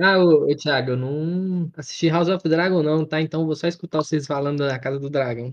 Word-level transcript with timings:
Ah, 0.00 0.18
ô, 0.18 0.50
ô, 0.50 0.56
Thiago, 0.56 0.92
eu 0.92 0.96
não 0.96 1.70
assisti 1.76 2.08
House 2.08 2.28
of 2.28 2.48
Dragon, 2.48 2.82
não, 2.82 3.04
tá? 3.04 3.20
Então 3.20 3.44
vou 3.44 3.56
só 3.56 3.66
escutar 3.66 3.98
vocês 3.98 4.26
falando 4.26 4.58
da 4.58 4.78
Casa 4.78 4.98
do 4.98 5.10
Dragão. 5.10 5.52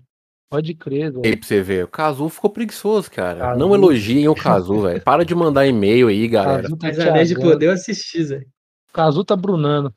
Pode 0.49 0.75
crer, 0.75 1.05
Aí 1.05 1.11
velho. 1.11 1.37
pra 1.39 1.47
você 1.47 1.61
ver, 1.61 1.85
o 1.85 1.87
Cazu 1.87 2.29
ficou 2.29 2.51
preguiçoso, 2.51 3.09
cara. 3.09 3.39
Cazu. 3.39 3.59
Não 3.59 3.73
elogiem 3.73 4.27
o 4.27 4.35
Cazu, 4.35 4.81
velho. 4.81 5.01
Para 5.01 5.25
de 5.25 5.33
mandar 5.33 5.65
e-mail 5.65 6.07
aí, 6.07 6.27
galera. 6.27 6.61
Cazu 6.63 6.77
tá 6.77 6.87
Mas 6.87 6.99
Anéis 6.99 7.29
de. 7.29 7.35
Poder 7.35 7.65
eu 7.65 7.71
assisti, 7.71 8.23
Zé. 8.23 8.41
Cazu 8.93 9.23
tá 9.25 9.35
brunando. 9.35 9.91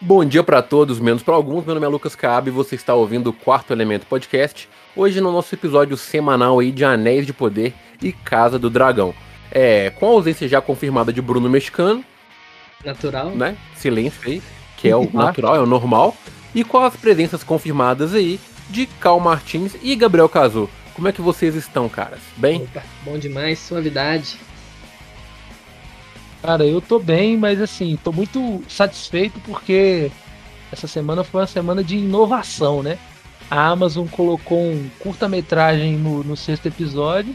Bom 0.00 0.24
dia 0.24 0.42
pra 0.42 0.62
todos, 0.62 0.98
menos 0.98 1.22
pra 1.22 1.34
alguns. 1.34 1.64
Meu 1.64 1.74
nome 1.74 1.86
é 1.86 1.88
Lucas 1.88 2.14
Caab 2.16 2.48
e 2.48 2.52
você 2.52 2.74
está 2.74 2.94
ouvindo 2.94 3.28
o 3.28 3.32
Quarto 3.32 3.72
Elemento 3.72 4.06
Podcast. 4.06 4.68
Hoje 4.96 5.20
no 5.20 5.30
nosso 5.30 5.54
episódio 5.54 5.96
semanal 5.96 6.58
aí 6.58 6.72
de 6.72 6.84
Anéis 6.84 7.26
de 7.26 7.32
Poder 7.32 7.72
e 8.02 8.12
Casa 8.12 8.58
do 8.58 8.68
Dragão. 8.68 9.14
É, 9.50 9.90
com 9.90 10.06
a 10.06 10.10
ausência 10.10 10.48
já 10.48 10.60
confirmada 10.60 11.12
de 11.12 11.22
Bruno 11.22 11.48
Mexicano, 11.48 12.04
Natural. 12.84 13.30
né? 13.30 13.56
Silêncio 13.74 14.20
aí, 14.24 14.42
que 14.76 14.88
é 14.88 14.96
o 14.96 15.08
natural, 15.12 15.56
é 15.56 15.60
o 15.60 15.66
normal. 15.66 16.16
E 16.54 16.62
com 16.62 16.78
as 16.78 16.96
presenças 16.96 17.42
confirmadas 17.42 18.14
aí 18.14 18.38
de 18.70 18.86
Cal 18.86 19.18
Martins 19.20 19.76
e 19.82 19.94
Gabriel 19.96 20.28
Cazu. 20.28 20.68
Como 20.94 21.08
é 21.08 21.12
que 21.12 21.20
vocês 21.20 21.54
estão, 21.56 21.88
caras? 21.88 22.20
Bem? 22.36 22.62
Opa, 22.62 22.82
bom 23.04 23.18
demais, 23.18 23.58
suavidade. 23.58 24.38
Cara, 26.40 26.64
eu 26.64 26.80
tô 26.80 26.98
bem, 26.98 27.36
mas 27.36 27.60
assim, 27.60 27.98
tô 28.02 28.12
muito 28.12 28.62
satisfeito 28.68 29.40
porque 29.40 30.10
essa 30.70 30.86
semana 30.86 31.24
foi 31.24 31.40
uma 31.40 31.46
semana 31.46 31.82
de 31.82 31.96
inovação, 31.96 32.82
né? 32.82 32.98
A 33.50 33.68
Amazon 33.68 34.06
colocou 34.06 34.60
um 34.60 34.88
curta-metragem 34.98 35.96
no, 35.96 36.22
no 36.22 36.36
sexto 36.36 36.66
episódio 36.66 37.34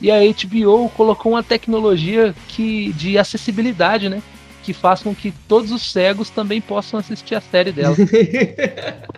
e 0.00 0.10
a 0.10 0.18
HBO 0.20 0.88
colocou 0.90 1.32
uma 1.32 1.42
tecnologia 1.42 2.34
que, 2.48 2.92
de 2.92 3.18
acessibilidade, 3.18 4.08
né? 4.08 4.22
Que 4.68 4.74
faz 4.74 5.02
com 5.02 5.14
que 5.14 5.32
todos 5.48 5.72
os 5.72 5.90
cegos 5.90 6.28
também 6.28 6.60
possam 6.60 7.00
assistir 7.00 7.34
a 7.34 7.40
série 7.40 7.72
dela. 7.72 7.96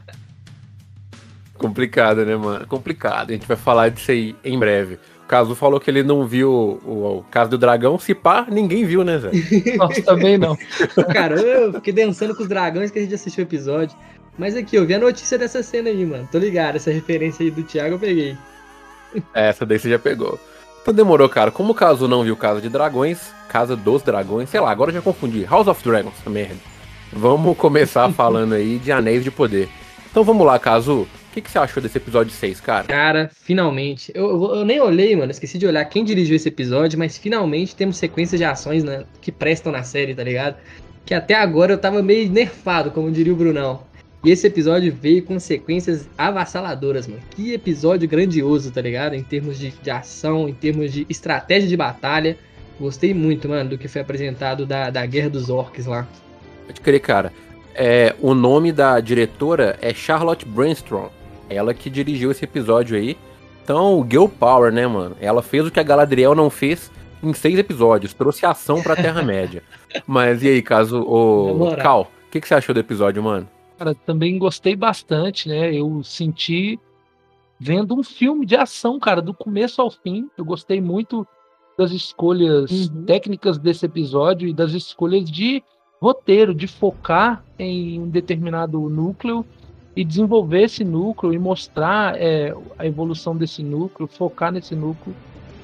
Complicado, 1.58 2.24
né, 2.24 2.36
mano? 2.36 2.64
Complicado. 2.68 3.30
A 3.30 3.32
gente 3.32 3.48
vai 3.48 3.56
falar 3.56 3.88
disso 3.88 4.12
aí 4.12 4.36
em 4.44 4.56
breve. 4.56 4.94
O 5.24 5.26
Cazu 5.26 5.56
falou 5.56 5.80
que 5.80 5.90
ele 5.90 6.04
não 6.04 6.24
viu 6.24 6.52
o, 6.52 7.18
o 7.18 7.24
Caso 7.32 7.50
do 7.50 7.58
Dragão. 7.58 7.98
Se 7.98 8.14
pá, 8.14 8.46
ninguém 8.48 8.84
viu, 8.84 9.02
né, 9.02 9.18
Zé? 9.18 9.32
Nossa, 9.76 10.00
também 10.02 10.38
não. 10.38 10.56
Cara, 11.12 11.34
eu 11.34 11.72
fiquei 11.72 11.94
dançando 11.94 12.32
com 12.32 12.44
os 12.44 12.48
dragões 12.48 12.92
que 12.92 13.00
a 13.00 13.02
gente 13.02 13.16
assistiu 13.16 13.42
o 13.42 13.48
episódio. 13.48 13.98
Mas 14.38 14.54
aqui, 14.54 14.76
eu 14.76 14.86
vi 14.86 14.94
a 14.94 15.00
notícia 15.00 15.36
dessa 15.36 15.64
cena 15.64 15.88
aí, 15.88 16.06
mano. 16.06 16.28
Tô 16.30 16.38
ligado, 16.38 16.76
essa 16.76 16.92
referência 16.92 17.42
aí 17.42 17.50
do 17.50 17.64
Thiago 17.64 17.96
eu 17.96 17.98
peguei. 17.98 18.38
Essa 19.34 19.66
daí 19.66 19.80
você 19.80 19.90
já 19.90 19.98
pegou. 19.98 20.38
Então 20.82 20.94
demorou, 20.94 21.28
cara. 21.28 21.50
Como 21.50 21.72
o 21.72 21.74
Cazu 21.74 22.08
não 22.08 22.24
viu 22.24 22.36
Casa 22.36 22.60
de 22.60 22.68
Dragões, 22.68 23.32
Casa 23.48 23.76
dos 23.76 24.02
Dragões, 24.02 24.48
sei 24.48 24.60
lá, 24.60 24.70
agora 24.70 24.90
eu 24.90 24.94
já 24.94 25.02
confundi. 25.02 25.44
House 25.44 25.68
of 25.68 25.82
Dragons, 25.84 26.14
merda. 26.26 26.56
Vamos 27.12 27.56
começar 27.56 28.10
falando 28.12 28.54
aí 28.54 28.78
de 28.78 28.90
Anéis 28.90 29.22
de 29.24 29.30
Poder. 29.30 29.68
Então 30.10 30.24
vamos 30.24 30.46
lá, 30.46 30.58
Cazu. 30.58 31.02
O 31.02 31.32
que, 31.32 31.40
que 31.40 31.50
você 31.50 31.58
achou 31.58 31.80
desse 31.80 31.96
episódio 31.96 32.32
6, 32.32 32.60
cara? 32.60 32.86
Cara, 32.88 33.30
finalmente. 33.32 34.10
Eu, 34.14 34.28
eu, 34.30 34.54
eu 34.56 34.64
nem 34.64 34.80
olhei, 34.80 35.14
mano. 35.14 35.30
Esqueci 35.30 35.58
de 35.58 35.66
olhar 35.66 35.84
quem 35.84 36.04
dirigiu 36.04 36.34
esse 36.34 36.48
episódio, 36.48 36.98
mas 36.98 37.16
finalmente 37.16 37.76
temos 37.76 37.98
sequências 37.98 38.40
de 38.40 38.44
ações 38.44 38.82
né, 38.82 39.04
que 39.20 39.30
prestam 39.30 39.70
na 39.70 39.84
série, 39.84 40.12
tá 40.12 40.24
ligado? 40.24 40.56
Que 41.06 41.14
até 41.14 41.34
agora 41.34 41.72
eu 41.72 41.78
tava 41.78 42.02
meio 42.02 42.28
nerfado, 42.28 42.90
como 42.90 43.12
diria 43.12 43.32
o 43.32 43.36
Brunão. 43.36 43.82
E 44.22 44.30
esse 44.30 44.46
episódio 44.46 44.92
veio 44.92 45.22
com 45.22 45.40
sequências 45.40 46.08
avassaladoras, 46.16 47.06
mano. 47.06 47.22
Que 47.30 47.54
episódio 47.54 48.06
grandioso, 48.06 48.70
tá 48.70 48.82
ligado? 48.82 49.14
Em 49.14 49.22
termos 49.22 49.58
de, 49.58 49.70
de 49.70 49.90
ação, 49.90 50.46
em 50.46 50.52
termos 50.52 50.92
de 50.92 51.06
estratégia 51.08 51.68
de 51.68 51.76
batalha. 51.76 52.36
Gostei 52.78 53.14
muito, 53.14 53.48
mano, 53.48 53.70
do 53.70 53.78
que 53.78 53.88
foi 53.88 54.02
apresentado 54.02 54.66
da, 54.66 54.90
da 54.90 55.04
Guerra 55.06 55.30
dos 55.30 55.48
Orcs 55.48 55.86
lá. 55.86 56.06
Pode 56.66 56.80
crer, 56.82 57.00
cara. 57.00 57.32
É, 57.74 58.14
o 58.20 58.34
nome 58.34 58.72
da 58.72 59.00
diretora 59.00 59.78
é 59.80 59.94
Charlotte 59.94 60.44
Brandstrom. 60.44 61.08
Ela 61.48 61.72
que 61.72 61.88
dirigiu 61.88 62.30
esse 62.30 62.44
episódio 62.44 62.96
aí. 62.96 63.16
Então, 63.64 64.06
Girl 64.08 64.26
Power, 64.26 64.70
né, 64.70 64.86
mano? 64.86 65.16
Ela 65.20 65.42
fez 65.42 65.66
o 65.66 65.70
que 65.70 65.80
a 65.80 65.82
Galadriel 65.82 66.34
não 66.34 66.50
fez 66.50 66.90
em 67.22 67.32
seis 67.32 67.58
episódios. 67.58 68.12
Trouxe 68.12 68.44
ação 68.44 68.82
pra 68.82 68.96
Terra-média. 68.96 69.62
Mas 70.06 70.42
e 70.42 70.48
aí, 70.48 70.62
caso 70.62 71.00
o. 71.00 71.74
Cal, 71.76 72.02
o 72.02 72.30
que, 72.30 72.40
que 72.40 72.48
você 72.48 72.54
achou 72.54 72.74
do 72.74 72.80
episódio, 72.80 73.22
mano? 73.22 73.48
Cara, 73.80 73.94
também 73.94 74.38
gostei 74.38 74.76
bastante, 74.76 75.48
né? 75.48 75.72
Eu 75.74 76.04
senti 76.04 76.78
vendo 77.58 77.98
um 77.98 78.02
filme 78.02 78.44
de 78.44 78.54
ação, 78.54 79.00
cara, 79.00 79.22
do 79.22 79.32
começo 79.32 79.80
ao 79.80 79.90
fim. 79.90 80.28
Eu 80.36 80.44
gostei 80.44 80.82
muito 80.82 81.26
das 81.78 81.90
escolhas 81.90 82.90
Uhum. 82.90 83.06
técnicas 83.06 83.56
desse 83.56 83.86
episódio 83.86 84.46
e 84.46 84.52
das 84.52 84.72
escolhas 84.72 85.30
de 85.30 85.62
roteiro, 85.98 86.54
de 86.54 86.66
focar 86.66 87.42
em 87.58 87.98
um 87.98 88.06
determinado 88.10 88.78
núcleo 88.90 89.46
e 89.96 90.04
desenvolver 90.04 90.64
esse 90.64 90.84
núcleo 90.84 91.32
e 91.32 91.38
mostrar 91.38 92.20
é, 92.20 92.54
a 92.78 92.86
evolução 92.86 93.34
desse 93.34 93.62
núcleo, 93.62 94.06
focar 94.06 94.52
nesse 94.52 94.74
núcleo. 94.74 95.16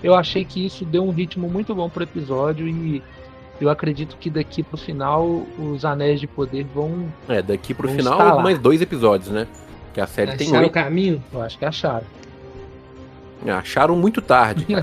Eu 0.02 0.14
achei 0.14 0.42
que 0.42 0.64
isso 0.64 0.86
deu 0.86 1.04
um 1.04 1.10
ritmo 1.10 1.50
muito 1.50 1.74
bom 1.74 1.90
pro 1.90 2.04
episódio 2.04 2.66
e 2.66 3.02
eu 3.60 3.68
acredito 3.70 4.16
que 4.18 4.28
daqui 4.30 4.62
pro 4.62 4.76
final 4.76 5.24
os 5.58 5.84
Anéis 5.84 6.20
de 6.20 6.26
Poder 6.26 6.64
vão, 6.74 7.06
É, 7.28 7.40
daqui 7.42 7.72
pro 7.74 7.88
final, 7.88 8.12
escalar. 8.18 8.42
mais 8.42 8.58
dois 8.58 8.80
episódios, 8.82 9.30
né? 9.30 9.46
Que 9.94 10.00
a 10.00 10.06
série 10.06 10.36
tem 10.36 10.46
Acharam 10.48 10.60
o 10.62 10.64
oito. 10.64 10.72
caminho? 10.74 11.22
eu 11.32 11.40
acho 11.42 11.58
que 11.58 11.64
acharam. 11.64 12.04
Acharam 13.46 13.96
muito 13.96 14.20
tarde. 14.20 14.66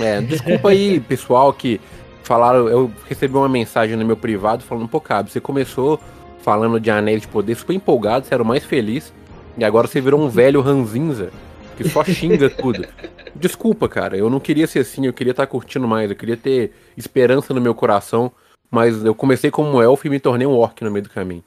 É, 0.00 0.22
desculpa 0.22 0.70
aí, 0.70 1.00
pessoal, 1.00 1.52
que 1.52 1.78
falaram. 2.22 2.66
Eu 2.66 2.90
recebi 3.10 3.36
uma 3.36 3.48
mensagem 3.48 3.94
no 3.94 4.06
meu 4.06 4.16
privado 4.16 4.62
falando, 4.62 4.88
pô, 4.88 4.98
Cabo, 4.98 5.28
você 5.28 5.38
começou 5.38 6.00
falando 6.40 6.80
de 6.80 6.90
Anéis 6.90 7.20
de 7.22 7.28
Poder 7.28 7.54
super 7.56 7.74
empolgado, 7.74 8.24
você 8.24 8.32
era 8.32 8.42
o 8.42 8.46
mais 8.46 8.64
feliz, 8.64 9.12
e 9.58 9.62
agora 9.62 9.86
você 9.86 10.00
virou 10.00 10.18
um 10.18 10.30
velho 10.30 10.62
ranzinza 10.62 11.30
que 11.76 11.88
só 11.88 12.04
xinga 12.04 12.48
tudo. 12.50 12.86
Desculpa, 13.34 13.88
cara, 13.88 14.16
eu 14.16 14.28
não 14.28 14.40
queria 14.40 14.66
ser 14.66 14.80
assim, 14.80 15.06
eu 15.06 15.12
queria 15.12 15.32
estar 15.32 15.46
curtindo 15.46 15.88
mais, 15.88 16.10
eu 16.10 16.16
queria 16.16 16.36
ter 16.36 16.72
esperança 16.96 17.54
no 17.54 17.60
meu 17.60 17.74
coração, 17.74 18.30
mas 18.70 19.04
eu 19.04 19.14
comecei 19.14 19.50
como 19.50 19.70
um 19.70 19.82
elfo 19.82 20.06
e 20.06 20.10
me 20.10 20.20
tornei 20.20 20.46
um 20.46 20.56
orc 20.56 20.82
no 20.82 20.90
meio 20.90 21.04
do 21.04 21.10
caminho. 21.10 21.44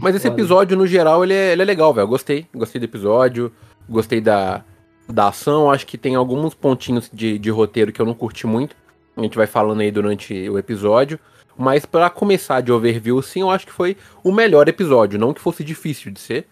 Mas 0.00 0.14
esse 0.14 0.28
episódio, 0.28 0.76
no 0.76 0.86
geral, 0.86 1.24
ele 1.24 1.34
é, 1.34 1.52
ele 1.52 1.62
é 1.62 1.64
legal, 1.64 1.92
velho. 1.92 2.04
Eu 2.04 2.08
Gostei. 2.08 2.46
Gostei 2.54 2.78
do 2.78 2.84
episódio. 2.84 3.52
Gostei 3.88 4.20
da, 4.20 4.62
da 5.08 5.28
ação. 5.28 5.70
Acho 5.70 5.86
que 5.86 5.98
tem 5.98 6.14
alguns 6.14 6.54
pontinhos 6.54 7.10
de, 7.12 7.38
de 7.38 7.50
roteiro 7.50 7.90
que 7.90 8.00
eu 8.00 8.06
não 8.06 8.14
curti 8.14 8.46
muito. 8.46 8.76
A 9.16 9.22
gente 9.22 9.36
vai 9.36 9.48
falando 9.48 9.80
aí 9.80 9.90
durante 9.90 10.48
o 10.48 10.58
episódio. 10.58 11.18
Mas 11.58 11.84
pra 11.84 12.08
começar 12.08 12.60
de 12.60 12.70
overview, 12.70 13.20
sim, 13.20 13.40
eu 13.40 13.50
acho 13.50 13.66
que 13.66 13.72
foi 13.72 13.96
o 14.22 14.30
melhor 14.30 14.68
episódio. 14.68 15.18
Não 15.18 15.34
que 15.34 15.40
fosse 15.40 15.64
difícil 15.64 16.12
de 16.12 16.20
ser. 16.20 16.46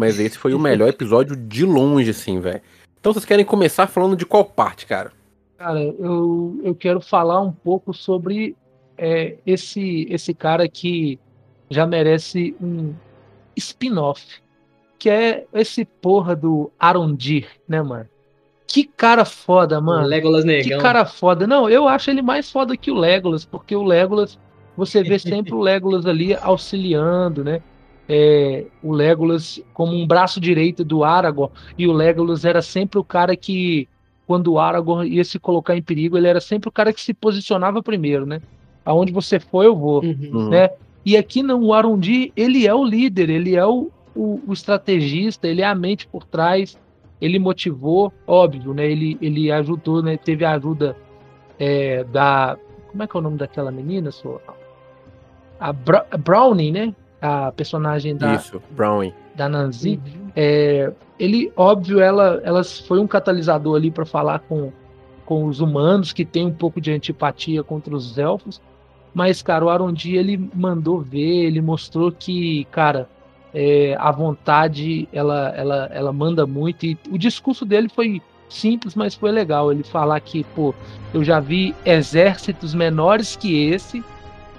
Mas 0.00 0.18
esse 0.18 0.38
foi 0.38 0.54
o 0.54 0.58
melhor 0.58 0.88
episódio 0.88 1.36
de 1.36 1.64
longe, 1.66 2.10
assim, 2.10 2.40
velho. 2.40 2.62
Então 2.98 3.12
vocês 3.12 3.26
querem 3.26 3.44
começar 3.44 3.86
falando 3.86 4.16
de 4.16 4.24
qual 4.24 4.42
parte, 4.44 4.86
cara? 4.86 5.12
Cara, 5.58 5.78
eu, 5.78 6.58
eu 6.64 6.74
quero 6.74 7.02
falar 7.02 7.38
um 7.42 7.52
pouco 7.52 7.92
sobre 7.92 8.56
é, 8.96 9.36
esse, 9.46 10.06
esse 10.08 10.32
cara 10.32 10.66
que 10.66 11.18
já 11.68 11.86
merece 11.86 12.56
um 12.58 12.94
spin-off, 13.54 14.24
que 14.98 15.10
é 15.10 15.44
esse 15.52 15.84
porra 15.84 16.34
do 16.34 16.72
Arondir, 16.80 17.46
né, 17.68 17.82
mano? 17.82 18.08
Que 18.66 18.84
cara 18.84 19.26
foda, 19.26 19.82
mano. 19.82 20.06
Legolas 20.06 20.44
Que 20.44 20.46
Negão. 20.46 20.80
cara 20.80 21.04
foda. 21.04 21.46
Não, 21.46 21.68
eu 21.68 21.86
acho 21.86 22.10
ele 22.10 22.22
mais 22.22 22.50
foda 22.50 22.74
que 22.74 22.90
o 22.90 22.94
Legolas, 22.94 23.44
porque 23.44 23.76
o 23.76 23.82
Legolas, 23.82 24.38
você 24.74 25.02
vê 25.02 25.18
sempre 25.18 25.52
o 25.52 25.60
Legolas 25.60 26.06
ali 26.06 26.34
auxiliando, 26.34 27.44
né? 27.44 27.60
É, 28.12 28.64
o 28.82 28.92
Legolas 28.92 29.62
como 29.72 29.94
um 29.94 30.04
braço 30.04 30.40
direito 30.40 30.84
do 30.84 31.04
Aragorn, 31.04 31.52
e 31.78 31.86
o 31.86 31.92
Legolas 31.92 32.44
era 32.44 32.60
sempre 32.60 32.98
o 32.98 33.04
cara 33.04 33.36
que, 33.36 33.88
quando 34.26 34.52
o 34.52 34.58
Aragorn 34.58 35.08
ia 35.08 35.24
se 35.24 35.38
colocar 35.38 35.76
em 35.76 35.82
perigo, 35.82 36.18
ele 36.18 36.26
era 36.26 36.40
sempre 36.40 36.68
o 36.68 36.72
cara 36.72 36.92
que 36.92 37.00
se 37.00 37.14
posicionava 37.14 37.80
primeiro, 37.80 38.26
né? 38.26 38.42
Aonde 38.84 39.12
você 39.12 39.38
for, 39.38 39.64
eu 39.64 39.76
vou. 39.76 40.02
Uhum. 40.02 40.48
né? 40.48 40.70
E 41.06 41.16
aqui 41.16 41.40
não, 41.40 41.62
o 41.62 41.72
Arundi, 41.72 42.32
ele 42.36 42.66
é 42.66 42.74
o 42.74 42.84
líder, 42.84 43.30
ele 43.30 43.54
é 43.54 43.64
o, 43.64 43.90
o, 44.14 44.40
o 44.44 44.52
estrategista, 44.52 45.46
ele 45.46 45.62
é 45.62 45.66
a 45.66 45.74
mente 45.74 46.08
por 46.08 46.24
trás, 46.24 46.76
ele 47.20 47.38
motivou, 47.38 48.12
óbvio, 48.26 48.74
né? 48.74 48.90
Ele, 48.90 49.16
ele 49.20 49.52
ajudou, 49.52 50.02
né? 50.02 50.16
Teve 50.16 50.44
a 50.44 50.52
ajuda 50.52 50.96
é, 51.58 52.02
da. 52.04 52.58
Como 52.90 53.02
é 53.02 53.06
que 53.06 53.16
é 53.16 53.20
o 53.20 53.22
nome 53.22 53.36
daquela 53.36 53.70
menina? 53.70 54.10
só? 54.10 54.40
A 55.60 55.72
Bra 55.72 56.06
Brownie, 56.18 56.72
né? 56.72 56.94
A 57.20 57.52
personagem 57.52 58.16
da, 58.16 58.34
Isso, 58.34 58.62
Brownie. 58.70 59.14
da 59.34 59.48
Nanzi. 59.48 60.00
Uhum. 60.04 60.30
É, 60.34 60.92
ele, 61.18 61.52
óbvio, 61.56 62.00
ela, 62.00 62.40
ela 62.44 62.64
foi 62.64 62.98
um 62.98 63.06
catalisador 63.06 63.76
ali 63.76 63.90
para 63.90 64.06
falar 64.06 64.38
com, 64.40 64.72
com 65.26 65.44
os 65.44 65.60
humanos 65.60 66.12
que 66.12 66.24
tem 66.24 66.46
um 66.46 66.52
pouco 66.52 66.80
de 66.80 66.90
antipatia 66.90 67.62
contra 67.62 67.94
os 67.94 68.16
elfos. 68.16 68.60
Mas, 69.12 69.42
cara, 69.42 69.64
o 69.64 69.68
Arondi 69.68 70.16
ele 70.16 70.50
mandou 70.54 71.00
ver, 71.00 71.44
ele 71.44 71.60
mostrou 71.60 72.10
que, 72.12 72.64
cara, 72.70 73.08
é, 73.52 73.96
a 73.98 74.10
vontade 74.10 75.08
ela, 75.12 75.52
ela, 75.56 75.90
ela 75.92 76.12
manda 76.12 76.46
muito. 76.46 76.86
E 76.86 76.96
o 77.10 77.18
discurso 77.18 77.64
dele 77.66 77.88
foi 77.88 78.22
simples, 78.48 78.94
mas 78.94 79.14
foi 79.14 79.30
legal 79.30 79.70
ele 79.70 79.82
falar 79.82 80.20
que, 80.20 80.44
pô, 80.54 80.74
eu 81.12 81.22
já 81.22 81.40
vi 81.40 81.74
exércitos 81.84 82.74
menores 82.74 83.36
que 83.36 83.66
esse 83.66 84.02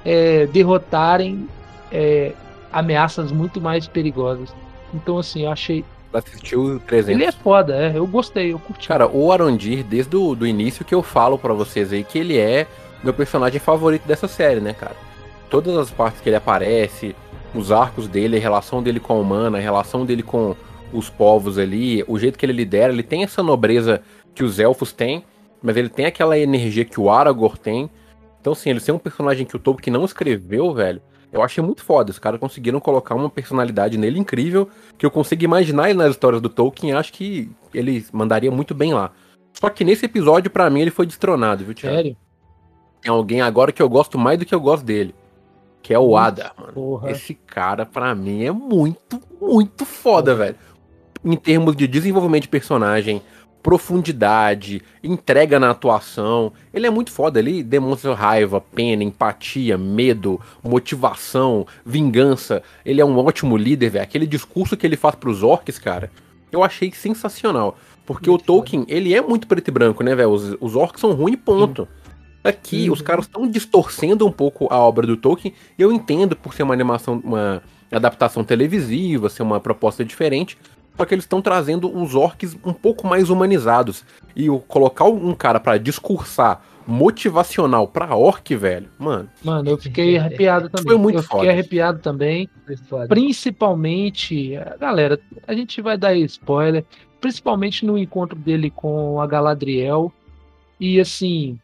é, 0.06 0.46
derrotarem 0.48 1.48
é, 1.92 2.34
ameaças 2.72 3.32
muito 3.32 3.60
mais 3.60 3.88
perigosas. 3.88 4.54
Então, 4.94 5.18
assim, 5.18 5.44
eu 5.44 5.52
achei. 5.52 5.86
Assistiu 6.14 6.82
300. 6.88 7.10
Ele 7.10 7.24
é 7.24 7.32
foda, 7.32 7.76
é, 7.76 7.98
eu 7.98 8.06
gostei, 8.06 8.52
eu 8.52 8.60
curti. 8.60 8.88
Cara, 8.88 9.08
o 9.08 9.32
Arondir, 9.32 9.84
desde 9.84 10.16
o 10.16 10.36
do 10.36 10.46
início 10.46 10.84
que 10.84 10.94
eu 10.94 11.02
falo 11.02 11.38
para 11.38 11.54
vocês 11.54 11.94
aí, 11.94 12.04
que 12.04 12.20
ele 12.20 12.38
é 12.38 12.68
meu 13.04 13.14
personagem 13.14 13.60
favorito 13.60 14.06
dessa 14.06 14.28
série, 14.28 14.60
né, 14.60 14.74
cara? 14.74 14.96
Todas 15.50 15.76
as 15.78 15.90
partes 15.90 16.22
que 16.22 16.30
ele 16.30 16.36
aparece, 16.36 17.16
os 17.56 17.72
arcos 17.72 18.08
dele, 18.08 18.38
a 18.38 18.40
relação 18.40 18.84
dele 18.84 19.00
com 19.00 19.14
a 19.14 19.16
humana, 19.18 19.58
a 19.58 19.62
relação 19.62 20.06
dele 20.06 20.24
com 20.24 20.56
os 20.94 21.10
povos 21.10 21.58
ali, 21.58 22.04
o 22.08 22.20
jeito 22.20 22.38
que 22.38 22.46
ele 22.46 22.54
lidera, 22.54 22.92
ele 22.92 23.04
tem 23.04 23.24
essa 23.24 23.42
nobreza 23.42 24.02
que 24.36 24.44
os 24.44 24.60
elfos 24.60 24.92
têm, 24.92 25.24
mas 25.62 25.78
ele 25.78 25.90
tem 25.90 26.06
aquela 26.06 26.38
energia 26.38 26.86
que 26.86 27.00
o 27.00 27.10
Aragorn 27.10 27.58
tem. 27.58 27.90
Então, 28.40 28.54
assim, 28.54 28.70
ele 28.70 28.80
ser 28.80 28.92
um 28.92 28.98
personagem 28.98 29.46
que 29.46 29.56
o 29.56 29.60
Tolkien 29.60 29.94
não 29.94 30.04
escreveu, 30.04 30.74
velho, 30.74 31.02
eu 31.32 31.42
achei 31.42 31.64
muito 31.64 31.84
foda. 31.84 32.12
Os 32.12 32.20
caras 32.20 32.40
conseguiram 32.40 32.80
colocar 32.80 33.16
uma 33.16 33.30
personalidade 33.30 33.98
nele 33.98 34.20
incrível, 34.20 34.70
que 34.98 35.06
eu 35.06 35.12
consigo 35.12 35.44
imaginar 35.44 35.90
ele 35.90 36.00
nas 36.00 36.12
histórias 36.12 36.42
do 36.42 36.50
Tolkien, 36.50 36.94
acho 36.94 37.14
que 37.14 37.50
ele 37.74 38.06
mandaria 38.12 38.52
muito 38.52 38.74
bem 38.74 38.94
lá. 38.94 39.12
Só 39.54 39.70
que 39.70 39.84
nesse 39.84 40.06
episódio, 40.06 40.50
para 40.50 40.70
mim, 40.70 40.82
ele 40.82 40.92
foi 40.92 41.06
destronado, 41.06 41.64
viu, 41.64 41.74
Thiago? 41.74 41.96
Sério? 41.96 42.18
Tem 43.02 43.12
alguém 43.12 43.42
agora 43.42 43.72
que 43.72 43.82
eu 43.82 43.90
gosto 43.90 44.18
mais 44.18 44.38
do 44.38 44.46
que 44.46 44.54
eu 44.54 44.60
gosto 44.60 44.86
dele 44.86 45.14
que 45.82 45.94
é 45.94 46.00
o 46.00 46.16
Ada, 46.16 46.52
mano. 46.58 46.74
Porra. 46.74 47.12
Esse 47.12 47.34
cara, 47.34 47.86
para 47.86 48.14
mim, 48.14 48.44
é 48.44 48.52
muito, 48.52 49.20
muito 49.42 49.86
foda, 49.86 50.36
velho. 50.36 50.56
Em 51.24 51.36
termos 51.36 51.76
de 51.76 51.88
desenvolvimento 51.88 52.44
de 52.44 52.50
personagem, 52.50 53.22
profundidade, 53.62 54.82
entrega 55.04 55.60
na 55.60 55.72
atuação. 55.72 56.52
Ele 56.74 56.88
é 56.88 56.90
muito 56.90 57.12
foda, 57.12 57.40
ele 57.40 57.64
demonstra 57.64 58.14
raiva, 58.14 58.62
pena, 58.62 59.04
empatia, 59.04 59.78
medo, 59.78 60.40
motivação, 60.64 61.66
vingança. 61.86 62.62
Ele 62.86 63.02
é 63.02 63.06
um 63.06 63.18
ótimo 63.18 63.58
líder, 63.58 63.90
velho. 63.90 64.04
Aquele 64.04 64.28
discurso 64.28 64.76
que 64.76 64.86
ele 64.86 64.98
faz 64.98 65.16
pros 65.16 65.44
orcs, 65.44 65.78
cara, 65.78 66.12
eu 66.52 66.64
achei 66.64 66.92
sensacional. 66.92 67.78
Porque 68.06 68.30
muito 68.30 68.42
o 68.42 68.46
Tolkien, 68.46 68.82
foda. 68.82 68.94
ele 68.94 69.14
é 69.14 69.22
muito 69.22 69.48
preto 69.48 69.68
e 69.68 69.72
branco, 69.72 70.04
né, 70.04 70.16
velho? 70.16 70.32
Os, 70.32 70.56
os 70.60 70.76
orcs 70.76 71.00
são 71.00 71.14
ruins, 71.14 71.38
ponto. 71.38 71.84
Sim. 71.84 72.02
Aqui, 72.44 72.88
uhum. 72.88 72.94
os 72.94 73.02
caras 73.02 73.26
estão 73.26 73.48
distorcendo 73.48 74.26
um 74.26 74.32
pouco 74.32 74.68
a 74.72 74.78
obra 74.80 75.06
do 75.06 75.16
Tolkien, 75.16 75.54
e 75.78 75.82
eu 75.82 75.92
entendo 75.92 76.36
por 76.36 76.56
ser 76.56 76.64
uma 76.64 76.74
animação, 76.74 77.22
uma 77.24 77.62
adaptação 77.92 78.44
televisiva, 78.44 79.30
ser 79.30 79.44
uma 79.44 79.60
proposta 79.60 80.04
diferente, 80.04 80.58
só 80.98 81.06
que 81.06 81.14
eles 81.14 81.24
estão 81.24 81.42
trazendo 81.42 81.96
os 81.96 82.16
orcs 82.16 82.58
um 82.66 82.74
pouco 82.74 83.08
mais 83.08 83.30
humanizados. 83.30 84.04
E 84.36 84.50
o, 84.50 84.60
colocar 84.60 85.06
um 85.06 85.34
cara 85.34 85.60
para 85.60 85.78
discursar 85.78 86.62
motivacional 86.86 87.88
pra 87.88 88.16
orc, 88.16 88.56
velho, 88.56 88.90
mano. 88.98 89.30
Mano, 89.44 89.70
eu 89.70 89.78
fiquei 89.78 90.18
arrepiado 90.18 90.70
também. 90.70 90.88
Foi 90.88 90.98
muito 90.98 91.20
eu 91.20 91.24
foda. 91.24 91.40
fiquei 91.40 91.50
arrepiado 91.50 92.00
também. 92.00 92.50
Principalmente, 93.08 94.54
galera, 94.80 95.20
a 95.48 95.54
gente 95.54 95.82
vai 95.82 95.98
dar 95.98 96.16
spoiler, 96.16 96.86
principalmente 97.20 97.86
no 97.86 97.98
encontro 97.98 98.38
dele 98.38 98.70
com 98.70 99.22
a 99.22 99.28
Galadriel. 99.28 100.12
E 100.80 101.00
assim, 101.00 101.60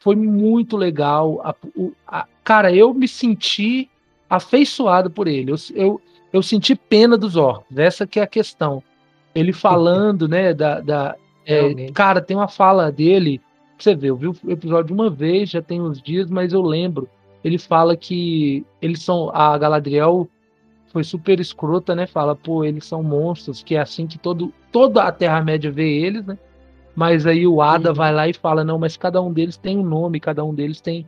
foi 0.00 0.16
muito 0.16 0.76
legal. 0.76 1.40
A, 1.44 1.54
a, 2.06 2.26
cara, 2.42 2.72
eu 2.72 2.92
me 2.92 3.06
senti 3.06 3.88
afeiçoado 4.28 5.10
por 5.10 5.28
ele. 5.28 5.52
Eu, 5.52 5.56
eu, 5.74 6.00
eu 6.34 6.42
senti 6.42 6.74
pena 6.74 7.16
dos 7.16 7.36
orcs. 7.36 7.78
Essa 7.78 8.08
que 8.08 8.18
é 8.18 8.24
a 8.24 8.26
questão. 8.26 8.82
Ele 9.32 9.52
falando, 9.54 10.28
né, 10.28 10.52
da... 10.52 10.80
da 10.80 11.14
é, 11.46 11.92
cara, 11.92 12.20
tem 12.20 12.36
uma 12.36 12.48
fala 12.48 12.90
dele, 12.90 13.40
você 13.78 13.94
vê, 13.94 14.10
eu 14.10 14.16
vi 14.16 14.28
o 14.28 14.36
episódio 14.48 14.94
uma 14.94 15.08
vez, 15.08 15.50
já 15.50 15.62
tem 15.62 15.80
uns 15.80 16.02
dias, 16.02 16.28
mas 16.28 16.52
eu 16.52 16.60
lembro. 16.60 17.08
Ele 17.44 17.56
fala 17.56 17.96
que 17.96 18.64
eles 18.82 19.02
são... 19.02 19.30
A 19.32 19.56
Galadriel 19.56 20.28
foi 20.92 21.04
super 21.04 21.38
escrota, 21.38 21.94
né? 21.94 22.04
Fala, 22.06 22.34
pô, 22.34 22.64
eles 22.64 22.84
são 22.84 23.02
monstros, 23.02 23.62
que 23.62 23.76
é 23.76 23.80
assim 23.80 24.06
que 24.06 24.18
todo, 24.18 24.52
toda 24.72 25.04
a 25.04 25.12
Terra-média 25.12 25.70
vê 25.70 25.88
eles, 25.88 26.26
né? 26.26 26.36
Mas 26.96 27.26
aí 27.26 27.46
o 27.46 27.60
Ada 27.60 27.90
Sim. 27.90 27.96
vai 27.96 28.12
lá 28.12 28.28
e 28.28 28.32
fala: 28.32 28.64
não, 28.64 28.78
mas 28.78 28.96
cada 28.96 29.20
um 29.20 29.32
deles 29.32 29.56
tem 29.56 29.76
um 29.76 29.84
nome, 29.84 30.20
cada 30.20 30.44
um 30.44 30.54
deles 30.54 30.80
tem 30.80 31.04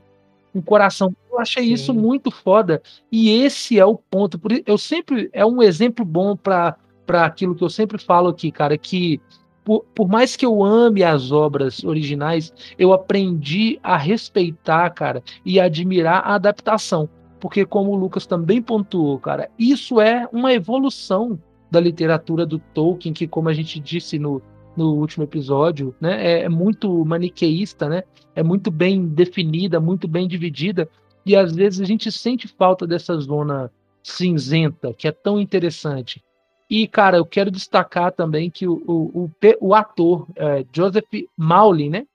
um 0.56 0.62
coração. 0.62 1.14
Eu 1.30 1.38
achei 1.38 1.64
Sim. 1.64 1.72
isso 1.72 1.94
muito 1.94 2.30
foda. 2.30 2.82
E 3.12 3.42
esse 3.42 3.78
é 3.78 3.84
o 3.84 3.96
ponto. 3.96 4.40
Eu 4.64 4.78
sempre. 4.78 5.28
É 5.32 5.44
um 5.44 5.62
exemplo 5.62 6.04
bom 6.04 6.34
para 6.34 6.76
aquilo 7.08 7.54
que 7.54 7.62
eu 7.62 7.68
sempre 7.68 7.98
falo 7.98 8.28
aqui, 8.28 8.50
cara, 8.50 8.76
que. 8.78 9.20
Por, 9.62 9.84
por 9.96 10.08
mais 10.08 10.36
que 10.36 10.46
eu 10.46 10.62
ame 10.62 11.02
as 11.02 11.32
obras 11.32 11.82
originais, 11.82 12.52
eu 12.78 12.92
aprendi 12.92 13.80
a 13.82 13.96
respeitar, 13.96 14.88
cara, 14.90 15.24
e 15.44 15.58
admirar 15.58 16.22
a 16.24 16.36
adaptação. 16.36 17.08
Porque, 17.40 17.66
como 17.66 17.90
o 17.90 17.96
Lucas 17.96 18.26
também 18.26 18.62
pontuou, 18.62 19.18
cara, 19.18 19.50
isso 19.58 20.00
é 20.00 20.28
uma 20.32 20.52
evolução 20.52 21.36
da 21.68 21.80
literatura 21.80 22.46
do 22.46 22.60
Tolkien, 22.60 23.12
que, 23.12 23.26
como 23.26 23.48
a 23.48 23.52
gente 23.52 23.80
disse 23.80 24.20
no, 24.20 24.40
no 24.76 24.94
último 24.94 25.24
episódio, 25.24 25.94
né? 26.00 26.24
É, 26.24 26.42
é, 26.42 26.48
muito 26.48 27.04
maniqueísta, 27.04 27.88
né? 27.88 28.02
É 28.34 28.42
muito 28.42 28.70
bem 28.70 29.06
definida, 29.06 29.80
muito 29.80 30.06
bem 30.06 30.28
dividida, 30.28 30.88
e 31.24 31.34
às 31.34 31.54
vezes 31.54 31.80
a 31.80 31.84
gente 31.84 32.10
sente 32.12 32.46
falta 32.46 32.86
dessa 32.86 33.18
zona 33.18 33.70
cinzenta, 34.02 34.92
que 34.92 35.08
é 35.08 35.12
tão 35.12 35.40
interessante. 35.40 36.22
E, 36.68 36.86
cara, 36.86 37.16
eu 37.16 37.24
quero 37.24 37.50
destacar 37.50 38.12
também 38.12 38.50
que 38.50 38.66
o, 38.66 38.82
o, 38.86 39.24
o, 39.24 39.30
o 39.60 39.74
ator, 39.74 40.26
é, 40.36 40.64
Joseph 40.72 41.04
Mowley, 41.36 41.88
né? 41.88 42.06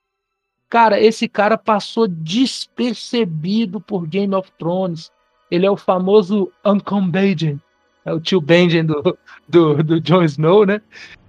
Cara, 0.70 1.00
esse 1.02 1.28
cara 1.28 1.58
passou 1.58 2.08
despercebido 2.08 3.82
por 3.82 4.08
Game 4.08 4.34
of 4.34 4.50
Thrones. 4.58 5.12
Ele 5.50 5.66
é 5.66 5.72
o 5.72 5.76
famoso 5.76 6.50
Uncle 6.66 7.02
Benjen, 7.02 7.60
é 8.06 8.14
o 8.14 8.20
tio 8.20 8.42
Benjen 8.42 8.86
do, 8.86 9.18
do, 9.48 9.84
do 9.84 10.00
Jon 10.00 10.24
Snow, 10.24 10.66
né? 10.66 10.82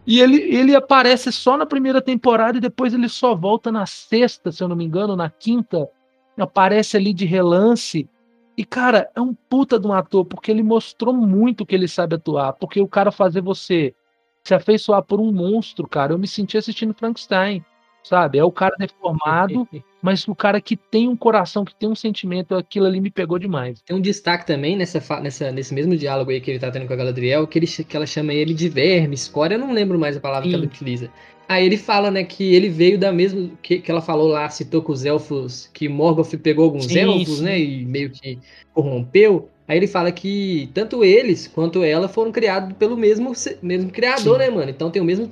E 0.07 0.21
ele, 0.21 0.37
ele 0.37 0.75
aparece 0.75 1.31
só 1.31 1.57
na 1.57 1.65
primeira 1.65 2.03
temporada 2.03 2.59
e 2.59 2.61
depois 2.61 2.93
ele 2.93 3.09
só 3.09 3.35
volta 3.35 3.71
na 3.71 3.87
sexta, 3.87 4.51
se 4.51 4.63
eu 4.63 4.69
não 4.69 4.77
me 4.77 4.85
engano, 4.85 5.15
na 5.15 5.31
quinta. 5.31 5.89
Aparece 6.37 6.97
ali 6.97 7.13
de 7.13 7.25
relance. 7.25 8.09
E, 8.57 8.65
cara, 8.65 9.11
é 9.15 9.21
um 9.21 9.33
puta 9.33 9.79
de 9.79 9.87
um 9.87 9.93
ator, 9.93 10.25
porque 10.25 10.51
ele 10.51 10.63
mostrou 10.63 11.15
muito 11.15 11.65
que 11.65 11.75
ele 11.75 11.87
sabe 11.87 12.17
atuar. 12.17 12.55
Porque 12.55 12.81
o 12.81 12.89
cara 12.89 13.13
fazer 13.13 13.41
você 13.41 13.95
se 14.43 14.55
afeiçoar 14.55 15.03
por 15.03 15.21
um 15.21 15.31
monstro, 15.31 15.87
cara, 15.87 16.13
eu 16.13 16.19
me 16.19 16.27
senti 16.27 16.59
assistindo 16.59 16.93
Frankenstein 16.95 17.65
sabe? 18.03 18.39
É 18.39 18.45
o 18.45 18.53
cara 18.53 18.75
deformado, 18.79 19.69
mas 20.03 20.27
o 20.27 20.35
cara 20.35 20.61
que 20.61 20.77
tem 20.77 21.09
um 21.09 21.17
coração, 21.17 21.65
que 21.65 21.75
tem 21.75 21.89
um 21.89 21.95
sentimento, 21.95 22.57
aquilo 22.57 22.87
ali 22.87 23.01
me 23.01 23.11
pegou 23.11 23.39
demais. 23.39 23.81
Tem 23.87 23.97
um 23.97 24.01
destaque 24.01 24.45
também 24.45 24.77
nessa, 24.77 25.01
nessa, 25.21 25.53
nesse 25.53 25.73
mesmo 25.73 25.97
diálogo 25.97 26.33
aí 26.33 26.41
que 26.41 26.51
ele 26.51 26.59
tá 26.59 26.73
tendo 26.73 26.89
com 26.89 26.93
a 26.93 26.97
Galadriel, 26.97 27.47
que, 27.47 27.59
ele, 27.59 27.67
que 27.67 27.97
ela 27.97 28.05
chama 28.05 28.35
ele 28.35 28.53
de 28.53 28.69
verme, 28.69 29.15
escória, 29.15 29.55
eu 29.55 29.61
não 29.61 29.73
lembro 29.73 29.97
mais 29.99 30.17
a 30.17 30.21
palavra 30.21 30.45
Sim. 30.45 30.51
que 30.51 30.55
ela 30.57 30.65
utiliza. 30.65 31.11
Aí 31.49 31.67
ele 31.67 31.77
fala, 31.77 32.11
né, 32.11 32.25
que 32.25 32.55
ele 32.55 32.69
veio 32.69 32.99
da 32.99 33.13
mesma. 33.13 33.51
Que, 33.63 33.79
que 33.79 33.91
ela 33.91 34.01
falou 34.01 34.29
lá, 34.29 34.49
citou 34.49 34.83
com 34.83 34.93
os 34.93 35.05
elfos, 35.05 35.69
que 35.73 35.89
Morgoth 35.89 36.37
pegou 36.39 36.65
alguns 36.65 36.87
sim, 36.87 36.99
elfos, 36.99 37.39
sim. 37.39 37.45
né, 37.45 37.61
e 37.61 37.85
meio 37.85 38.11
que 38.11 38.39
corrompeu. 38.73 39.49
Aí 39.69 39.77
ele 39.77 39.87
fala 39.87 40.11
que 40.11 40.71
tanto 40.75 41.05
eles 41.05 41.47
quanto 41.47 41.85
ela 41.85 42.09
foram 42.09 42.33
criados 42.33 42.75
pelo 42.77 42.97
mesmo, 42.97 43.33
mesmo 43.63 43.91
criador, 43.91 44.41
sim. 44.41 44.47
né, 44.47 44.51
mano? 44.51 44.71
Então 44.71 44.91
tem 44.91 45.01
o 45.01 45.05
mesmo 45.05 45.29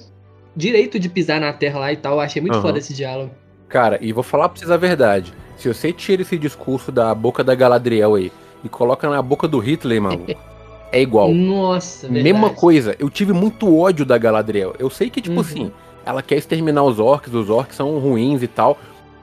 direito 0.55 0.99
de 0.99 1.09
pisar 1.09 1.41
na 1.41 1.53
terra 1.53 1.81
lá 1.81 1.93
e 1.93 1.97
tal. 1.97 2.15
Eu 2.15 2.21
achei 2.21 2.41
muito 2.41 2.57
uhum. 2.57 2.63
foda 2.63 2.79
esse 2.79 2.95
diálogo. 2.95 3.31
Cara, 3.71 3.99
e 4.03 4.13
vou 4.13 4.25
falar 4.25 4.49
pra 4.49 4.59
vocês 4.59 4.71
a 4.71 4.77
verdade. 4.77 5.33
Se 5.57 5.73
você 5.73 5.93
tira 5.93 6.23
esse 6.23 6.37
discurso 6.37 6.91
da 6.91 7.15
boca 7.15 7.45
da 7.45 7.55
Galadriel 7.55 8.17
aí 8.17 8.33
e 8.65 8.69
coloca 8.69 9.09
na 9.09 9.23
boca 9.23 9.47
do 9.47 9.61
Hitler, 9.61 10.03
mano, 10.03 10.27
é 10.91 11.01
igual. 11.01 11.33
Nossa, 11.33 12.09
verdade. 12.09 12.25
Mesma 12.25 12.51
coisa. 12.51 12.97
Eu 12.99 13.09
tive 13.09 13.33
muito 13.33 13.79
ódio 13.79 14.05
da 14.05 14.19
Galadriel. 14.19 14.75
Eu 14.77 14.91
sei 14.91 15.09
que, 15.09 15.21
tipo 15.21 15.37
uhum. 15.37 15.41
assim, 15.41 15.73
ela 16.05 16.21
quer 16.21 16.37
exterminar 16.37 16.83
os 16.83 16.99
orcs, 16.99 17.33
os 17.33 17.49
orcs 17.49 17.77
são 17.77 17.97
ruins 18.01 18.43
e 18.43 18.49
tal. 18.49 18.77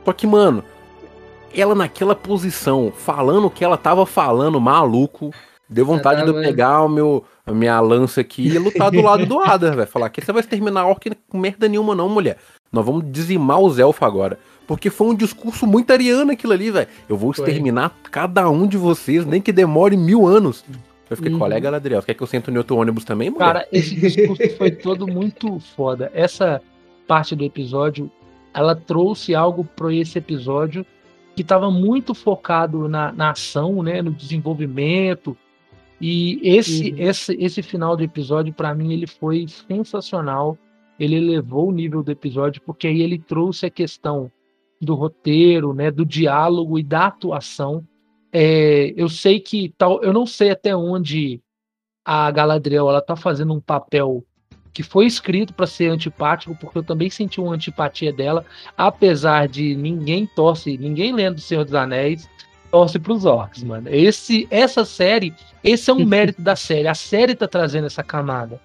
Só 0.06 0.14
que, 0.14 0.26
mano, 0.26 0.64
ela 1.54 1.76
naquela 1.76 2.16
posição, 2.16 2.94
falando 2.96 3.48
o 3.48 3.52
que 3.52 3.66
ela 3.66 3.78
tava 3.78 4.06
falando, 4.06 4.62
maluco, 4.62 5.34
deu 5.68 5.86
vontade 5.86 6.24
de 6.24 6.30
eu 6.30 6.36
pegar 6.36 6.84
o 6.84 6.88
meu, 6.88 7.26
a 7.46 7.52
minha 7.52 7.78
lança 7.82 8.22
aqui 8.22 8.48
e 8.48 8.58
lutar 8.58 8.92
do 8.92 9.02
lado 9.02 9.26
do 9.26 9.40
Ada, 9.44 9.72
velho. 9.72 9.88
Falar 9.88 10.10
que 10.10 10.22
você 10.22 10.32
vai 10.32 10.40
exterminar 10.40 10.82
a 10.82 10.88
orc 10.88 11.12
com 11.28 11.38
merda 11.38 11.68
nenhuma, 11.68 11.94
não, 11.94 12.08
mulher. 12.08 12.38
Nós 12.72 12.86
vamos 12.86 13.10
dizimar 13.12 13.60
os 13.60 13.80
elfos 13.80 14.04
agora. 14.04 14.40
Porque 14.66 14.90
foi 14.90 15.08
um 15.08 15.16
discurso 15.16 15.66
muito 15.66 15.92
ariano 15.92 16.32
aquilo 16.32 16.54
ali, 16.54 16.70
velho. 16.70 16.88
Eu 17.08 17.18
vou 17.18 17.32
exterminar 17.32 17.90
foi. 17.90 18.12
cada 18.12 18.50
um 18.50 18.68
de 18.68 18.76
vocês, 18.76 19.26
nem 19.26 19.42
que 19.42 19.54
demore 19.54 19.96
mil 19.96 20.28
anos. 20.28 20.64
Eu 21.10 21.16
fiquei, 21.16 21.32
uhum. 21.32 21.40
colega 21.40 21.70
Ladriel, 21.70 22.02
quer 22.02 22.14
que 22.14 22.22
eu 22.22 22.28
sento 22.28 22.52
no 22.52 22.58
outro 22.58 22.76
ônibus 22.76 23.06
também, 23.06 23.30
mulher? 23.30 23.46
Cara, 23.46 23.68
esse 23.72 23.96
discurso 23.96 24.50
foi 24.58 24.72
todo 24.72 25.08
muito 25.08 25.58
foda. 25.76 26.12
Essa 26.14 26.62
parte 27.08 27.34
do 27.34 27.46
episódio, 27.46 28.12
ela 28.54 28.76
trouxe 28.76 29.34
algo 29.34 29.64
para 29.64 29.94
esse 29.94 30.18
episódio 30.18 30.86
que 31.34 31.44
estava 31.44 31.72
muito 31.72 32.14
focado 32.14 32.90
na, 32.90 33.14
na 33.14 33.30
ação, 33.32 33.82
né, 33.82 34.02
no 34.02 34.12
desenvolvimento, 34.12 35.38
e 36.00 36.40
esse, 36.44 36.92
uhum. 36.92 36.98
esse, 37.00 37.38
esse 37.40 37.62
final 37.62 37.96
do 37.96 38.04
episódio, 38.04 38.54
para 38.54 38.74
mim, 38.74 38.94
ele 38.94 39.08
foi 39.08 39.46
sensacional. 39.68 40.58
Ele 41.00 41.16
elevou 41.16 41.70
o 41.70 41.72
nível 41.72 42.04
do 42.04 42.12
episódio, 42.12 42.62
porque 42.62 42.88
aí 42.88 43.02
ele 43.02 43.20
trouxe 43.20 43.66
a 43.66 43.70
questão 43.70 44.32
do 44.80 44.96
roteiro, 44.96 45.74
né, 45.74 45.90
do 45.90 46.06
diálogo 46.06 46.78
e 46.78 46.84
da 46.84 47.08
atuação. 47.08 47.84
É, 48.32 48.94
eu 48.96 49.10
sei 49.10 49.40
que 49.40 49.74
tal, 49.78 50.02
eu 50.04 50.14
não 50.14 50.26
sei 50.26 50.52
até 50.52 50.76
onde 50.76 51.42
a 52.06 52.30
Galadriel 52.32 52.90
ela 52.90 53.02
tá 53.02 53.16
fazendo 53.16 53.54
um 53.54 53.60
papel 53.60 54.24
que 54.74 54.84
foi 54.84 55.08
escrito 55.08 55.54
para 55.54 55.66
ser 55.66 55.90
antipático, 55.90 56.56
porque 56.56 56.78
eu 56.78 56.84
também 56.84 57.10
senti 57.10 57.42
uma 57.42 57.56
antipatia 57.56 58.14
dela, 58.14 58.46
apesar 58.78 59.48
de 59.48 59.76
ninguém 59.76 60.28
torce, 60.28 60.78
ninguém 60.78 61.14
lendo 61.14 61.38
o 61.38 61.42
Senhor 61.42 61.66
dos 61.66 61.74
Anéis 61.74 62.30
torce 62.70 63.00
para 63.00 63.14
os 63.14 63.26
orcs, 63.26 63.64
mano. 63.64 63.90
Esse, 63.90 64.48
essa 64.52 64.86
série, 64.86 65.34
esse 65.64 65.90
é 65.90 65.94
um 65.94 66.06
mérito 66.06 66.42
da 66.42 66.56
série. 66.56 66.88
A 66.88 66.94
série 66.94 67.34
tá 67.34 67.48
trazendo 67.48 67.88
essa 67.88 68.04
camada. 68.04 68.62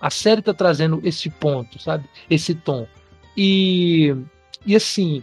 A 0.00 0.10
série 0.10 0.42
tá 0.42 0.54
trazendo 0.54 1.00
esse 1.02 1.28
ponto, 1.28 1.80
sabe? 1.80 2.04
Esse 2.30 2.54
tom. 2.54 2.86
E, 3.36 4.14
e 4.64 4.76
assim, 4.76 5.22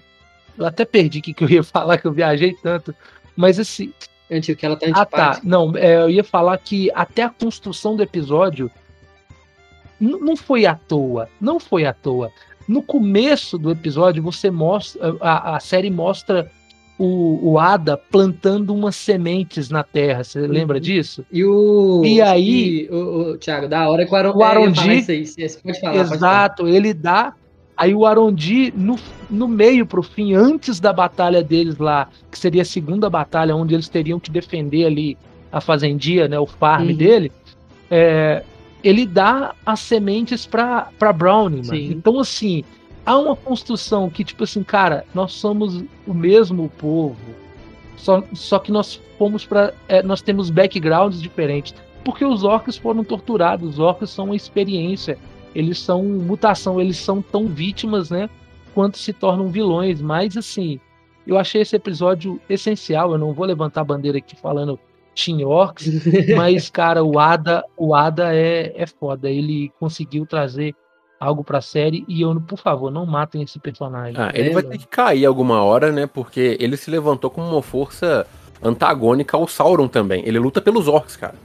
eu 0.58 0.66
até 0.66 0.86
perdi 0.86 1.20
o 1.20 1.22
que, 1.22 1.34
que 1.34 1.44
eu 1.44 1.50
ia 1.50 1.64
falar, 1.64 1.98
que 1.98 2.06
eu 2.06 2.14
viajei 2.14 2.54
tanto. 2.62 2.96
Mas 3.36 3.60
assim. 3.60 3.94
Antigo, 4.30 4.58
que 4.60 4.66
ela 4.66 4.76
tá 4.76 4.88
Ah, 4.94 5.06
tá. 5.06 5.42
Não, 5.44 5.78
é, 5.78 5.98
eu 5.98 6.10
ia 6.10 6.24
falar 6.24 6.58
que 6.58 6.90
até 6.96 7.24
a 7.24 7.30
construção 7.30 7.96
do 7.96 8.02
episódio 8.02 8.72
não 10.00 10.36
foi 10.36 10.66
à 10.66 10.76
toa. 10.76 11.30
Não 11.40 11.60
foi 11.60 11.86
à 11.86 11.94
toa. 11.94 12.32
No 12.68 12.82
começo 12.82 13.58
do 13.58 13.72
episódio, 13.72 14.24
você 14.24 14.50
mostra. 14.50 15.16
A, 15.22 15.56
a 15.56 15.60
série 15.60 15.92
mostra 15.92 16.52
o, 16.98 17.52
o 17.52 17.60
Ada 17.60 17.98
plantando 17.98 18.74
umas 18.74 18.96
sementes 18.96 19.70
na 19.70 19.84
terra. 19.84 20.24
Você 20.24 20.40
uhum. 20.40 20.48
lembra 20.48 20.80
disso? 20.80 21.26
E 21.32 21.44
o. 21.44 22.04
E 22.06 22.22
aí. 22.22 22.86
E, 22.86 22.90
o, 22.90 23.32
o, 23.32 23.38
Thiago, 23.38 23.68
da 23.68 23.90
hora 23.90 24.06
que 24.06 24.12
o, 24.12 24.16
Aron, 24.16 24.36
o 24.36 24.44
Arondi. 24.44 24.90
Aí, 24.90 25.26
pode 25.64 25.80
falar, 25.80 25.96
exato, 25.96 26.64
pode 26.64 26.70
falar. 26.70 26.78
ele 26.78 26.94
dá. 26.94 27.34
Aí 27.78 27.94
o 27.94 28.06
Arondi, 28.06 28.74
no, 28.76 28.96
no 29.30 29.50
meio 29.50 29.86
pro 29.86 30.02
fim, 30.02 30.34
antes 30.34 30.80
da 30.80 30.94
batalha 30.94 31.44
deles 31.44 31.78
lá, 31.78 32.08
que 32.32 32.40
seria 32.40 32.62
a 32.62 32.66
segunda 32.66 33.10
batalha, 33.10 33.54
onde 33.54 33.74
eles 33.74 33.90
teriam 33.90 34.18
que 34.18 34.32
defender 34.32 34.86
ali 34.86 35.18
a 35.52 35.60
fazendia, 35.60 36.28
né, 36.30 36.40
o 36.40 36.46
farm 36.46 36.88
uhum. 36.88 36.96
dele, 36.96 37.34
é, 37.92 38.44
ele 38.82 39.06
dá 39.06 39.54
as 39.66 39.82
sementes 39.82 40.46
pra 40.46 40.90
Brownie, 41.14 41.68
mano. 41.68 41.76
Então, 41.76 42.18
assim, 42.18 42.64
há 43.06 43.18
uma 43.18 43.36
construção 43.36 44.10
que, 44.10 44.24
tipo 44.24 44.44
assim, 44.44 44.64
cara, 44.64 45.06
nós 45.14 45.34
somos 45.34 45.84
o 46.08 46.14
mesmo 46.14 46.70
povo, 46.78 47.18
só, 47.98 48.24
só 48.34 48.60
que 48.60 48.72
nós 48.72 49.02
fomos 49.18 49.46
para 49.46 49.74
é, 49.88 50.04
nós 50.04 50.22
temos 50.22 50.50
backgrounds 50.50 51.22
diferentes. 51.22 51.74
Porque 52.04 52.24
os 52.24 52.44
orcs 52.44 52.78
foram 52.78 53.04
torturados, 53.04 53.72
os 53.72 53.80
orcs 53.80 54.12
são 54.12 54.26
uma 54.26 54.36
experiência, 54.36 55.18
eles 55.56 55.80
são 55.80 56.04
mutação, 56.04 56.80
eles 56.80 56.98
são 56.98 57.22
tão 57.22 57.48
vítimas, 57.48 58.12
né, 58.12 58.30
quanto 58.76 59.00
se 59.00 59.12
tornam 59.12 59.48
vilões. 59.48 60.02
Mas, 60.02 60.38
assim, 60.38 60.80
eu 61.26 61.38
achei 61.38 61.62
esse 61.62 61.76
episódio 61.76 62.40
essencial. 62.48 63.12
Eu 63.12 63.18
não 63.18 63.34
vou 63.34 63.46
levantar 63.46 63.82
a 63.82 63.86
bandeira 63.86 64.20
aqui 64.20 64.36
falando 64.36 64.80
Team 65.16 65.48
Orcs, 65.48 65.88
mas, 66.36 66.70
cara, 66.70 67.04
o 67.04 67.18
Ada, 67.18 67.64
o 67.76 67.96
Ada 67.96 68.36
é, 68.36 68.72
é 68.76 68.86
foda. 68.86 69.28
Ele 69.28 69.72
conseguiu 69.80 70.28
trazer 70.28 70.76
algo 71.20 71.44
pra 71.44 71.62
série 71.62 72.04
e 72.08 72.22
eu, 72.22 72.40
por 72.42 72.60
favor, 72.60 72.92
não 72.92 73.06
matem 73.06 73.42
esse 73.42 73.60
personagem. 73.60 74.16
Ah, 74.18 74.32
ele 74.34 74.52
vai 74.52 74.64
ter 74.64 74.78
que 74.78 74.88
cair 74.88 75.26
alguma 75.26 75.64
hora, 75.64 75.92
né? 75.92 76.08
Porque 76.08 76.58
ele 76.60 76.78
se 76.78 76.90
levantou 76.90 77.30
como 77.30 77.48
uma 77.48 77.62
força 77.62 78.28
antagônica 78.62 79.36
ao 79.36 79.48
Sauron 79.48 79.88
também. 79.88 80.24
Ele 80.26 80.40
luta 80.40 80.62
pelos 80.62 80.88
orcs, 80.88 81.16
cara. 81.16 81.36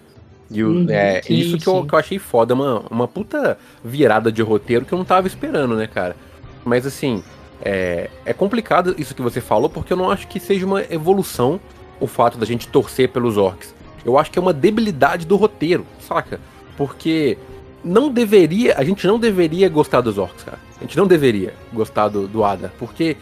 E 0.50 0.64
o, 0.64 0.68
uhum, 0.68 0.86
é 0.90 1.22
sim, 1.22 1.34
isso 1.34 1.58
que 1.58 1.68
eu, 1.68 1.86
que 1.86 1.94
eu, 1.94 1.98
achei 1.98 2.18
foda, 2.18 2.54
uma, 2.54 2.82
uma 2.90 3.06
puta 3.06 3.56
virada 3.84 4.32
de 4.32 4.42
roteiro 4.42 4.84
que 4.84 4.92
eu 4.92 4.98
não 4.98 5.04
tava 5.04 5.28
esperando, 5.28 5.76
né, 5.76 5.86
cara? 5.86 6.16
Mas 6.64 6.84
assim, 6.84 7.22
é, 7.62 8.10
é 8.24 8.32
complicado 8.32 8.94
isso 8.98 9.14
que 9.14 9.22
você 9.22 9.40
falou, 9.40 9.70
porque 9.70 9.92
eu 9.92 9.96
não 9.96 10.10
acho 10.10 10.26
que 10.26 10.40
seja 10.40 10.66
uma 10.66 10.82
evolução 10.92 11.60
o 12.00 12.06
fato 12.06 12.36
da 12.36 12.46
gente 12.46 12.66
torcer 12.66 13.10
pelos 13.10 13.36
orcs. 13.36 13.74
Eu 14.04 14.18
acho 14.18 14.30
que 14.30 14.38
é 14.38 14.42
uma 14.42 14.52
debilidade 14.52 15.26
do 15.26 15.36
roteiro, 15.36 15.86
saca? 16.00 16.40
Porque 16.76 17.36
não 17.84 18.10
deveria, 18.10 18.76
a 18.76 18.84
gente 18.84 19.06
não 19.06 19.18
deveria 19.18 19.68
gostar 19.68 20.00
dos 20.00 20.18
orcs, 20.18 20.44
cara. 20.44 20.58
A 20.78 20.82
gente 20.82 20.96
não 20.96 21.06
deveria 21.06 21.54
gostar 21.72 22.08
do, 22.08 22.26
do 22.26 22.44
Ada, 22.44 22.72
porque, 22.78 23.16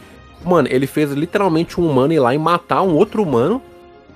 mano, 0.44 0.68
ele 0.70 0.86
fez 0.86 1.12
literalmente 1.12 1.80
um 1.80 1.88
humano 1.88 2.12
ir 2.12 2.20
lá 2.20 2.34
e 2.34 2.38
matar 2.38 2.82
um 2.82 2.94
outro 2.94 3.22
humano, 3.22 3.62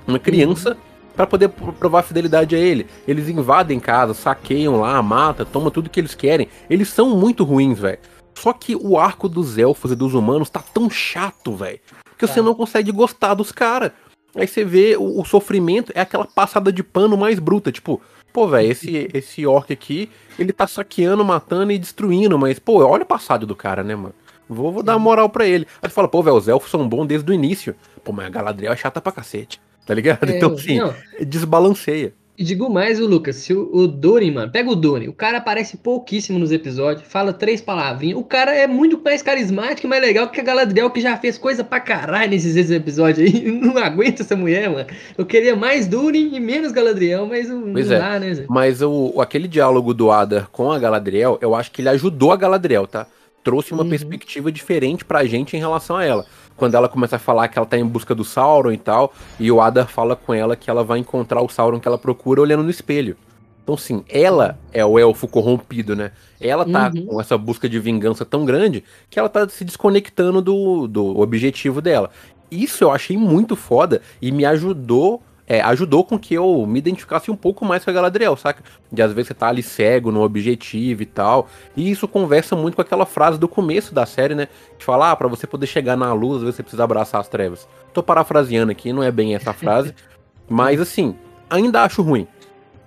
uma 0.06 0.18
criança, 0.18 0.70
uhum. 0.70 0.76
para 1.16 1.26
poder 1.26 1.48
provar 1.48 2.02
fidelidade 2.02 2.54
a 2.54 2.58
ele. 2.58 2.86
Eles 3.06 3.28
invadem 3.28 3.80
casa, 3.80 4.14
saqueiam 4.14 4.80
lá, 4.80 5.00
mata, 5.02 5.44
toma 5.44 5.70
tudo 5.70 5.90
que 5.90 6.00
eles 6.00 6.14
querem. 6.14 6.48
Eles 6.68 6.88
são 6.88 7.16
muito 7.16 7.44
ruins, 7.44 7.78
velho. 7.78 7.98
Só 8.34 8.52
que 8.52 8.74
o 8.74 8.98
arco 8.98 9.28
dos 9.28 9.58
elfos 9.58 9.92
e 9.92 9.96
dos 9.96 10.14
humanos 10.14 10.50
tá 10.50 10.62
tão 10.72 10.88
chato, 10.88 11.54
velho, 11.54 11.78
que 12.16 12.26
você 12.26 12.40
é. 12.40 12.42
não 12.42 12.54
consegue 12.54 12.90
gostar 12.90 13.34
dos 13.34 13.52
caras. 13.52 13.92
Aí 14.34 14.46
você 14.46 14.64
vê 14.64 14.96
o, 14.96 15.20
o, 15.20 15.24
sofrimento 15.24 15.92
é 15.94 16.00
aquela 16.00 16.24
passada 16.24 16.72
de 16.72 16.82
pano 16.82 17.16
mais 17.16 17.38
bruta, 17.38 17.70
tipo, 17.70 18.00
pô, 18.32 18.48
velho, 18.48 18.70
esse, 18.70 19.08
esse 19.12 19.46
orc 19.46 19.72
aqui, 19.72 20.10
ele 20.38 20.52
tá 20.52 20.66
saqueando, 20.66 21.24
matando 21.24 21.72
e 21.72 21.78
destruindo, 21.78 22.38
mas, 22.38 22.58
pô, 22.58 22.84
olha 22.84 23.02
o 23.02 23.06
passado 23.06 23.46
do 23.46 23.54
cara, 23.54 23.82
né, 23.82 23.94
mano? 23.94 24.14
Vou, 24.48 24.72
vou 24.72 24.82
dar 24.82 24.98
moral 24.98 25.28
pra 25.28 25.46
ele. 25.46 25.66
Aí 25.82 25.88
tu 25.88 25.92
fala, 25.92 26.08
pô, 26.08 26.22
velho, 26.22 26.36
os 26.36 26.48
elfos 26.48 26.70
são 26.70 26.88
bons 26.88 27.06
desde 27.06 27.30
o 27.30 27.34
início. 27.34 27.74
Pô, 28.02 28.12
mas 28.12 28.26
a 28.26 28.30
Galadriel 28.30 28.72
é 28.72 28.76
chata 28.76 29.00
pra 29.00 29.12
cacete, 29.12 29.60
tá 29.86 29.94
ligado? 29.94 30.28
É, 30.28 30.36
então, 30.36 30.52
assim, 30.52 30.78
não. 30.78 30.94
desbalanceia. 31.20 32.14
E 32.42 32.44
digo 32.44 32.68
mais, 32.68 32.98
o 32.98 33.06
Lucas, 33.06 33.36
se 33.36 33.54
o, 33.54 33.70
o 33.72 33.86
Doni, 33.86 34.28
mano, 34.32 34.50
pega 34.50 34.68
o 34.68 34.74
Doni, 34.74 35.08
o 35.08 35.12
cara 35.12 35.38
aparece 35.38 35.76
pouquíssimo 35.76 36.40
nos 36.40 36.50
episódios, 36.50 37.06
fala 37.06 37.32
três 37.32 37.60
palavrinhas, 37.60 38.18
o 38.18 38.24
cara 38.24 38.52
é 38.52 38.66
muito 38.66 39.00
mais 39.00 39.22
carismático 39.22 39.86
e 39.86 39.88
mais 39.88 40.02
legal 40.02 40.28
que 40.28 40.40
a 40.40 40.42
Galadriel, 40.42 40.90
que 40.90 41.00
já 41.00 41.16
fez 41.16 41.38
coisa 41.38 41.62
pra 41.62 41.78
caralho 41.78 42.32
nesses 42.32 42.68
episódios 42.68 43.32
aí, 43.32 43.44
não 43.48 43.78
aguenta 43.78 44.22
essa 44.22 44.34
mulher, 44.34 44.68
mano. 44.68 44.88
Eu 45.16 45.24
queria 45.24 45.54
mais 45.54 45.86
Duni 45.86 46.34
e 46.34 46.40
menos 46.40 46.72
Galadriel, 46.72 47.26
mas 47.26 47.46
pois 47.46 47.86
não 47.88 47.96
é. 47.96 47.98
dá, 48.00 48.18
né, 48.18 48.34
Zé? 48.34 48.46
Mas 48.48 48.82
o, 48.82 49.20
aquele 49.20 49.46
diálogo 49.46 49.94
do 49.94 50.10
Adar 50.10 50.48
com 50.50 50.72
a 50.72 50.80
Galadriel, 50.80 51.38
eu 51.40 51.54
acho 51.54 51.70
que 51.70 51.80
ele 51.80 51.90
ajudou 51.90 52.32
a 52.32 52.36
Galadriel, 52.36 52.88
tá? 52.88 53.06
Trouxe 53.44 53.72
uma 53.72 53.84
uhum. 53.84 53.88
perspectiva 53.88 54.50
diferente 54.50 55.04
pra 55.04 55.24
gente 55.24 55.56
em 55.56 55.60
relação 55.60 55.94
a 55.94 56.04
ela 56.04 56.26
quando 56.56 56.74
ela 56.74 56.88
começa 56.88 57.16
a 57.16 57.18
falar 57.18 57.48
que 57.48 57.58
ela 57.58 57.66
tá 57.66 57.78
em 57.78 57.84
busca 57.84 58.14
do 58.14 58.24
Sauron 58.24 58.72
e 58.72 58.78
tal, 58.78 59.12
e 59.38 59.50
o 59.50 59.60
Adar 59.60 59.88
fala 59.88 60.16
com 60.16 60.32
ela 60.32 60.56
que 60.56 60.70
ela 60.70 60.84
vai 60.84 60.98
encontrar 60.98 61.40
o 61.42 61.48
Sauron 61.48 61.80
que 61.80 61.88
ela 61.88 61.98
procura 61.98 62.40
olhando 62.40 62.62
no 62.62 62.70
espelho. 62.70 63.16
Então, 63.62 63.76
sim, 63.76 64.04
ela 64.08 64.58
é 64.72 64.84
o 64.84 64.98
elfo 64.98 65.28
corrompido, 65.28 65.94
né? 65.94 66.10
Ela 66.40 66.64
tá 66.64 66.90
uhum. 66.92 67.06
com 67.06 67.20
essa 67.20 67.38
busca 67.38 67.68
de 67.68 67.78
vingança 67.78 68.24
tão 68.24 68.44
grande 68.44 68.82
que 69.08 69.18
ela 69.18 69.28
tá 69.28 69.48
se 69.48 69.64
desconectando 69.64 70.42
do, 70.42 70.88
do 70.88 71.20
objetivo 71.20 71.80
dela. 71.80 72.10
Isso 72.50 72.82
eu 72.82 72.90
achei 72.90 73.16
muito 73.16 73.54
foda 73.54 74.02
e 74.20 74.32
me 74.32 74.44
ajudou 74.44 75.22
é, 75.52 75.60
ajudou 75.60 76.02
com 76.02 76.18
que 76.18 76.32
eu 76.32 76.64
me 76.66 76.78
identificasse 76.78 77.30
um 77.30 77.36
pouco 77.36 77.62
mais 77.62 77.84
com 77.84 77.90
a 77.90 77.92
Galadriel, 77.92 78.34
saca? 78.38 78.62
De 78.90 79.02
às 79.02 79.12
vezes 79.12 79.28
você 79.28 79.34
tá 79.34 79.48
ali 79.48 79.62
cego 79.62 80.10
no 80.10 80.22
objetivo 80.22 81.02
e 81.02 81.06
tal. 81.06 81.46
E 81.76 81.90
isso 81.90 82.08
conversa 82.08 82.56
muito 82.56 82.74
com 82.74 82.80
aquela 82.80 83.04
frase 83.04 83.38
do 83.38 83.46
começo 83.46 83.94
da 83.94 84.06
série, 84.06 84.34
né? 84.34 84.48
De 84.78 84.82
falar, 84.82 85.10
ah, 85.10 85.16
pra 85.16 85.28
você 85.28 85.46
poder 85.46 85.66
chegar 85.66 85.94
na 85.94 86.10
luz, 86.14 86.36
às 86.36 86.42
vezes 86.44 86.56
você 86.56 86.62
precisa 86.62 86.84
abraçar 86.84 87.20
as 87.20 87.28
trevas. 87.28 87.68
Tô 87.92 88.02
parafraseando 88.02 88.72
aqui, 88.72 88.94
não 88.94 89.02
é 89.02 89.10
bem 89.10 89.34
essa 89.34 89.52
frase. 89.52 89.94
mas 90.48 90.80
assim, 90.80 91.14
ainda 91.50 91.82
acho 91.82 92.00
ruim. 92.00 92.26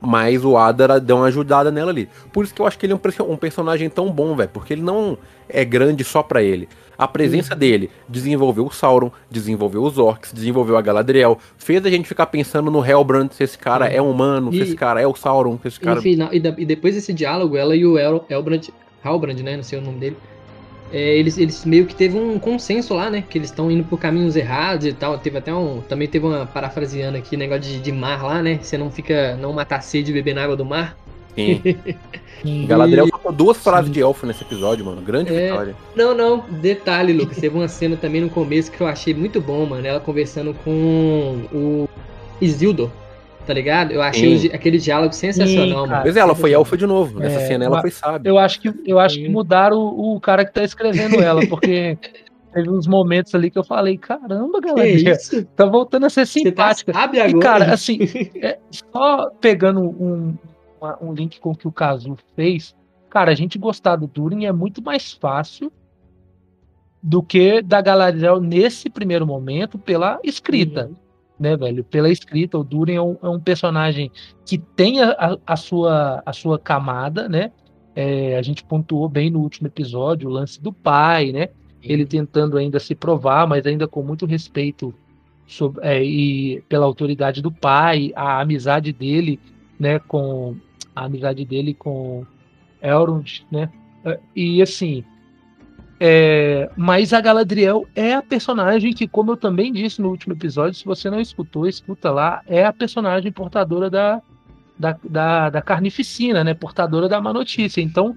Mas 0.02 0.46
o 0.46 0.58
Adar 0.58 1.00
deu 1.00 1.18
uma 1.18 1.28
ajudada 1.28 1.72
nela 1.72 1.92
ali. 1.92 2.08
Por 2.32 2.44
isso 2.44 2.54
que 2.54 2.62
eu 2.62 2.68
acho 2.68 2.78
que 2.78 2.86
ele 2.86 2.94
é 2.94 2.96
um, 2.96 3.32
um 3.32 3.38
personagem 3.38 3.90
tão 3.90 4.12
bom, 4.12 4.36
velho. 4.36 4.50
Porque 4.54 4.74
ele 4.74 4.82
não 4.82 5.18
é 5.50 5.64
grande 5.66 6.04
só 6.04 6.22
pra 6.22 6.44
ele. 6.44 6.68
A 6.98 7.08
presença 7.08 7.54
uhum. 7.54 7.60
dele 7.60 7.90
desenvolveu 8.08 8.66
o 8.66 8.72
Sauron, 8.72 9.12
desenvolveu 9.30 9.84
os 9.84 9.98
Orcs, 9.98 10.32
desenvolveu 10.32 10.78
a 10.78 10.82
Galadriel, 10.82 11.38
fez 11.58 11.86
a 11.86 11.90
gente 11.90 12.08
ficar 12.08 12.28
pensando 12.28 12.72
no 12.72 12.86
Hellbrand, 12.86 13.30
se 13.32 13.44
esse 13.44 13.58
cara 13.58 13.86
uhum. 13.86 13.92
é 13.92 14.02
humano, 14.02 14.50
e, 14.54 14.58
se 14.58 14.64
esse 14.64 14.76
cara 14.76 15.02
é 15.02 15.08
o 15.08 15.14
Sauron, 15.14 15.60
se 15.62 15.68
esse 15.68 15.80
cara... 15.80 16.02
Final, 16.02 16.34
e, 16.34 16.40
da, 16.40 16.56
e, 16.58 16.66
depois 16.66 16.96
desse 16.96 17.14
diálogo, 17.14 17.58
ela 17.58 17.76
e 17.76 17.86
o 17.86 17.98
El, 17.98 18.26
Elbrand, 18.30 18.70
Halbrand, 19.04 19.40
né, 19.44 19.58
não 19.58 19.64
sei 19.64 19.80
o 19.80 19.82
nome 19.82 20.00
dele, 20.00 20.18
é, 20.92 21.18
eles, 21.18 21.38
eles 21.38 21.66
meio 21.66 21.86
que 21.86 21.96
teve 21.96 22.18
um 22.18 22.38
consenso 22.40 22.94
lá, 22.94 23.10
né? 23.10 23.24
Que 23.28 23.38
eles 23.38 23.50
estão 23.50 23.70
indo 23.72 23.84
por 23.84 24.00
caminhos 24.00 24.36
errados 24.36 24.86
e 24.86 24.94
tal. 24.94 25.18
Teve 25.18 25.38
até 25.38 25.54
um. 25.54 25.82
Também 25.82 26.08
teve 26.08 26.26
uma 26.26 26.46
parafraseando 26.46 27.18
aqui, 27.18 27.36
negócio 27.36 27.64
de, 27.64 27.80
de 27.80 27.92
mar 27.92 28.24
lá, 28.24 28.42
né? 28.42 28.60
Você 28.62 28.78
não 28.78 28.92
fica. 28.92 29.36
não 29.38 29.52
matar 29.52 29.82
sede 29.82 30.12
e 30.12 30.14
beber 30.14 30.36
na 30.36 30.44
água 30.44 30.56
do 30.56 30.66
mar. 30.66 30.98
Sim. 31.36 31.62
Galadriel 32.68 33.08
falou 33.08 33.34
duas 33.34 33.58
frases 33.58 33.88
Sim. 33.88 33.94
de 33.94 34.02
elfo 34.02 34.26
nesse 34.26 34.44
episódio, 34.44 34.86
mano. 34.86 35.02
Grande 35.02 35.34
é... 35.34 35.50
vitória. 35.50 35.76
Não, 35.96 36.16
não. 36.16 36.46
Detalhe, 36.50 37.14
Lucas. 37.14 37.38
teve 37.38 37.56
uma 37.56 37.68
cena 37.68 37.98
também 37.98 38.22
no 38.22 38.30
começo 38.30 38.72
que 38.72 38.80
eu 38.80 38.88
achei 38.88 39.14
muito 39.14 39.42
bom, 39.42 39.66
mano. 39.66 39.86
Ela 39.86 40.00
conversando 40.00 40.54
com 40.64 41.46
o 41.52 41.90
Isildur. 42.40 42.90
Tá 43.46 43.54
ligado? 43.54 43.92
Eu 43.92 44.02
achei 44.02 44.52
aquele 44.54 44.78
diálogo 44.78 45.14
sensacional, 45.14 45.86
Sim, 45.86 45.92
mano. 45.92 46.04
Pois 46.04 46.18
é, 46.18 46.20
ela 46.20 46.36
foi 46.36 46.52
elfa 46.52 46.76
de 46.76 46.88
novo. 46.88 47.20
Nessa 47.20 47.42
é, 47.42 47.48
cena 47.48 47.66
ela 47.66 47.82
foi 47.82 47.92
sábia. 47.92 48.30
Eu 48.30 48.38
acho 48.38 48.60
que, 48.60 48.74
eu 48.86 49.00
acho 49.00 49.18
que 49.18 49.30
mudaram 49.30 49.78
o, 49.78 50.16
o 50.16 50.20
cara 50.20 50.44
que 50.44 50.54
tá 50.54 50.64
escrevendo 50.64 51.22
ela, 51.22 51.46
porque 51.48 51.98
teve 52.54 52.70
uns 52.70 52.88
momentos 52.88 53.36
ali 53.36 53.52
que 53.52 53.60
eu 53.60 53.64
falei, 53.64 53.98
caramba, 53.98 54.60
galera, 54.60 55.18
tá 55.56 55.66
voltando 55.66 56.06
a 56.06 56.10
ser 56.10 56.26
simpática. 56.26 56.92
Você 56.92 56.98
tá 56.98 57.04
agora? 57.04 57.30
E, 57.30 57.40
cara, 57.40 57.74
assim, 57.74 58.00
é, 58.42 58.58
só 58.72 59.30
pegando 59.40 59.82
um, 59.82 60.36
uma, 60.82 60.98
um 61.02 61.14
link 61.14 61.40
com 61.40 61.52
o 61.52 61.56
que 61.56 61.68
o 61.68 61.72
Kazu 61.72 62.18
fez, 62.36 62.74
Cara, 63.16 63.32
a 63.32 63.34
gente 63.34 63.58
gostar 63.58 63.96
do 63.96 64.08
Durin 64.08 64.44
é 64.44 64.52
muito 64.52 64.84
mais 64.84 65.14
fácil 65.14 65.72
do 67.02 67.24
que 67.24 67.62
da 67.62 67.80
Galadriel 67.80 68.42
nesse 68.42 68.90
primeiro 68.90 69.26
momento 69.26 69.80
pela 69.80 70.20
escrita. 70.22 70.88
Uhum. 70.88 70.96
Né, 71.38 71.58
velho? 71.58 71.84
Pela 71.84 72.10
escrita, 72.10 72.58
o 72.58 72.64
Durin 72.64 72.94
é 72.94 73.02
um, 73.02 73.18
é 73.22 73.28
um 73.28 73.40
personagem 73.40 74.10
que 74.46 74.58
tem 74.58 75.02
a, 75.02 75.38
a, 75.46 75.58
sua, 75.58 76.24
a 76.26 76.32
sua 76.32 76.58
camada, 76.58 77.28
né? 77.28 77.52
É, 77.94 78.38
a 78.38 78.42
gente 78.42 78.64
pontuou 78.64 79.10
bem 79.10 79.30
no 79.30 79.40
último 79.40 79.68
episódio 79.68 80.30
o 80.30 80.32
lance 80.32 80.62
do 80.62 80.72
pai, 80.72 81.34
né? 81.34 81.50
Ele 81.84 82.06
tentando 82.06 82.58
ainda 82.58 82.80
se 82.80 82.96
provar, 82.96 83.48
mas 83.48 83.66
ainda 83.66 83.86
com 83.88 84.02
muito 84.02 84.26
respeito 84.26 84.94
sobre, 85.46 85.86
é, 85.86 86.02
e 86.04 86.62
pela 86.70 86.86
autoridade 86.86 87.42
do 87.42 87.52
pai, 87.52 88.14
a 88.16 88.40
amizade 88.40 88.94
dele, 88.94 89.38
né? 89.78 90.00
Com 90.00 90.56
a 90.96 91.06
amizade 91.06 91.44
dele 91.44 91.74
com 91.74 92.26
Elrond, 92.82 93.46
né? 93.52 93.70
E 94.36 94.62
assim, 94.62 95.04
é, 96.00 96.70
mas 96.76 97.14
a 97.14 97.22
Galadriel 97.22 97.88
é 97.96 98.14
a 98.14 98.22
personagem 98.22 98.94
que, 98.94 99.08
como 99.08 99.32
eu 99.32 99.38
também 99.38 99.72
disse 99.72 100.02
no 100.02 100.10
último 100.10 100.34
episódio, 100.34 100.78
se 100.78 100.86
você 100.86 101.10
não 101.10 101.20
escutou, 101.20 101.68
escuta 101.68 102.12
lá, 102.12 102.42
é 102.48 102.66
a 102.66 102.74
personagem 102.74 103.32
portadora 103.32 103.90
da, 103.90 104.22
da, 104.78 104.98
da, 105.04 105.50
da 105.50 105.62
carnificina, 105.62 106.44
né? 106.44 106.54
Portadora 106.54 107.08
da 107.08 107.22
má 107.22 107.32
notícia. 107.32 107.82
Então, 107.82 108.16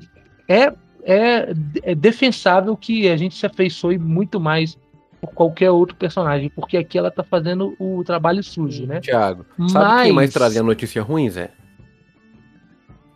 é, 0.48 0.72
é, 1.04 1.54
é 1.82 1.94
defensável 1.94 2.76
que 2.76 3.08
a 3.08 3.16
gente 3.16 3.36
se 3.36 3.46
afeiçoe 3.46 3.96
muito 3.96 4.40
mais 4.40 4.76
por 5.20 5.32
qualquer 5.32 5.70
outro 5.70 5.96
personagem, 5.96 6.50
porque 6.50 6.76
aqui 6.76 6.98
ela 6.98 7.10
tá 7.10 7.24
fazendo 7.24 7.74
o 7.78 8.02
trabalho 8.04 8.42
sujo, 8.42 8.86
né? 8.86 9.00
Tiago, 9.00 9.44
sabe 9.68 9.84
Mas... 9.86 10.02
quem 10.02 10.12
mais 10.12 10.32
trazia 10.32 10.62
notícia 10.62 11.02
ruim, 11.02 11.28
Zé? 11.28 11.50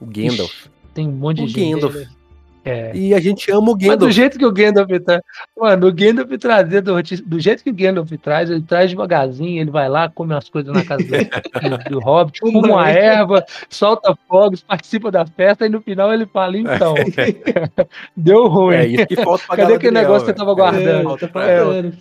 O 0.01 0.07
Gandalf. 0.07 0.51
Ixi, 0.51 0.71
tem 0.95 1.09
um 1.09 1.13
monte 1.13 1.39
de 1.39 1.45
o 1.45 1.49
gente. 1.49 1.81
Gandalf. 1.81 2.22
É. 2.65 2.93
E 2.95 3.13
a 3.13 3.21
gente 3.21 3.51
ama 3.51 3.73
o 3.73 3.75
Gandalf. 3.75 3.89
Mas 3.89 3.99
do 3.99 4.11
jeito 4.11 4.39
que 4.39 4.47
o 4.47 4.53
Gandalf 4.53 4.89
traz. 5.05 5.21
Mano, 5.59 5.89
o 5.89 5.93
Gandalf 5.93 6.31
trazer 6.39 6.81
do, 6.81 6.95
do 7.27 7.41
jeito 7.41 7.65
que 7.65 7.71
o 7.71 7.75
Gandalf 7.75 8.11
traz, 8.23 8.51
ele 8.51 8.63
traz 8.63 8.91
devagarzinho, 8.91 9.61
ele 9.61 9.71
vai 9.71 9.89
lá, 9.89 10.09
come 10.09 10.33
as 10.35 10.49
coisas 10.49 10.73
na 10.73 10.85
casa 10.85 11.03
do, 11.03 11.11
do, 11.11 11.91
do 11.91 12.01
Hobbit, 12.01 12.39
fuma 12.39 12.61
uma 12.61 12.89
erva, 12.89 13.45
solta 13.69 14.17
fogos, 14.29 14.63
participa 14.63 15.11
da 15.11 15.27
festa 15.27 15.67
e 15.67 15.69
no 15.69 15.81
final 15.81 16.13
ele 16.13 16.27
fala: 16.27 16.57
então, 16.57 16.95
deu 18.17 18.47
ruim. 18.47 18.77
É 18.77 18.87
isso 18.87 19.07
que 19.07 19.17
falta 19.17 19.45
pra 19.47 19.57
Cadê 19.57 19.75
aquele 19.75 19.95
negócio 19.95 20.21
que 20.21 20.33
você 20.33 20.39
tava 20.39 20.55
guardando? 20.55 20.87
É, 20.87 21.03
falta, 21.03 21.93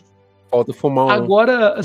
falta 0.49 0.73
fumar 0.73 1.05
um. 1.05 1.09
Agora. 1.09 1.79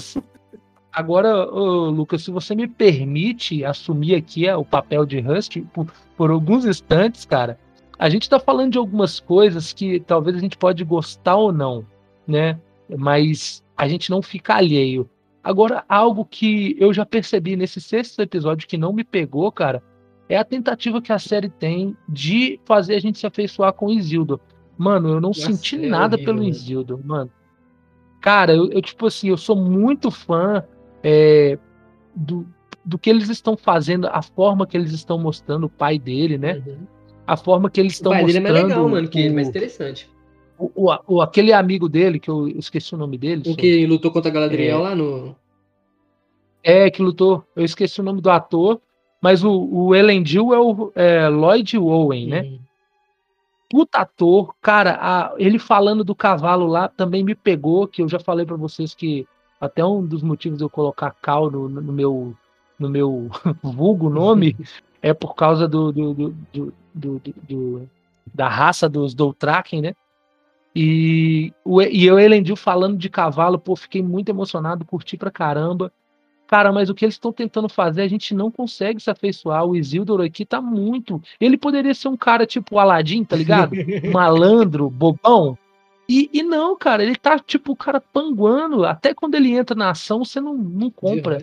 Agora, 0.92 1.47
ô, 1.52 1.90
Lucas, 1.90 2.25
se 2.25 2.30
você 2.30 2.54
me 2.54 2.66
permite 2.66 3.62
assumir 3.62 4.14
aqui 4.14 4.49
é, 4.49 4.56
o 4.56 4.64
papel 4.64 5.04
de 5.04 5.18
Husky 5.18 5.61
por, 5.61 5.87
por 6.16 6.30
alguns 6.30 6.64
instantes, 6.64 7.26
cara, 7.26 7.59
a 7.99 8.09
gente 8.09 8.23
está 8.23 8.38
falando 8.38 8.73
de 8.73 8.79
algumas 8.79 9.19
coisas 9.19 9.73
que 9.73 10.00
talvez 10.00 10.37
a 10.37 10.41
gente 10.41 10.57
pode 10.57 10.85
gostar 10.85 11.37
ou 11.37 11.53
não, 11.53 11.85
né? 12.26 12.61
Mas 12.97 13.65
a 13.76 13.88
gente 13.88 14.11
não 14.11 14.21
fica 14.21 14.55
alheio. 14.55 15.09
Agora, 15.43 15.85
algo 15.88 16.25
que 16.25 16.76
eu 16.79 16.93
já 16.93 17.07
percebi 17.07 17.57
nesse 17.57 17.81
sexto 17.81 18.21
episódio 18.21 18.69
que 18.69 18.76
não 18.76 18.93
me 18.93 19.05
pegou, 19.05 19.50
cara, 19.50 19.83
é 20.29 20.37
a 20.37 20.45
tentativa 20.45 21.00
que 21.00 21.12
a 21.12 21.19
série 21.19 21.49
tem 21.49 21.97
de 22.09 22.61
fazer 22.65 22.97
a 22.97 23.00
gente 23.00 23.19
se 23.19 23.26
afeiçoar 23.26 23.73
com 23.73 23.87
o 23.87 23.93
Isildo. 23.93 24.41
Mano, 24.76 25.09
eu 25.09 25.21
não 25.21 25.31
Nossa, 25.31 25.53
senti 25.53 25.76
é 25.76 25.88
nada 25.88 26.17
horrível, 26.17 26.35
pelo 26.35 26.45
né? 26.45 26.50
Isildo, 26.50 27.00
mano. 27.03 27.31
Cara, 28.21 28.55
eu, 28.55 28.71
eu, 28.71 28.83
tipo 28.83 29.07
assim, 29.07 29.29
eu 29.29 29.37
sou 29.37 29.57
muito 29.57 30.11
fã 30.11 30.65
é, 31.03 31.59
do, 32.15 32.47
do 32.85 32.99
que 32.99 33.09
eles 33.09 33.31
estão 33.31 33.57
fazendo, 33.57 34.09
a 34.09 34.21
forma 34.21 34.67
que 34.67 34.76
eles 34.76 34.93
estão 34.93 35.17
mostrando 35.17 35.65
o 35.65 35.71
pai 35.71 35.99
dele, 35.99 36.37
né? 36.37 36.62
Uhum 36.67 36.96
a 37.26 37.37
forma 37.37 37.68
que 37.68 37.80
eles 37.80 37.95
estão 37.95 38.12
mostrando. 38.12 38.33
Dele 38.33 38.38
é 38.38 38.52
mais 38.52 38.64
legal, 38.64 38.88
mano, 38.88 39.09
que 39.09 39.23
o, 39.23 39.26
é 39.26 39.30
mais 39.30 39.49
interessante. 39.49 40.09
O, 40.59 40.71
o, 40.75 40.99
o, 41.06 41.23
aquele 41.23 41.52
amigo 41.52 41.88
dele, 41.88 42.21
que 42.21 42.30
eu 42.30 42.49
esqueci 42.49 42.95
o 42.95 42.99
nome 42.99 43.18
dele. 43.18 43.42
O 43.47 43.56
que 43.56 43.87
lutou 43.87 44.11
contra 44.11 44.30
a 44.30 44.35
Galadriel 44.35 44.78
é, 44.78 44.83
lá 44.83 44.95
no. 44.95 45.37
É, 46.62 46.90
que 46.90 47.02
lutou. 47.02 47.45
Eu 47.54 47.64
esqueci 47.64 48.00
o 48.00 48.04
nome 48.04 48.21
do 48.21 48.30
ator, 48.30 48.80
mas 49.21 49.42
o, 49.45 49.52
o 49.52 49.95
Elendil 49.95 50.54
é 50.54 50.59
o 50.59 50.92
é, 50.94 51.29
Lloyd 51.29 51.77
Owen, 51.77 52.29
né? 52.29 52.42
Uhum. 52.42 52.59
Puta 53.68 53.98
ator, 53.98 54.55
cara, 54.62 54.96
a, 55.01 55.35
ele 55.38 55.59
falando 55.59 56.05
do 56.05 56.14
cavalo 56.14 56.66
lá 56.66 56.88
também 56.88 57.24
me 57.24 57.35
pegou, 57.35 57.88
que 57.88 58.01
eu 58.01 58.09
já 58.09 58.20
falei 58.20 58.46
para 58.46 58.57
vocês 58.57 58.94
que 58.94 59.27
até 59.61 59.85
um 59.85 60.05
dos 60.07 60.22
motivos 60.22 60.59
de 60.59 60.64
eu 60.64 60.70
colocar 60.70 61.11
Cal 61.20 61.51
no, 61.51 61.68
no 61.68 61.92
meu 61.92 62.35
no 62.79 62.88
meu 62.88 63.29
vulgo 63.62 64.09
nome 64.09 64.57
é 65.02 65.12
por 65.14 65.35
causa 65.35 65.68
do, 65.68 65.92
do, 65.92 66.35
do, 66.52 66.74
do, 66.94 67.88
da 68.35 68.48
raça 68.48 68.88
dos 68.88 69.14
Doutraken, 69.14 69.82
né? 69.82 69.94
E, 70.74 71.52
e 71.90 72.04
eu, 72.04 72.18
Elendil, 72.18 72.54
falando 72.54 72.98
de 72.98 73.09
cavalo, 73.09 73.59
pô, 73.59 73.74
fiquei 73.74 74.02
muito 74.02 74.28
emocionado, 74.28 74.85
curti 74.85 75.16
pra 75.16 75.30
caramba. 75.30 75.90
Cara, 76.46 76.70
mas 76.70 76.88
o 76.88 76.94
que 76.94 77.04
eles 77.04 77.14
estão 77.14 77.32
tentando 77.32 77.68
fazer, 77.68 78.02
a 78.02 78.09
gente 78.09 78.35
não 78.35 78.50
consegue 78.50 79.00
se 79.00 79.11
afeiçoar. 79.11 79.64
O 79.64 79.74
Isildur 79.74 80.20
aqui 80.20 80.44
tá 80.44 80.61
muito. 80.61 81.20
Ele 81.40 81.56
poderia 81.56 81.94
ser 81.94 82.09
um 82.09 82.16
cara 82.16 82.46
tipo 82.46 82.78
Aladdin, 82.78 83.24
tá 83.24 83.35
ligado? 83.35 83.72
Malandro, 84.12 84.88
bobão. 84.88 85.59
E, 86.09 86.30
e 86.32 86.42
não, 86.42 86.76
cara, 86.76 87.02
ele 87.02 87.16
tá 87.16 87.38
tipo 87.38 87.72
o 87.72 87.76
cara 87.76 88.00
panguando. 88.00 88.85
Até 88.85 89.12
quando 89.12 89.35
ele 89.35 89.52
entra 89.52 89.74
na 89.74 89.90
ação, 89.90 90.24
você 90.24 90.40
não, 90.40 90.54
não 90.54 90.90
compra. 90.90 91.38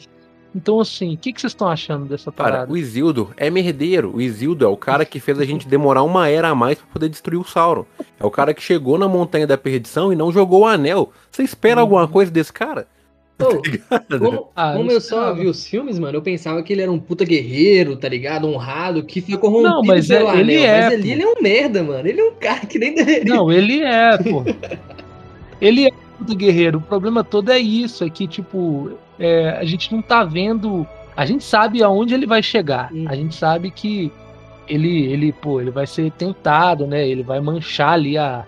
Então, 0.55 0.79
assim, 0.79 1.15
o 1.15 1.17
que, 1.17 1.33
que 1.33 1.41
vocês 1.41 1.51
estão 1.51 1.67
achando 1.67 2.05
dessa 2.05 2.31
parada? 2.31 2.57
Cara, 2.59 2.71
o 2.71 2.77
Isildo 2.77 3.31
é 3.35 3.49
merdeiro. 3.49 4.15
O 4.15 4.21
Isildo 4.21 4.63
é 4.63 4.67
o 4.67 4.77
cara 4.77 5.03
que 5.03 5.19
fez 5.19 5.39
a 5.39 5.45
gente 5.45 5.67
demorar 5.67 6.03
uma 6.03 6.29
era 6.29 6.49
a 6.49 6.55
mais 6.55 6.77
para 6.77 6.87
poder 6.87 7.09
destruir 7.09 7.39
o 7.39 7.43
Sauron. 7.43 7.85
É 8.19 8.25
o 8.25 8.29
cara 8.29 8.53
que 8.53 8.61
chegou 8.61 8.97
na 8.97 9.07
Montanha 9.07 9.47
da 9.47 9.57
Perdição 9.57 10.13
e 10.13 10.15
não 10.15 10.31
jogou 10.31 10.61
o 10.61 10.65
anel. 10.67 11.11
Você 11.31 11.43
espera 11.43 11.77
uhum. 11.77 11.81
alguma 11.81 12.07
coisa 12.07 12.31
desse 12.31 12.53
cara? 12.53 12.87
Oh, 13.43 14.19
como, 14.19 14.51
ah, 14.55 14.73
como 14.77 14.91
eu 14.91 15.01
só 15.01 15.33
vi 15.33 15.47
os 15.47 15.65
filmes, 15.65 15.97
mano, 15.99 16.17
eu 16.17 16.21
pensava 16.21 16.61
que 16.61 16.71
ele 16.71 16.83
era 16.83 16.91
um 16.91 16.99
puta 16.99 17.25
guerreiro, 17.25 17.97
tá 17.97 18.07
ligado? 18.07 18.47
Honrado, 18.47 19.03
que 19.03 19.21
foi 19.21 19.37
corrompido 19.37 19.69
não, 19.69 19.83
mas 19.83 20.07
pelo 20.07 20.29
é, 20.29 20.39
ele 20.39 20.55
anel. 20.55 20.69
É, 20.69 20.81
mas 20.83 20.93
ali 20.93 21.11
ele 21.11 21.23
é 21.23 21.27
um 21.27 21.41
merda, 21.41 21.83
mano. 21.83 22.07
Ele 22.07 22.21
é 22.21 22.23
um 22.23 22.35
cara 22.39 22.65
que 22.65 22.79
nem 22.79 22.93
deveria. 22.93 23.33
Não, 23.33 23.51
ele 23.51 23.81
é, 23.81 24.17
pô. 24.17 24.43
ele 25.59 25.87
é 25.87 25.91
puta 26.23 26.35
guerreiro. 26.35 26.79
O 26.79 26.81
problema 26.81 27.23
todo 27.23 27.51
é 27.51 27.59
isso, 27.59 28.03
é 28.03 28.09
que, 28.09 28.27
tipo, 28.27 28.97
é, 29.19 29.49
a 29.51 29.63
gente 29.65 29.93
não 29.93 30.01
tá 30.01 30.23
vendo. 30.23 30.87
A 31.15 31.25
gente 31.25 31.43
sabe 31.43 31.83
aonde 31.83 32.13
ele 32.13 32.25
vai 32.25 32.41
chegar. 32.41 32.89
A 33.07 33.15
gente 33.15 33.35
sabe 33.35 33.69
que 33.69 34.11
ele, 34.67 35.05
ele, 35.05 35.31
pô, 35.31 35.59
ele 35.61 35.71
vai 35.71 35.85
ser 35.85 36.11
tentado, 36.11 36.87
né? 36.87 37.07
Ele 37.07 37.23
vai 37.23 37.39
manchar 37.39 37.93
ali 37.93 38.17
a, 38.17 38.45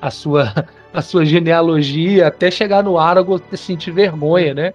a 0.00 0.10
sua 0.10 0.52
a 0.92 1.02
sua 1.02 1.24
genealogia 1.24 2.26
até 2.26 2.50
chegar 2.50 2.82
no 2.82 2.98
Aragorn 2.98 3.44
sentir 3.56 3.90
vergonha, 3.90 4.54
né? 4.54 4.74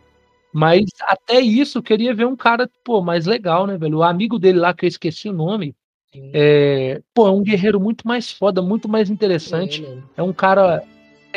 Mas 0.53 0.83
até 1.01 1.39
isso 1.39 1.79
eu 1.79 1.83
queria 1.83 2.13
ver 2.13 2.27
um 2.27 2.35
cara, 2.35 2.69
pô, 2.83 3.01
mais 3.01 3.25
legal, 3.25 3.65
né, 3.65 3.75
velho? 3.75 3.97
O 3.97 4.03
amigo 4.03 4.37
dele 4.37 4.59
lá, 4.59 4.71
que 4.71 4.85
eu 4.85 4.87
esqueci 4.87 5.27
o 5.27 5.33
nome, 5.33 5.75
é, 6.15 7.01
pô, 7.13 7.27
é 7.27 7.31
um 7.31 7.41
guerreiro 7.41 7.79
muito 7.79 8.07
mais 8.07 8.31
foda, 8.31 8.61
muito 8.61 8.87
mais 8.87 9.09
interessante. 9.09 9.83
É, 9.83 9.97
é 10.17 10.23
um 10.23 10.31
cara 10.31 10.83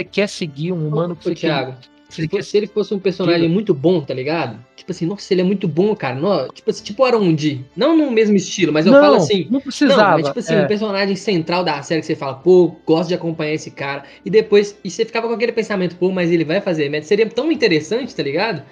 que 0.04 0.11
quer 0.11 0.28
seguir, 0.28 0.72
um 0.72 0.88
humano 0.88 1.16
que 1.16 1.24
você 1.24 1.35
Thiago, 1.35 1.72
quer... 1.72 1.96
Se, 2.09 2.28
se 2.42 2.56
ele 2.56 2.66
fosse 2.66 2.94
um 2.94 2.98
personagem 2.98 3.48
que... 3.48 3.52
muito 3.52 3.74
bom, 3.74 4.00
tá 4.00 4.14
ligado? 4.14 4.59
Tipo 4.76 4.92
assim, 4.92 5.06
nossa, 5.06 5.35
ele 5.35 5.40
é 5.40 5.44
muito 5.44 5.66
bom, 5.66 5.94
cara. 5.94 6.14
No, 6.14 6.48
tipo 6.52 6.70
assim, 6.70 6.85
tipo 6.85 7.04
Arondi. 7.04 7.64
Não 7.76 7.96
no 7.96 8.11
mesmo 8.11 8.37
estilo, 8.37 8.72
mas 8.72 8.87
eu 8.87 8.92
não, 8.92 9.00
falo 9.00 9.16
assim. 9.16 9.46
Não 9.50 9.61
precisava. 9.61 10.02
Não, 10.02 10.11
mas 10.12 10.26
tipo 10.26 10.38
assim, 10.38 10.54
é. 10.54 10.62
um 10.62 10.68
personagem 10.68 11.16
central 11.16 11.64
da 11.64 11.82
série 11.82 12.00
que 12.00 12.06
você 12.06 12.14
fala, 12.14 12.35
pô, 12.35 12.76
gosto 12.87 13.09
de 13.09 13.14
acompanhar 13.14 13.54
esse 13.54 13.72
cara. 13.72 14.04
E 14.24 14.30
depois, 14.30 14.78
e 14.85 14.90
você 14.90 15.04
ficava 15.04 15.26
com 15.26 15.35
aquele 15.35 15.52
pensamento, 15.52 15.96
pô, 15.96 16.11
mas 16.11 16.30
ele 16.30 16.44
vai 16.44 16.61
fazer 16.61 16.88
merda. 16.88 17.06
Seria 17.06 17.28
tão 17.28 17.50
interessante, 17.50 18.14
tá 18.14 18.22
ligado? 18.22 18.62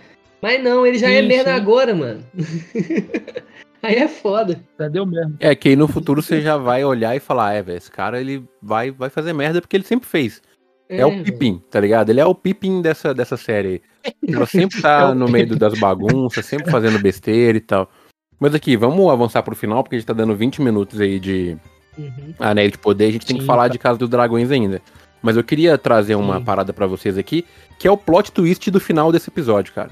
Mas 0.40 0.62
não, 0.62 0.86
ele 0.86 0.98
já 0.98 1.08
é 1.08 1.18
sim, 1.18 1.24
é 1.24 1.28
merda 1.28 1.50
sim. 1.50 1.56
agora, 1.56 1.94
mano. 1.94 2.24
aí 3.82 3.96
é 3.96 4.06
foda. 4.06 4.62
Já 4.78 4.88
deu 4.88 5.04
merda. 5.04 5.34
É 5.40 5.54
que 5.56 5.70
aí 5.70 5.76
no 5.76 5.88
futuro 5.88 6.22
você 6.22 6.40
já 6.40 6.56
vai 6.56 6.84
olhar 6.84 7.16
e 7.16 7.20
falar, 7.20 7.54
é, 7.54 7.62
velho, 7.62 7.78
esse 7.78 7.90
cara 7.90 8.20
ele 8.20 8.44
vai, 8.62 8.92
vai 8.92 9.10
fazer 9.10 9.32
merda 9.32 9.60
porque 9.60 9.76
ele 9.76 9.84
sempre 9.84 10.08
fez. 10.08 10.40
É, 10.88 10.98
é 10.98 11.06
o 11.06 11.22
Pippin, 11.22 11.62
tá 11.70 11.80
ligado? 11.80 12.10
Ele 12.10 12.20
é 12.20 12.26
o 12.26 12.34
Pippin 12.34 12.82
dessa, 12.82 13.14
dessa 13.14 13.36
série. 13.36 13.82
Ela 14.26 14.46
sempre 14.46 14.80
tá 14.82 15.10
é 15.12 15.14
no 15.14 15.28
meio 15.28 15.56
das 15.56 15.78
bagunças, 15.78 16.44
sempre 16.44 16.70
fazendo 16.70 16.98
besteira 16.98 17.56
e 17.56 17.60
tal. 17.60 17.90
Mas 18.38 18.54
aqui, 18.54 18.76
vamos 18.76 19.10
avançar 19.10 19.42
pro 19.42 19.56
final, 19.56 19.82
porque 19.82 19.96
a 19.96 19.98
gente 19.98 20.06
tá 20.06 20.12
dando 20.12 20.34
20 20.34 20.60
minutos 20.60 21.00
aí 21.00 21.18
de 21.18 21.56
uhum. 21.96 22.34
Anéis 22.38 22.72
de 22.72 22.78
Poder. 22.78 23.06
A 23.06 23.12
gente 23.12 23.26
tem 23.26 23.36
Sim, 23.36 23.40
que 23.40 23.46
falar 23.46 23.64
tá. 23.64 23.68
de 23.68 23.78
Casa 23.78 23.98
dos 23.98 24.08
Dragões 24.08 24.50
ainda. 24.50 24.82
Mas 25.22 25.36
eu 25.36 25.44
queria 25.44 25.78
trazer 25.78 26.16
uma 26.16 26.38
Sim. 26.38 26.44
parada 26.44 26.72
para 26.72 26.86
vocês 26.86 27.16
aqui, 27.16 27.46
que 27.78 27.88
é 27.88 27.90
o 27.90 27.96
plot 27.96 28.30
twist 28.30 28.70
do 28.70 28.78
final 28.78 29.10
desse 29.10 29.30
episódio, 29.30 29.72
cara. 29.72 29.90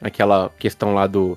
Aquela 0.00 0.50
questão 0.58 0.94
lá 0.94 1.08
do, 1.08 1.36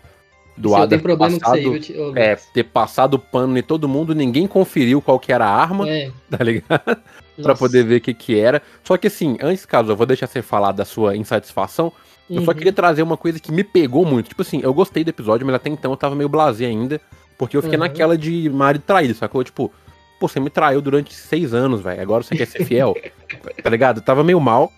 do 0.55 0.75
Adam 0.75 0.99
passado, 1.17 1.79
é, 2.15 2.35
ter 2.53 2.63
passado 2.65 3.17
pano 3.17 3.57
em 3.57 3.63
todo 3.63 3.87
mundo, 3.87 4.13
ninguém 4.13 4.45
conferiu 4.45 5.01
qual 5.01 5.19
que 5.19 5.31
era 5.31 5.45
a 5.45 5.55
arma, 5.55 5.89
é. 5.89 6.11
tá 6.29 6.43
ligado? 6.43 6.97
Para 7.41 7.55
poder 7.55 7.83
ver 7.83 7.97
o 7.97 8.01
que 8.01 8.13
que 8.13 8.39
era. 8.39 8.61
Só 8.83 8.97
que 8.97 9.07
assim, 9.07 9.37
antes, 9.41 9.65
caso 9.65 9.91
eu 9.91 9.95
vou 9.95 10.05
deixar 10.05 10.27
você 10.27 10.41
falar 10.41 10.71
da 10.71 10.85
sua 10.85 11.15
insatisfação, 11.15 11.91
uhum. 12.29 12.37
eu 12.37 12.41
só 12.43 12.51
uhum. 12.51 12.57
queria 12.57 12.73
trazer 12.73 13.01
uma 13.01 13.17
coisa 13.17 13.39
que 13.39 13.51
me 13.51 13.63
pegou 13.63 14.05
muito. 14.05 14.29
Tipo 14.29 14.41
assim, 14.41 14.61
eu 14.63 14.73
gostei 14.73 15.03
do 15.03 15.09
episódio, 15.09 15.45
mas 15.45 15.55
até 15.55 15.69
então 15.69 15.91
eu 15.91 15.97
tava 15.97 16.15
meio 16.15 16.29
blasé 16.29 16.65
ainda, 16.65 16.99
porque 17.37 17.55
eu 17.55 17.61
fiquei 17.61 17.77
uhum. 17.77 17.85
naquela 17.85 18.17
de 18.17 18.49
marido 18.49 18.83
traído, 18.85 19.13
sacou? 19.13 19.43
Tipo, 19.43 19.71
pô, 20.19 20.27
você 20.27 20.39
me 20.39 20.49
traiu 20.49 20.81
durante 20.81 21.13
seis 21.13 21.53
anos, 21.53 21.81
velho. 21.81 22.01
Agora 22.01 22.23
você 22.23 22.35
quer 22.35 22.47
ser 22.47 22.65
fiel. 22.65 22.95
tá 23.63 23.69
ligado? 23.69 23.97
Eu 23.97 24.03
tava 24.03 24.23
meio 24.23 24.39
mal. 24.39 24.71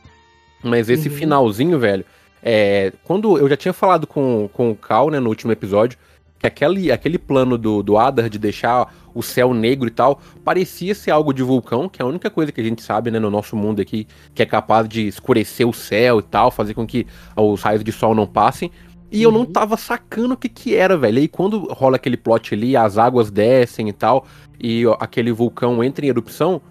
Mas 0.63 0.89
esse 0.89 1.08
uhum. 1.10 1.15
finalzinho, 1.15 1.80
velho. 1.80 2.06
É, 2.43 2.93
quando 3.04 3.38
eu 3.38 3.50
já 3.50 3.58
tinha 3.58 3.74
falado 3.74 4.08
com, 4.08 4.50
com 4.54 4.72
o 4.72 4.76
Cal, 4.76 5.10
né, 5.10 5.19
no 5.19 5.30
último 5.30 5.52
episódio, 5.52 5.98
que 6.39 6.47
aquele, 6.47 6.91
aquele 6.91 7.19
plano 7.19 7.58
do, 7.58 7.84
do 7.84 7.97
Adar 7.97 8.30
de 8.30 8.39
deixar 8.39 8.93
o 9.13 9.21
céu 9.21 9.54
negro 9.54 9.88
e 9.88 9.91
tal, 9.91 10.21
parecia 10.43 10.95
ser 10.95 11.12
algo 11.12 11.34
de 11.34 11.43
vulcão, 11.43 11.89
que 11.89 12.02
é 12.02 12.06
a 12.06 12.08
única 12.08 12.30
coisa 12.30 12.52
que 12.52 12.62
a 12.62 12.63
gente 12.63 12.82
sabe, 12.82 13.12
né, 13.12 13.19
no 13.19 13.30
nosso 13.30 13.56
mundo 13.56 13.82
aqui, 13.82 14.08
que 14.34 14.41
é 14.41 14.45
capaz 14.45 14.88
de 14.88 15.08
escurecer 15.08 15.67
o 15.67 15.73
céu 15.73 16.19
e 16.19 16.23
tal, 16.23 16.49
fazer 16.49 16.73
com 16.73 16.88
que 16.88 17.06
os 17.36 17.62
raios 17.62 17.84
de 17.84 17.91
sol 17.91 18.15
não 18.15 18.25
passem. 18.25 18.71
E 19.12 19.17
uhum. 19.17 19.23
eu 19.23 19.32
não 19.32 19.39
uhum. 19.41 19.52
tava 19.52 19.75
sacando 19.75 20.36
o 20.36 20.38
que 20.38 20.47
que 20.47 20.75
era, 20.75 20.95
velho. 20.95 21.19
E 21.19 21.28
quando 21.28 21.60
rola 21.73 21.97
aquele 21.97 22.15
plot 22.15 22.54
ali, 22.54 22.78
as 22.78 22.97
águas 22.97 23.30
descem 23.30 23.89
e 23.89 23.93
tal, 23.93 24.25
e 24.60 24.84
aquele 24.99 25.32
vulcão 25.32 25.84
entra 25.84 26.06
em 26.06 26.10
erupção, 26.10 26.62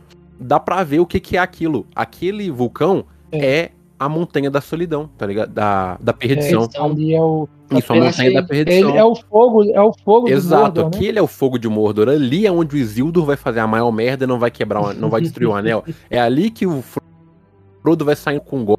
dá 0.40 0.58
pra 0.58 0.82
ver 0.84 1.00
o 1.00 1.06
que 1.06 1.20
que 1.20 1.36
é 1.36 1.40
aquilo. 1.40 1.86
Aquele 1.94 2.50
vulcão 2.50 3.04
é, 3.30 3.46
é 3.46 3.70
a 3.98 4.08
montanha 4.08 4.50
da 4.50 4.60
solidão, 4.60 5.10
tá 5.18 5.26
ligado? 5.26 5.50
Da, 5.50 5.98
da 6.00 6.12
perdição. 6.12 6.68
É, 6.72 6.78
é 7.12 7.20
o. 7.20 7.48
Isso, 7.70 7.92
a 7.92 7.96
montanha 7.96 8.32
da 8.34 8.42
perdição. 8.42 8.90
Ele 8.90 8.98
é 8.98 9.04
o 9.04 9.14
fogo, 9.14 9.64
é 9.64 9.82
o 9.82 9.92
fogo 9.92 10.28
Exato, 10.28 10.62
Mordor, 10.62 10.84
né? 10.84 10.90
aquele 10.94 11.18
é 11.18 11.22
o 11.22 11.26
fogo 11.26 11.58
de 11.58 11.68
Mordor. 11.68 12.08
Ali 12.08 12.46
é 12.46 12.52
onde 12.52 12.76
o 12.76 12.78
Isildur 12.78 13.24
vai 13.24 13.36
fazer 13.36 13.60
a 13.60 13.66
maior 13.66 13.90
merda 13.90 14.24
e 14.24 14.26
não 14.26 14.38
vai 14.38 14.50
quebrar, 14.50 14.94
não 14.94 15.10
vai 15.10 15.20
destruir 15.20 15.48
o 15.48 15.54
anel. 15.54 15.84
É 16.08 16.20
ali 16.20 16.50
que 16.50 16.66
o 16.66 16.82
Frodo 17.82 18.04
vai 18.04 18.16
sair 18.16 18.40
com 18.40 18.62
o 18.62 18.76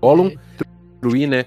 Gollum, 0.00 0.30
destruir, 1.00 1.26
né? 1.26 1.46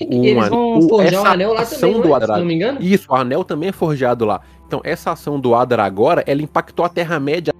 Um, 0.00 0.24
Eles 0.24 0.48
vão 0.48 0.78
o, 0.78 0.88
forjar 0.88 1.22
o 1.22 1.26
anel 1.26 1.52
lá 1.52 1.64
também, 1.64 2.00
do 2.00 2.14
Adar, 2.14 2.36
se 2.36 2.40
não 2.40 2.46
me 2.46 2.54
engano? 2.54 2.78
Isso, 2.80 3.06
o 3.12 3.14
anel 3.14 3.44
também 3.44 3.68
é 3.68 3.72
forjado 3.72 4.24
lá. 4.24 4.40
Então, 4.66 4.80
essa 4.82 5.12
ação 5.12 5.38
do 5.38 5.54
Adar 5.54 5.80
agora, 5.80 6.24
ela 6.26 6.42
impactou 6.42 6.84
a 6.84 6.88
Terra-média 6.88 7.52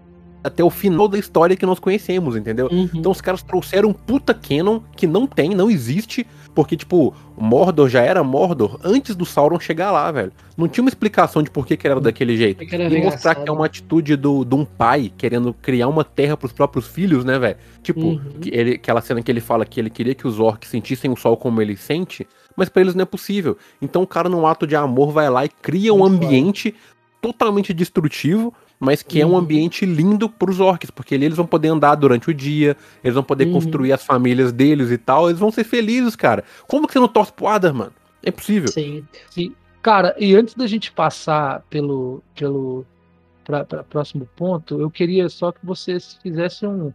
até 0.43 0.63
o 0.63 0.71
final 0.71 1.09
da 1.09 1.19
história 1.19 1.57
que 1.57 1.67
nós 1.67 1.79
conhecemos, 1.79 2.37
entendeu? 2.37 2.69
Uhum. 2.71 2.89
Então 2.95 3.13
os 3.13 3.21
caras 3.21 3.43
trouxeram 3.43 3.91
um 3.91 3.93
puta 3.93 4.35
canon 4.35 4.81
que 4.97 5.07
não 5.07 5.27
tem, 5.27 5.51
não 5.51 5.71
existe, 5.71 6.27
porque, 6.55 6.77
tipo, 6.77 7.15
Mordor 7.37 7.89
já 7.89 8.03
era 8.03 8.23
Mordor 8.23 8.79
antes 8.85 9.17
do 9.17 9.25
Sauron 9.25 9.59
chegar 9.59 9.91
lá, 9.91 10.11
velho. 10.11 10.33
Não 10.57 10.69
tinha 10.69 10.83
uma 10.83 10.89
explicação 10.89 11.43
de 11.43 11.51
por 11.51 11.67
que, 11.67 11.77
que 11.77 11.87
era 11.87 12.01
daquele 12.01 12.37
jeito. 12.37 12.63
E 12.63 13.03
mostrar 13.03 13.35
que 13.35 13.49
é 13.49 13.53
uma 13.53 13.67
atitude 13.67 14.17
do, 14.17 14.45
de 14.45 14.55
um 14.55 14.65
pai 14.65 15.11
querendo 15.17 15.55
criar 15.55 15.89
uma 15.89 16.05
terra 16.05 16.37
pros 16.37 16.53
próprios 16.53 16.87
filhos, 16.87 17.25
né, 17.25 17.39
velho? 17.39 17.57
Tipo, 17.83 18.01
uhum. 18.01 18.21
que 18.41 18.51
ele, 18.51 18.73
aquela 18.73 19.01
cena 19.01 19.23
que 19.23 19.31
ele 19.31 19.41
fala 19.41 19.65
que 19.65 19.81
ele 19.81 19.89
queria 19.89 20.15
que 20.15 20.27
os 20.27 20.39
orcs 20.39 20.69
sentissem 20.69 21.11
o 21.11 21.17
sol 21.17 21.37
como 21.37 21.63
ele 21.63 21.77
sente, 21.77 22.27
mas 22.55 22.69
para 22.69 22.83
eles 22.83 22.95
não 22.95 23.03
é 23.03 23.07
possível. 23.07 23.57
Então 23.81 24.03
o 24.03 24.07
cara, 24.07 24.29
num 24.29 24.47
ato 24.47 24.67
de 24.67 24.77
amor, 24.77 25.11
vai 25.11 25.31
lá 25.31 25.45
e 25.45 25.49
cria 25.49 25.95
um 25.95 26.05
ambiente 26.05 26.75
totalmente 27.23 27.73
destrutivo 27.73 28.53
mas 28.83 29.01
que 29.01 29.19
uhum. 29.19 29.23
é 29.23 29.27
um 29.27 29.31
uhum. 29.35 29.39
ambiente 29.39 29.87
lindo 29.87 30.29
para 30.29 30.51
os 30.51 30.59
orcs, 30.59 30.91
porque 30.91 31.15
ali 31.15 31.27
eles 31.27 31.37
vão 31.37 31.47
poder 31.47 31.69
andar 31.69 31.95
durante 31.95 32.29
o 32.29 32.35
dia, 32.35 32.77
eles 33.05 33.15
vão 33.15 33.23
poder 33.23 33.47
uhum. 33.47 33.53
construir 33.53 33.93
as 33.93 34.05
famílias 34.05 34.51
deles 34.51 34.91
e 34.91 34.99
tal, 34.99 35.29
eles 35.29 35.39
vão 35.39 35.53
ser 35.53 35.63
felizes, 35.63 36.17
cara. 36.17 36.43
Como 36.67 36.89
que 36.89 36.93
você 36.93 36.99
não 36.99 37.07
torce 37.07 37.33
pro 37.33 37.47
Adar, 37.47 37.73
mano? 37.73 37.93
É 38.25 38.33
possível. 38.33 38.69
Sim. 38.73 39.05
Sim. 39.31 39.55
Cara, 39.81 40.17
e 40.19 40.35
antes 40.35 40.57
da 40.57 40.67
gente 40.67 40.91
passar 40.91 41.63
pelo 41.71 42.21
pelo 42.35 42.85
para 43.45 43.85
próximo 43.85 44.29
ponto, 44.35 44.81
eu 44.81 44.91
queria 44.91 45.29
só 45.29 45.53
que 45.53 45.65
vocês 45.65 46.19
fizessem 46.21 46.69
um, 46.69 46.93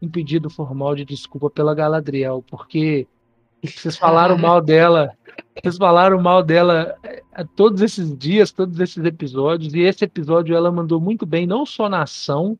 um 0.00 0.08
pedido 0.08 0.48
formal 0.48 0.94
de 0.94 1.04
desculpa 1.04 1.50
pela 1.50 1.74
Galadriel, 1.74 2.42
porque 2.50 3.06
vocês 3.66 3.96
falaram 3.96 4.36
mal 4.38 4.60
dela. 4.60 5.12
Vocês 5.60 5.76
falaram 5.76 6.20
mal 6.20 6.42
dela 6.42 6.96
eh, 7.02 7.22
todos 7.54 7.82
esses 7.82 8.16
dias, 8.16 8.52
todos 8.52 8.78
esses 8.80 9.04
episódios. 9.04 9.74
E 9.74 9.80
esse 9.80 10.04
episódio 10.04 10.54
ela 10.54 10.70
mandou 10.70 11.00
muito 11.00 11.24
bem, 11.24 11.46
não 11.46 11.64
só 11.64 11.88
na 11.88 12.02
ação. 12.02 12.58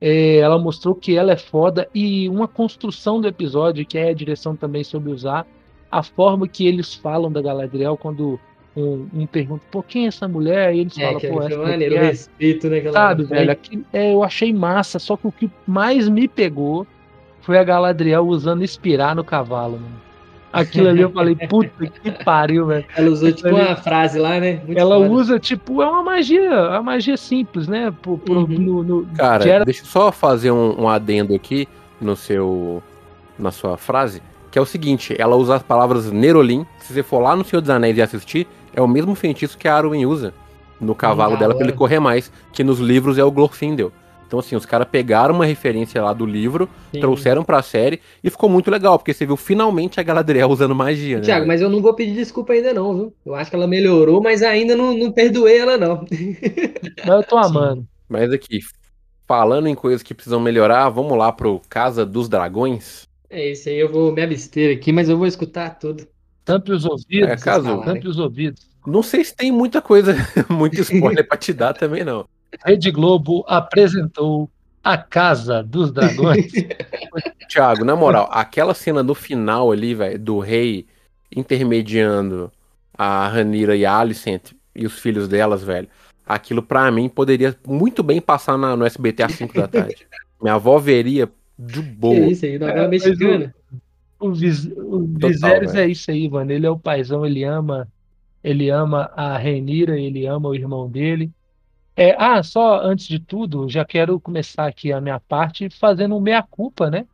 É, 0.00 0.36
ela 0.36 0.58
mostrou 0.58 0.94
que 0.94 1.16
ela 1.16 1.32
é 1.32 1.36
foda. 1.36 1.88
E 1.94 2.28
uma 2.28 2.46
construção 2.46 3.20
do 3.20 3.28
episódio, 3.28 3.86
que 3.86 3.98
é 3.98 4.10
a 4.10 4.14
direção 4.14 4.54
também 4.54 4.84
sobre 4.84 5.10
usar. 5.10 5.46
A 5.90 6.02
forma 6.02 6.46
que 6.46 6.66
eles 6.66 6.94
falam 6.94 7.30
da 7.30 7.40
Galadriel 7.40 7.96
quando 7.96 8.38
um, 8.76 9.08
um 9.14 9.26
pergunta, 9.26 9.64
pô, 9.70 9.82
quem 9.82 10.04
é 10.04 10.08
essa 10.08 10.28
mulher? 10.28 10.74
E 10.74 10.80
eles 10.80 10.98
é, 10.98 11.06
falam, 11.06 11.20
pô, 11.20 11.42
essa 11.42 11.58
maneiro, 11.58 11.96
é. 11.96 12.06
respeito, 12.08 12.68
né? 12.68 12.92
Sabe, 12.92 13.24
velho? 13.24 13.50
Aqui, 13.50 13.84
é, 13.92 14.12
eu 14.12 14.22
achei 14.22 14.52
massa, 14.52 14.98
só 14.98 15.16
que 15.16 15.26
o 15.26 15.32
que 15.32 15.50
mais 15.66 16.08
me 16.08 16.28
pegou 16.28 16.86
foi 17.40 17.58
a 17.58 17.64
Galadriel 17.64 18.26
usando 18.26 18.62
inspirar 18.62 19.16
no 19.16 19.24
cavalo, 19.24 19.78
mano. 19.78 20.05
Aquilo 20.60 20.88
ali 20.88 21.02
eu 21.02 21.10
falei, 21.10 21.34
puta 21.34 21.86
que 21.86 22.10
pariu, 22.24 22.66
velho. 22.66 22.84
Ela 22.96 23.10
usou 23.10 23.32
tipo 23.32 23.48
ali, 23.48 23.60
uma 23.60 23.76
frase 23.76 24.18
lá, 24.18 24.40
né? 24.40 24.60
Muito 24.64 24.78
ela 24.78 24.96
foda. 24.96 25.10
usa, 25.10 25.38
tipo, 25.38 25.82
é 25.82 25.86
uma 25.86 26.02
magia, 26.02 26.50
é 26.50 26.70
uma 26.70 26.82
magia 26.82 27.16
simples, 27.16 27.68
né? 27.68 27.92
Pro, 28.02 28.16
pro, 28.18 28.40
uhum. 28.40 28.46
no, 28.46 28.82
no, 28.82 29.06
Cara, 29.16 29.48
era... 29.48 29.64
deixa 29.64 29.82
eu 29.82 29.86
só 29.86 30.10
fazer 30.10 30.50
um, 30.50 30.82
um 30.82 30.88
adendo 30.88 31.34
aqui 31.34 31.68
no 32.00 32.16
seu. 32.16 32.82
na 33.38 33.50
sua 33.50 33.76
frase. 33.76 34.22
Que 34.50 34.58
é 34.58 34.62
o 34.62 34.66
seguinte, 34.66 35.14
ela 35.18 35.36
usa 35.36 35.56
as 35.56 35.62
palavras 35.62 36.10
Nerolin. 36.10 36.64
Se 36.78 36.92
você 36.94 37.02
for 37.02 37.18
lá 37.20 37.36
no 37.36 37.44
Senhor 37.44 37.60
dos 37.60 37.70
Anéis 37.70 37.98
e 37.98 38.02
assistir, 38.02 38.46
é 38.74 38.80
o 38.80 38.88
mesmo 38.88 39.14
feitiço 39.14 39.58
que 39.58 39.68
a 39.68 39.76
Arwen 39.76 40.06
usa 40.06 40.32
no 40.80 40.94
cavalo 40.94 41.34
ah, 41.34 41.38
dela 41.38 41.54
para 41.54 41.64
ele 41.64 41.72
correr 41.72 42.00
mais, 42.00 42.30
que 42.52 42.62
nos 42.62 42.78
livros 42.78 43.18
é 43.18 43.24
o 43.24 43.30
Glorfindel. 43.30 43.92
Então, 44.26 44.40
assim, 44.40 44.56
os 44.56 44.66
caras 44.66 44.88
pegaram 44.90 45.34
uma 45.34 45.46
referência 45.46 46.02
lá 46.02 46.12
do 46.12 46.26
livro, 46.26 46.68
Sim. 46.92 47.00
trouxeram 47.00 47.44
pra 47.44 47.62
série 47.62 48.00
e 48.22 48.28
ficou 48.28 48.50
muito 48.50 48.70
legal, 48.70 48.98
porque 48.98 49.14
você 49.14 49.24
viu 49.24 49.36
finalmente 49.36 50.00
a 50.00 50.02
Galadriel 50.02 50.48
usando 50.48 50.74
magia, 50.74 51.18
né? 51.18 51.22
Tiago, 51.22 51.46
mas 51.46 51.60
eu 51.60 51.70
não 51.70 51.80
vou 51.80 51.94
pedir 51.94 52.14
desculpa 52.14 52.52
ainda 52.52 52.74
não, 52.74 52.94
viu? 52.94 53.14
Eu 53.24 53.34
acho 53.36 53.50
que 53.50 53.56
ela 53.56 53.68
melhorou, 53.68 54.20
mas 54.20 54.42
ainda 54.42 54.74
não, 54.74 54.96
não 54.96 55.12
perdoei 55.12 55.58
ela, 55.58 55.78
não. 55.78 56.04
Mas 57.06 57.16
eu 57.16 57.22
tô 57.22 57.36
amando. 57.36 57.82
Sim. 57.82 57.88
Mas 58.08 58.32
aqui, 58.32 58.60
falando 59.26 59.68
em 59.68 59.74
coisas 59.74 60.02
que 60.02 60.14
precisam 60.14 60.40
melhorar, 60.40 60.88
vamos 60.88 61.16
lá 61.16 61.30
pro 61.30 61.60
Casa 61.68 62.04
dos 62.06 62.28
Dragões. 62.28 63.06
É 63.28 63.50
isso 63.50 63.68
aí, 63.68 63.78
eu 63.78 63.90
vou 63.90 64.12
me 64.12 64.22
abster 64.22 64.76
aqui, 64.76 64.92
mas 64.92 65.08
eu 65.08 65.18
vou 65.18 65.26
escutar 65.26 65.78
tudo. 65.78 66.06
Tampe 66.44 66.72
os 66.72 66.84
ouvidos, 66.84 67.28
é, 67.28 67.36
caso... 67.36 67.82
tampe 67.82 68.08
os 68.08 68.18
ouvidos. 68.18 68.68
Não 68.86 69.02
sei 69.02 69.24
se 69.24 69.34
tem 69.34 69.50
muita 69.50 69.82
coisa, 69.82 70.14
muito 70.48 70.80
spoiler 70.80 71.26
pra 71.26 71.36
te 71.36 71.52
dar 71.52 71.74
também, 71.74 72.04
não. 72.04 72.26
Rede 72.64 72.90
Globo 72.90 73.44
apresentou 73.46 74.50
A 74.82 74.96
Casa 74.96 75.62
dos 75.62 75.92
Dragões. 75.92 76.52
Tiago, 77.48 77.84
na 77.84 77.94
moral, 77.94 78.28
aquela 78.32 78.74
cena 78.74 79.02
do 79.02 79.14
final 79.14 79.70
ali, 79.70 79.94
velho, 79.94 80.18
do 80.18 80.38
rei 80.38 80.86
intermediando 81.34 82.50
a 82.96 83.28
Ranira 83.28 83.76
e 83.76 83.84
a 83.84 83.98
Alicent 83.98 84.52
e 84.74 84.86
os 84.86 84.98
filhos 84.98 85.28
delas, 85.28 85.62
velho. 85.62 85.88
Aquilo 86.24 86.62
pra 86.62 86.90
mim 86.90 87.08
poderia 87.08 87.56
muito 87.66 88.02
bem 88.02 88.20
passar 88.20 88.58
na, 88.58 88.76
no 88.76 88.84
SBT 88.84 89.22
às 89.22 89.32
5 89.32 89.54
da 89.54 89.68
tarde. 89.68 90.06
Minha 90.42 90.54
avó 90.54 90.78
veria 90.78 91.30
de 91.58 91.80
boa. 91.80 92.16
É 92.16 92.28
isso 92.28 92.44
aí, 92.44 92.58
novela 92.58 92.86
é, 92.86 92.88
mexicana. 92.88 93.54
O, 94.18 94.28
o 94.28 95.06
Viserys 95.06 95.74
é 95.74 95.86
isso 95.86 96.10
aí, 96.10 96.28
mano. 96.28 96.50
Ele 96.50 96.66
é 96.66 96.70
o 96.70 96.78
paizão, 96.78 97.24
ele 97.24 97.44
ama, 97.44 97.88
ele 98.42 98.70
ama 98.70 99.10
a 99.14 99.36
Renira, 99.38 99.98
ele 99.98 100.26
ama 100.26 100.48
o 100.48 100.54
irmão 100.54 100.90
dele. 100.90 101.30
É, 101.96 102.14
ah, 102.18 102.42
só 102.42 102.82
antes 102.82 103.08
de 103.08 103.18
tudo, 103.18 103.68
já 103.70 103.82
quero 103.82 104.20
começar 104.20 104.66
aqui 104.66 104.92
a 104.92 105.00
minha 105.00 105.18
parte 105.18 105.70
fazendo 105.70 106.20
meia-culpa, 106.20 106.90
né? 106.90 107.06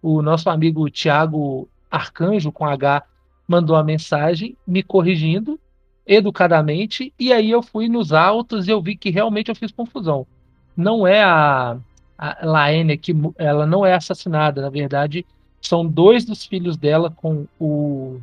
O 0.00 0.22
nosso 0.22 0.48
amigo 0.48 0.88
Tiago 0.88 1.68
Arcanjo, 1.90 2.50
com 2.50 2.64
H, 2.64 3.04
mandou 3.46 3.76
a 3.76 3.84
mensagem 3.84 4.56
me 4.66 4.82
corrigindo 4.82 5.60
educadamente, 6.06 7.12
e 7.18 7.32
aí 7.32 7.50
eu 7.50 7.62
fui 7.62 7.88
nos 7.88 8.12
autos 8.12 8.66
e 8.66 8.70
eu 8.70 8.80
vi 8.80 8.96
que 8.96 9.10
realmente 9.10 9.50
eu 9.50 9.54
fiz 9.54 9.70
confusão. 9.70 10.26
Não 10.74 11.06
é 11.06 11.22
a, 11.22 11.76
a 12.16 12.46
Laene 12.46 12.96
que 12.96 13.14
ela 13.36 13.66
não 13.66 13.84
é 13.84 13.92
assassinada, 13.92 14.62
na 14.62 14.70
verdade, 14.70 15.26
são 15.60 15.86
dois 15.86 16.24
dos 16.24 16.46
filhos 16.46 16.76
dela 16.76 17.10
com 17.10 17.46
o 17.60 18.20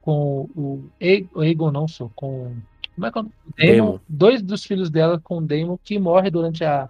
com 0.00 0.48
o 0.56 0.82
Egon 0.98 1.70
não 1.70 1.86
sou, 1.86 2.10
com 2.16 2.56
como 3.00 3.06
é 3.06 3.10
que 3.10 3.18
é 3.18 3.22
o 3.22 3.76
Damon, 3.78 4.00
Dois 4.08 4.42
dos 4.42 4.64
filhos 4.64 4.90
dela 4.90 5.20
com 5.22 5.38
o 5.38 5.40
Damon 5.40 5.78
que 5.82 5.98
morre 5.98 6.30
durante 6.30 6.64
a 6.64 6.88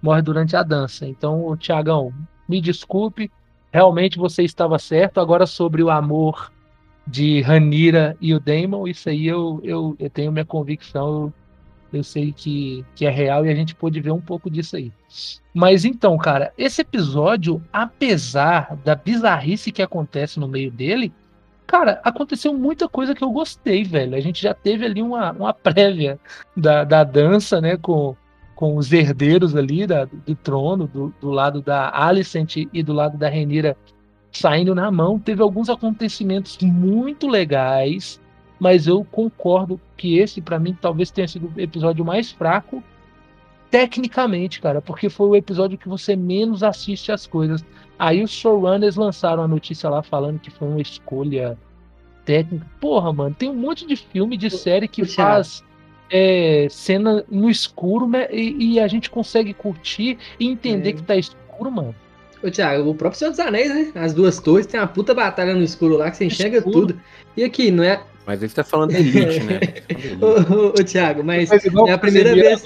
morre 0.00 0.22
durante 0.22 0.56
a 0.56 0.62
dança. 0.62 1.06
Então, 1.06 1.46
o 1.46 1.56
Tiagão, 1.56 2.12
me 2.48 2.60
desculpe, 2.60 3.30
realmente 3.72 4.18
você 4.18 4.42
estava 4.42 4.78
certo. 4.78 5.20
Agora 5.20 5.46
sobre 5.46 5.82
o 5.82 5.90
amor 5.90 6.52
de 7.06 7.40
Ranira 7.40 8.16
e 8.20 8.34
o 8.34 8.40
Damon, 8.40 8.86
isso 8.86 9.08
aí 9.08 9.26
eu, 9.26 9.60
eu, 9.64 9.96
eu 9.98 10.10
tenho 10.10 10.30
minha 10.30 10.44
convicção, 10.44 11.32
eu, 11.92 11.98
eu 11.98 12.04
sei 12.04 12.32
que, 12.32 12.84
que 12.94 13.06
é 13.06 13.10
real 13.10 13.46
e 13.46 13.50
a 13.50 13.54
gente 13.54 13.74
pôde 13.74 14.00
ver 14.00 14.10
um 14.10 14.20
pouco 14.20 14.50
disso 14.50 14.76
aí. 14.76 14.92
Mas 15.54 15.84
então, 15.84 16.16
cara, 16.18 16.52
esse 16.56 16.82
episódio, 16.82 17.62
apesar 17.72 18.76
da 18.84 18.94
bizarrice 18.94 19.72
que 19.72 19.82
acontece 19.82 20.38
no 20.38 20.46
meio 20.46 20.70
dele, 20.70 21.12
Cara, 21.68 22.00
aconteceu 22.02 22.54
muita 22.54 22.88
coisa 22.88 23.14
que 23.14 23.22
eu 23.22 23.30
gostei, 23.30 23.84
velho. 23.84 24.16
A 24.16 24.20
gente 24.20 24.40
já 24.40 24.54
teve 24.54 24.86
ali 24.86 25.02
uma, 25.02 25.32
uma 25.32 25.52
prévia 25.52 26.18
da, 26.56 26.82
da 26.82 27.04
dança, 27.04 27.60
né, 27.60 27.76
com, 27.76 28.16
com 28.54 28.74
os 28.74 28.90
herdeiros 28.90 29.54
ali 29.54 29.86
da, 29.86 30.06
do 30.06 30.34
trono, 30.34 30.86
do, 30.86 31.14
do 31.20 31.30
lado 31.30 31.60
da 31.60 31.94
Alicent 31.94 32.56
e 32.72 32.82
do 32.82 32.94
lado 32.94 33.18
da 33.18 33.28
Renira 33.28 33.76
saindo 34.32 34.74
na 34.74 34.90
mão. 34.90 35.18
Teve 35.18 35.42
alguns 35.42 35.68
acontecimentos 35.68 36.56
muito 36.62 37.28
legais, 37.28 38.18
mas 38.58 38.86
eu 38.86 39.04
concordo 39.04 39.78
que 39.94 40.16
esse, 40.16 40.40
para 40.40 40.58
mim, 40.58 40.74
talvez 40.80 41.10
tenha 41.10 41.28
sido 41.28 41.52
o 41.54 41.60
episódio 41.60 42.02
mais 42.02 42.32
fraco 42.32 42.82
tecnicamente, 43.70 44.58
cara, 44.58 44.80
porque 44.80 45.10
foi 45.10 45.28
o 45.28 45.36
episódio 45.36 45.76
que 45.76 45.86
você 45.86 46.16
menos 46.16 46.62
assiste 46.62 47.12
as 47.12 47.26
coisas. 47.26 47.62
Aí 47.98 48.22
os 48.22 48.30
showrunners 48.30 48.96
lançaram 48.96 49.42
a 49.42 49.48
notícia 49.48 49.90
lá 49.90 50.02
falando 50.02 50.38
que 50.38 50.50
foi 50.50 50.68
uma 50.68 50.80
escolha 50.80 51.58
técnica. 52.24 52.66
Porra, 52.80 53.12
mano, 53.12 53.34
tem 53.34 53.50
um 53.50 53.54
monte 53.54 53.86
de 53.86 53.96
filme, 53.96 54.36
de 54.36 54.50
série 54.50 54.86
que 54.86 55.04
faz 55.04 55.64
é, 56.10 56.68
cena 56.70 57.24
no 57.28 57.50
escuro 57.50 58.06
né, 58.06 58.28
e, 58.30 58.74
e, 58.74 58.80
a 58.80 58.86
gente 58.86 59.10
consegue 59.10 59.52
curtir 59.52 60.18
e 60.38 60.46
entender 60.46 60.90
é. 60.90 60.92
que 60.92 61.02
tá 61.02 61.16
escuro, 61.16 61.70
mano. 61.70 61.94
Ô, 62.42 62.50
Thiago, 62.50 62.88
o 62.88 62.94
próprio 62.94 63.18
Senhor 63.18 63.30
dos 63.30 63.40
Anéis, 63.40 63.68
né? 63.68 63.92
As 64.00 64.14
duas 64.14 64.38
torres 64.38 64.66
tem 64.66 64.78
uma 64.78 64.86
puta 64.86 65.12
batalha 65.12 65.54
no 65.54 65.62
escuro 65.62 65.96
lá 65.96 66.10
que 66.10 66.18
você 66.18 66.26
enxerga 66.26 66.58
escuro. 66.58 66.80
tudo. 66.80 67.00
E 67.36 67.42
aqui, 67.42 67.70
não 67.70 67.82
é. 67.82 68.00
Mas 68.28 68.42
ele 68.42 68.52
tá 68.52 68.62
falando 68.62 68.92
da 68.92 68.98
elite, 69.00 69.40
né? 69.42 69.58
ô, 70.20 70.52
ô, 70.52 70.66
ô, 70.68 70.84
Thiago, 70.84 71.24
mas 71.24 71.50
é 71.50 71.56
a 71.90 71.96
primeira 71.96 72.34
vez. 72.34 72.62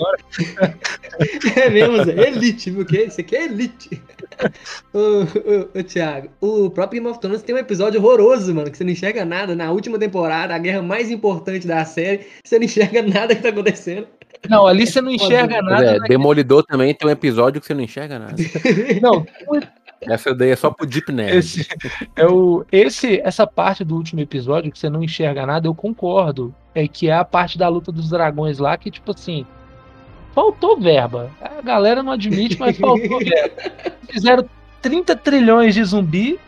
é 1.55 1.71
mesmo, 1.71 2.03
Zé. 2.03 2.31
Elite, 2.31 2.69
viu? 2.69 2.85
Que? 2.85 3.05
Isso 3.05 3.21
aqui 3.21 3.37
é 3.37 3.45
elite. 3.45 4.03
ô, 4.93 4.99
ô, 4.99 5.79
ô, 5.79 5.83
Thiago, 5.85 6.31
o 6.41 6.69
próprio 6.69 7.01
Game 7.01 7.13
of 7.13 7.21
Thrones 7.21 7.43
tem 7.43 7.55
um 7.55 7.59
episódio 7.59 8.01
horroroso, 8.01 8.53
mano, 8.53 8.73
que 8.73 8.77
você 8.77 8.83
não 8.83 8.91
enxerga 8.91 9.25
nada. 9.25 9.55
Na 9.55 9.71
última 9.71 10.01
temporada, 10.01 10.53
a 10.53 10.59
guerra 10.59 10.83
mais 10.83 11.13
importante 11.13 11.65
da 11.65 11.85
série, 11.85 12.27
você 12.43 12.59
não 12.59 12.65
enxerga 12.65 13.01
nada 13.01 13.33
que 13.37 13.43
tá 13.43 13.51
acontecendo. 13.51 14.09
Não, 14.51 14.67
ali 14.67 14.85
você 14.85 15.01
não 15.01 15.13
enxerga 15.13 15.63
nada. 15.63 15.95
É? 15.95 16.01
Demolidor 16.09 16.65
também 16.65 16.93
tem 16.93 17.07
um 17.07 17.13
episódio 17.13 17.61
que 17.61 17.69
você 17.69 17.75
não 17.75 17.83
enxerga 17.85 18.19
nada. 18.19 18.35
Não, 19.01 19.25
essa 20.07 20.35
daí 20.35 20.51
é 20.51 20.57
só 20.57 20.71
pro 20.71 20.87
Deep 20.87 21.13
Nerd. 21.13 21.37
Esse, 21.37 21.67
é 22.17 22.27
o, 22.27 22.65
esse, 22.71 23.21
essa 23.21 23.47
parte 23.47 23.85
do 23.85 23.97
último 23.97 24.21
episódio 24.21 24.71
que 24.71 24.79
você 24.79 24.91
não 24.91 25.03
enxerga 25.03 25.47
nada, 25.47 25.67
eu 25.67 25.75
concordo. 25.75 26.55
É 26.75 26.89
que 26.89 27.09
é 27.09 27.15
a 27.15 27.25
parte 27.25 27.59
da 27.59 27.69
luta 27.69 27.93
dos 27.93 28.09
dragões 28.09 28.59
lá, 28.59 28.77
que, 28.77 28.91
tipo 28.91 29.11
assim, 29.11 29.47
faltou 30.35 30.79
verba. 30.81 31.31
A 31.41 31.61
galera 31.61 32.03
não 32.03 32.13
admite, 32.13 32.59
mas 32.59 32.79
faltou 32.79 33.19
verba. 33.21 33.73
Fizeram 34.09 34.49
30 34.81 35.17
trilhões 35.17 35.75
de 35.75 35.85
zumbi, 35.85 36.41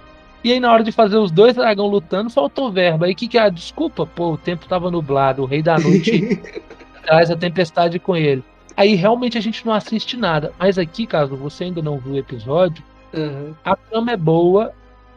e 0.43 0.53
aí 0.53 0.61
na 0.61 0.73
hora 0.73 0.83
de 0.83 0.93
fazer 0.93 1.17
os 1.17 1.31
dois 1.31 1.55
dragões 1.55 1.91
lutando, 1.91 2.31
faltou 2.31 2.73
verba. 2.73 3.07
Aí 3.07 3.13
o 3.13 3.17
que, 3.17 3.29
que 3.29 3.39
é 3.39 3.43
a 3.43 3.49
desculpa? 3.49 4.07
Pô, 4.07 4.33
o 4.33 4.39
tempo 4.39 4.67
tava 4.67 4.91
nublado, 4.91 5.43
o 5.43 5.47
rei 5.47 5.63
da 5.63 5.79
noite 5.79 6.41
traz 7.05 7.31
a 7.31 7.37
tempestade 7.37 7.99
com 7.99 8.17
ele. 8.17 8.43
Aí 8.77 8.95
realmente 8.95 9.39
a 9.39 9.41
gente 9.41 9.65
não 9.65 9.73
assiste 9.73 10.17
nada. 10.17 10.53
Mas 10.59 10.79
aqui, 10.79 11.07
caso 11.07 11.37
você 11.37 11.65
ainda 11.65 11.81
não 11.81 11.99
viu 11.99 12.15
o 12.15 12.19
episódio, 12.19 12.83
uhum. 13.17 13.55
a 13.65 13.77
trama 13.77 14.13
é 14.13 14.17
boa, 14.17 14.73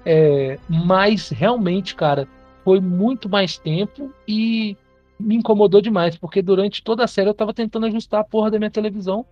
é, 0.05 0.57
mas 0.69 1.29
realmente, 1.29 1.95
cara, 1.95 2.27
foi 2.63 2.79
muito 2.79 3.29
mais 3.29 3.57
tempo 3.57 4.11
e 4.27 4.75
me 5.19 5.35
incomodou 5.35 5.81
demais, 5.81 6.15
porque 6.15 6.41
durante 6.41 6.83
toda 6.83 7.03
a 7.03 7.07
série 7.07 7.29
eu 7.29 7.33
tava 7.33 7.53
tentando 7.53 7.87
ajustar 7.87 8.21
a 8.21 8.23
porra 8.23 8.51
da 8.51 8.59
minha 8.59 8.69
televisão. 8.69 9.25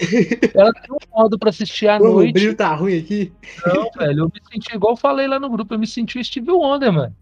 Ela 0.53 0.73
tem 0.73 0.91
um 0.91 1.17
modo 1.17 1.37
pra 1.37 1.49
assistir 1.49 1.87
à 1.87 1.97
Pô, 1.97 2.05
noite. 2.05 2.31
O 2.31 2.33
brilho 2.33 2.55
tá 2.55 2.73
ruim 2.73 2.97
aqui. 2.97 3.31
Não, 3.65 3.89
velho, 3.91 4.19
eu 4.21 4.25
me 4.25 4.41
senti 4.51 4.75
igual 4.75 4.93
eu 4.93 4.97
falei 4.97 5.27
lá 5.27 5.39
no 5.39 5.49
grupo, 5.49 5.73
eu 5.73 5.79
me 5.79 5.87
senti 5.87 6.17
o 6.17 6.23
Steve 6.23 6.51
Wonder, 6.51 6.91
mano. 6.91 7.15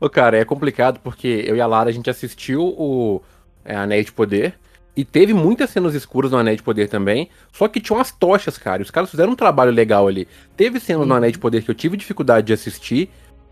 Ô, 0.00 0.08
cara, 0.08 0.38
é 0.38 0.44
complicado 0.44 1.00
porque 1.00 1.44
eu 1.46 1.56
e 1.56 1.60
a 1.60 1.66
Lara 1.66 1.90
a 1.90 1.92
gente 1.92 2.10
assistiu 2.10 2.62
o 2.62 3.20
é, 3.64 3.76
Anéis 3.76 4.06
de 4.06 4.12
Poder. 4.12 4.58
E 4.98 5.04
teve 5.04 5.32
muitas 5.32 5.70
cenas 5.70 5.94
escuras 5.94 6.32
no 6.32 6.38
Anéis 6.38 6.56
de 6.56 6.64
Poder 6.64 6.88
também. 6.88 7.30
Só 7.52 7.68
que 7.68 7.78
tinha 7.78 7.96
umas 7.96 8.10
tochas, 8.10 8.58
cara. 8.58 8.82
Os 8.82 8.90
caras 8.90 9.08
fizeram 9.08 9.30
um 9.30 9.36
trabalho 9.36 9.70
legal 9.70 10.08
ali. 10.08 10.26
Teve 10.56 10.80
cenas 10.80 11.06
no 11.06 11.14
Anéis 11.14 11.34
de 11.34 11.38
Poder 11.38 11.62
que 11.62 11.70
eu 11.70 11.74
tive 11.74 11.96
dificuldade 11.96 12.48
de 12.48 12.52
assistir. 12.52 13.08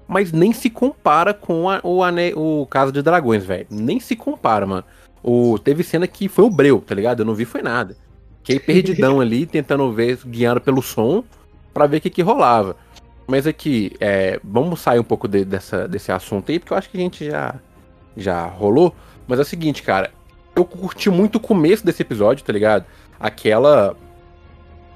Mas 0.08 0.32
nem 0.32 0.52
se 0.52 0.68
compara 0.68 1.32
com 1.32 1.70
a, 1.70 1.78
o, 1.84 2.02
Ane... 2.02 2.34
o 2.34 2.66
Casa 2.68 2.90
de 2.90 3.00
Dragões, 3.00 3.44
velho. 3.44 3.64
Nem 3.70 4.00
se 4.00 4.16
compara, 4.16 4.66
mano. 4.66 4.82
O... 5.22 5.56
Teve 5.56 5.84
cena 5.84 6.08
que 6.08 6.28
foi 6.28 6.44
o 6.44 6.50
breu, 6.50 6.82
tá 6.84 6.96
ligado? 6.96 7.20
Eu 7.20 7.24
não 7.24 7.34
vi 7.36 7.44
foi 7.44 7.62
nada. 7.62 7.96
Fiquei 8.42 8.58
perdidão 8.58 9.20
ali, 9.20 9.46
tentando 9.46 9.92
ver, 9.92 10.18
guiando 10.26 10.60
pelo 10.60 10.82
som, 10.82 11.22
para 11.72 11.86
ver 11.86 11.98
o 11.98 12.00
que, 12.00 12.10
que 12.10 12.22
rolava. 12.22 12.74
Mas 13.24 13.46
aqui, 13.46 13.92
é, 14.00 14.40
vamos 14.42 14.80
sair 14.80 14.98
um 14.98 15.04
pouco 15.04 15.28
de, 15.28 15.44
dessa, 15.44 15.86
desse 15.86 16.10
assunto 16.10 16.50
aí, 16.50 16.58
porque 16.58 16.72
eu 16.72 16.76
acho 16.76 16.90
que 16.90 16.96
a 16.96 17.00
gente 17.00 17.24
já, 17.24 17.54
já 18.16 18.46
rolou. 18.46 18.92
Mas 19.28 19.38
é 19.38 19.42
o 19.42 19.44
seguinte, 19.44 19.84
cara. 19.84 20.10
Eu 20.56 20.64
curti 20.64 21.10
muito 21.10 21.36
o 21.36 21.40
começo 21.40 21.84
desse 21.84 22.00
episódio, 22.00 22.42
tá 22.42 22.50
ligado? 22.50 22.86
Aquela 23.20 23.94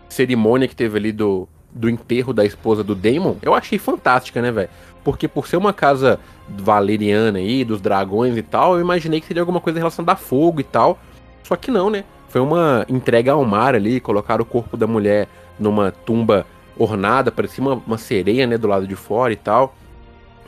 cerimônia 0.08 0.66
que 0.66 0.74
teve 0.74 0.96
ali 0.96 1.12
do, 1.12 1.46
do 1.70 1.90
enterro 1.90 2.32
da 2.32 2.46
esposa 2.46 2.82
do 2.82 2.94
Damon, 2.94 3.36
eu 3.42 3.54
achei 3.54 3.78
fantástica, 3.78 4.40
né, 4.40 4.50
velho? 4.50 4.70
Porque 5.04 5.28
por 5.28 5.46
ser 5.46 5.58
uma 5.58 5.74
casa 5.74 6.18
valeriana 6.48 7.38
aí, 7.38 7.62
dos 7.62 7.80
dragões 7.80 8.38
e 8.38 8.42
tal, 8.42 8.74
eu 8.74 8.80
imaginei 8.80 9.20
que 9.20 9.26
seria 9.26 9.42
alguma 9.42 9.60
coisa 9.60 9.78
relacionada 9.78 10.12
a 10.12 10.16
fogo 10.16 10.60
e 10.60 10.64
tal. 10.64 10.98
Só 11.42 11.56
que 11.56 11.70
não, 11.70 11.90
né? 11.90 12.04
Foi 12.30 12.40
uma 12.40 12.86
entrega 12.88 13.32
ao 13.32 13.44
mar 13.44 13.74
ali, 13.74 14.00
colocaram 14.00 14.42
o 14.42 14.46
corpo 14.46 14.78
da 14.78 14.86
mulher 14.86 15.28
numa 15.58 15.90
tumba 15.90 16.46
ornada, 16.78 17.30
parecia 17.30 17.62
uma, 17.62 17.74
uma 17.86 17.98
sereia, 17.98 18.46
né, 18.46 18.56
do 18.56 18.66
lado 18.66 18.86
de 18.86 18.96
fora 18.96 19.32
e 19.32 19.36
tal. 19.36 19.74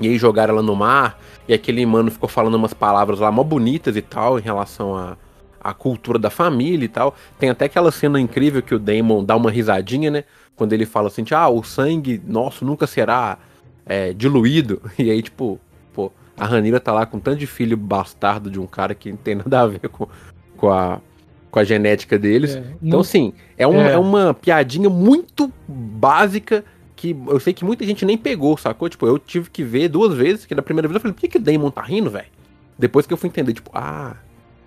E 0.02 0.08
aí 0.08 0.18
jogaram 0.18 0.54
ela 0.54 0.62
no 0.62 0.74
mar, 0.74 1.18
e 1.46 1.54
aquele 1.54 1.84
mano 1.86 2.10
ficou 2.10 2.28
falando 2.28 2.54
umas 2.54 2.74
palavras 2.74 3.18
lá 3.18 3.30
mó 3.30 3.42
bonitas 3.42 3.96
e 3.96 4.02
tal, 4.02 4.38
em 4.38 4.42
relação 4.42 4.94
a, 4.94 5.16
a 5.60 5.72
cultura 5.72 6.18
da 6.18 6.30
família 6.30 6.84
e 6.84 6.88
tal. 6.88 7.14
Tem 7.38 7.50
até 7.50 7.66
aquela 7.66 7.90
cena 7.90 8.20
incrível 8.20 8.62
que 8.62 8.74
o 8.74 8.78
Damon 8.78 9.24
dá 9.24 9.36
uma 9.36 9.50
risadinha, 9.50 10.10
né? 10.10 10.24
Quando 10.56 10.72
ele 10.72 10.86
fala 10.86 11.08
assim, 11.08 11.24
ah, 11.30 11.48
o 11.48 11.62
sangue 11.62 12.20
nosso 12.26 12.64
nunca 12.64 12.86
será 12.86 13.38
é, 13.86 14.12
diluído. 14.12 14.80
E 14.98 15.10
aí, 15.10 15.22
tipo, 15.22 15.58
pô, 15.92 16.10
a 16.36 16.46
Ranira 16.46 16.80
tá 16.80 16.92
lá 16.92 17.06
com 17.06 17.18
tanto 17.18 17.38
de 17.38 17.46
filho 17.46 17.76
bastardo 17.76 18.50
de 18.50 18.60
um 18.60 18.66
cara 18.66 18.94
que 18.94 19.10
não 19.10 19.18
tem 19.18 19.34
nada 19.36 19.60
a 19.60 19.66
ver 19.66 19.88
com, 19.88 20.08
com, 20.56 20.70
a, 20.70 21.00
com 21.50 21.58
a 21.58 21.64
genética 21.64 22.18
deles. 22.18 22.56
É, 22.56 22.64
então, 22.82 23.00
assim, 23.00 23.32
é, 23.56 23.66
um, 23.66 23.80
é. 23.80 23.92
é 23.92 23.98
uma 23.98 24.34
piadinha 24.34 24.90
muito 24.90 25.52
básica 25.68 26.64
que 27.02 27.16
eu 27.26 27.40
sei 27.40 27.52
que 27.52 27.64
muita 27.64 27.84
gente 27.84 28.04
nem 28.04 28.16
pegou, 28.16 28.56
sacou? 28.56 28.88
Tipo, 28.88 29.08
eu 29.08 29.18
tive 29.18 29.50
que 29.50 29.64
ver 29.64 29.88
duas 29.88 30.14
vezes, 30.14 30.46
que 30.46 30.54
na 30.54 30.62
primeira 30.62 30.86
vez 30.86 30.94
eu 30.94 31.00
falei, 31.00 31.12
por 31.12 31.20
que, 31.20 31.26
que 31.26 31.38
o 31.38 31.40
Damon 31.40 31.68
tá 31.68 31.82
rindo, 31.82 32.08
velho? 32.08 32.28
Depois 32.78 33.08
que 33.08 33.12
eu 33.12 33.16
fui 33.16 33.28
entender, 33.28 33.52
tipo, 33.52 33.72
ah, 33.74 34.14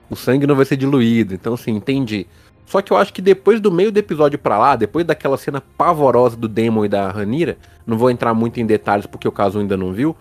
o 0.10 0.17
sangue 0.17 0.45
não 0.45 0.54
vai 0.54 0.65
ser 0.65 0.76
diluído. 0.76 1.34
Então, 1.34 1.54
assim, 1.54 1.71
entendi. 1.71 2.28
Só 2.65 2.82
que 2.82 2.91
eu 2.91 2.98
acho 2.98 3.13
que 3.13 3.21
depois 3.21 3.62
do 3.62 3.71
meio 3.71 3.89
do 3.89 3.98
episódio 3.98 4.38
pra 4.38 4.58
lá, 4.58 4.76
depois 4.76 5.06
daquela 5.06 5.38
cena 5.38 5.63
pavorosa 5.78 6.36
do 6.36 6.50
Damon 6.50 6.84
e 6.84 6.89
da 6.89 7.10
Ranira, 7.10 7.58
não 7.88 7.98
vou 7.98 8.10
entrar 8.10 8.34
muito 8.34 8.60
em 8.60 8.65
detalhes 8.65 9.06
porque 9.06 9.28
o 9.28 9.32
caso 9.32 9.60
ainda 9.60 9.78
não 9.78 9.93
viu. 9.93 10.13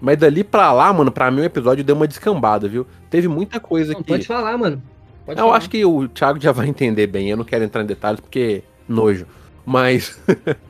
Mas 0.00 0.16
dali 0.16 0.42
pra 0.42 0.72
lá, 0.72 0.90
mano, 0.90 1.12
pra 1.12 1.30
mim 1.30 1.42
o 1.42 1.44
episódio 1.44 1.84
deu 1.84 1.96
uma 1.96 2.08
descambada, 2.08 2.66
viu? 2.66 2.86
Teve 3.10 3.28
muita 3.28 3.60
coisa 3.60 3.92
não, 3.92 4.02
que. 4.02 4.08
Pode 4.08 4.26
falar, 4.26 4.56
mano. 4.56 4.82
Pode 5.26 5.38
eu 5.38 5.44
falar. 5.44 5.58
acho 5.58 5.68
que 5.68 5.84
o 5.84 6.08
Thiago 6.08 6.40
já 6.40 6.50
vai 6.50 6.66
entender 6.66 7.08
bem. 7.08 7.28
Eu 7.28 7.36
não 7.36 7.44
quero 7.44 7.64
entrar 7.64 7.82
em 7.82 7.86
detalhes 7.86 8.20
porque 8.20 8.62
nojo. 8.88 9.26
Mas. 9.66 10.18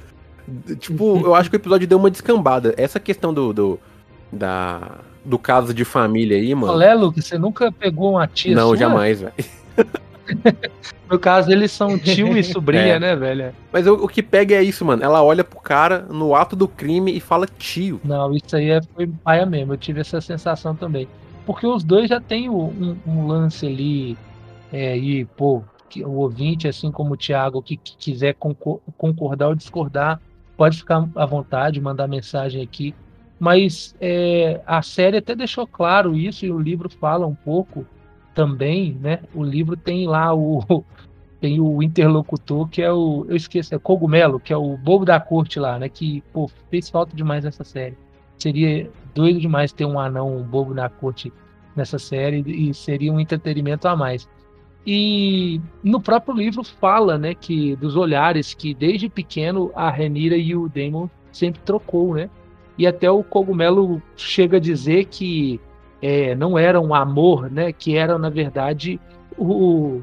tipo, 0.78 1.20
eu 1.24 1.34
acho 1.34 1.50
que 1.50 1.56
o 1.56 1.58
episódio 1.58 1.87
deu 1.87 1.98
uma 1.98 2.11
descambada. 2.11 2.74
Essa 2.76 2.98
questão 3.00 3.32
do, 3.32 3.52
do 3.52 3.80
da 4.32 4.98
do 5.24 5.38
caso 5.38 5.74
de 5.74 5.84
família 5.84 6.37
aí, 6.37 6.54
mano. 6.54 6.72
Olé, 6.72 6.94
Luke, 6.94 7.20
você 7.20 7.37
nunca 7.37 7.70
pegou 7.70 8.12
uma 8.12 8.26
tia 8.26 8.54
Não, 8.54 8.68
sua? 8.68 8.76
jamais, 8.78 9.20
velho. 9.20 9.34
no 11.11 11.18
caso, 11.18 11.50
eles 11.50 11.70
são 11.70 11.98
tio 11.98 12.37
e 12.37 12.42
sobrinha, 12.42 12.94
é. 12.96 12.98
né, 12.98 13.14
velho? 13.14 13.52
Mas 13.70 13.87
o, 13.87 13.94
o, 13.94 14.08
que 14.08 14.22
pega 14.22 14.54
é 14.54 14.62
isso, 14.62 14.84
mano. 14.84 15.02
Ela 15.04 15.22
olha 15.22 15.44
pro 15.44 15.61
cara 15.61 16.06
no 16.08 16.34
ato 16.34 16.56
do 16.56 16.66
crime 16.66 17.12
e 17.12 17.20
fala 17.20 17.46
tio. 17.46 18.00
Não, 18.02 18.34
isso 18.34 18.56
aí 18.56 18.70
é, 18.70 18.80
foi 18.94 19.06
paia 19.06 19.44
mesmo. 19.44 19.74
Eu 19.74 19.76
tive 19.76 20.00
essa 20.00 20.20
sensação 20.20 20.74
também. 20.74 21.06
Porque 21.44 21.66
os 21.66 21.84
dois 21.84 22.08
já 22.08 22.20
têm 22.20 22.48
um, 22.48 22.96
um 23.06 23.26
lance 23.26 23.66
ali. 23.66 24.16
É, 24.72 24.96
e, 24.96 25.24
pô, 25.24 25.62
o 26.04 26.11
ouvinte, 26.11 26.68
assim 26.68 26.90
como 26.90 27.14
o 27.14 27.16
Thiago, 27.16 27.62
que, 27.62 27.76
que 27.76 27.96
quiser 27.96 28.34
concordar 28.34 29.48
ou 29.48 29.54
discordar, 29.54 30.20
pode 30.59 30.79
ficar 30.79 31.09
à 31.14 31.25
vontade, 31.25 31.81
mandar 31.81 32.09
mensagem 32.09 32.61
aqui. 32.61 32.92
Mas 33.38 33.94
é, 34.01 34.61
a 34.66 34.83
série 34.83 35.18
até 35.18 35.35
deixou 35.37 35.64
claro 35.66 36.16
isso 36.16 36.44
e 36.44 36.51
o 36.51 36.59
livro 36.59 36.90
fala 36.90 37.25
um 37.25 37.35
pouco 37.35 37.87
também, 38.35 38.99
né? 39.01 39.21
O 39.33 39.44
livro 39.44 39.77
tem 39.77 40.09
lá 40.09 40.35
o 40.35 40.85
tem 41.40 41.61
o 41.61 41.81
interlocutor 41.81 42.68
que 42.68 42.83
é 42.83 42.92
o 42.92 43.25
eu 43.29 43.37
esqueço, 43.37 43.73
é 43.73 43.79
Cogumelo, 43.79 44.40
que 44.40 44.53
é 44.53 44.57
o 44.57 44.77
bobo 44.77 45.05
da 45.05 45.21
corte 45.21 45.61
lá, 45.61 45.79
né? 45.79 45.88
Que 45.88 46.21
pô, 46.33 46.51
fez 46.68 46.90
falta 46.90 47.14
demais 47.14 47.44
nessa 47.44 47.62
série. 47.62 47.97
Seria 48.37 48.90
doido 49.14 49.38
demais 49.38 49.73
ter 49.73 49.85
um 49.85 49.99
anão 50.01 50.37
um 50.37 50.42
bobo 50.42 50.75
na 50.75 50.88
corte 50.88 51.33
nessa 51.77 52.01
série 52.01 52.42
e 52.47 52.75
seria 52.75 53.12
um 53.12 53.21
entretenimento 53.21 53.87
a 53.87 53.94
mais. 53.94 54.29
E 54.86 55.60
no 55.82 56.00
próprio 56.00 56.34
livro 56.34 56.64
fala, 56.64 57.18
né, 57.18 57.34
que 57.34 57.76
dos 57.76 57.94
olhares 57.94 58.54
que 58.54 58.72
desde 58.72 59.08
pequeno 59.08 59.70
a 59.74 59.90
Renira 59.90 60.36
e 60.36 60.56
o 60.56 60.68
Daemon 60.68 61.08
sempre 61.30 61.60
trocou, 61.64 62.14
né? 62.14 62.30
E 62.76 62.86
até 62.86 63.10
o 63.10 63.22
Cogumelo 63.22 64.00
chega 64.16 64.56
a 64.56 64.60
dizer 64.60 65.06
que 65.06 65.60
é, 66.00 66.34
não 66.34 66.58
era 66.58 66.80
um 66.80 66.94
amor, 66.94 67.50
né? 67.50 67.72
Que 67.72 67.96
era 67.96 68.16
na 68.18 68.30
verdade 68.30 69.00
o 69.36 70.00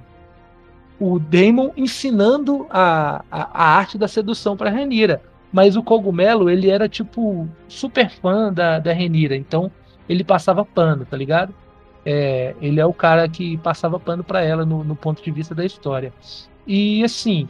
o 0.99 1.19
Daemon 1.19 1.71
ensinando 1.75 2.65
a, 2.69 3.23
a, 3.29 3.63
a 3.63 3.77
arte 3.77 3.97
da 3.97 4.07
sedução 4.07 4.55
para 4.55 4.69
Renira. 4.69 5.21
Mas 5.51 5.75
o 5.75 5.83
Cogumelo, 5.83 6.49
ele 6.49 6.69
era 6.69 6.89
tipo 6.89 7.47
super 7.67 8.09
fã 8.09 8.51
da, 8.51 8.79
da 8.79 8.91
Renira, 8.93 9.35
então 9.35 9.71
ele 10.07 10.23
passava 10.23 10.65
pano, 10.65 11.05
tá 11.05 11.15
ligado? 11.15 11.53
É, 12.05 12.55
ele 12.61 12.79
é 12.79 12.85
o 12.85 12.93
cara 12.93 13.27
que 13.27 13.57
passava 13.57 13.99
pano 13.99 14.23
para 14.23 14.41
ela 14.41 14.63
no, 14.63 14.83
no, 14.83 14.95
ponto 14.95 15.23
de 15.23 15.31
vista 15.31 15.55
da 15.55 15.65
história. 15.65 16.13
E 16.67 17.03
assim, 17.03 17.49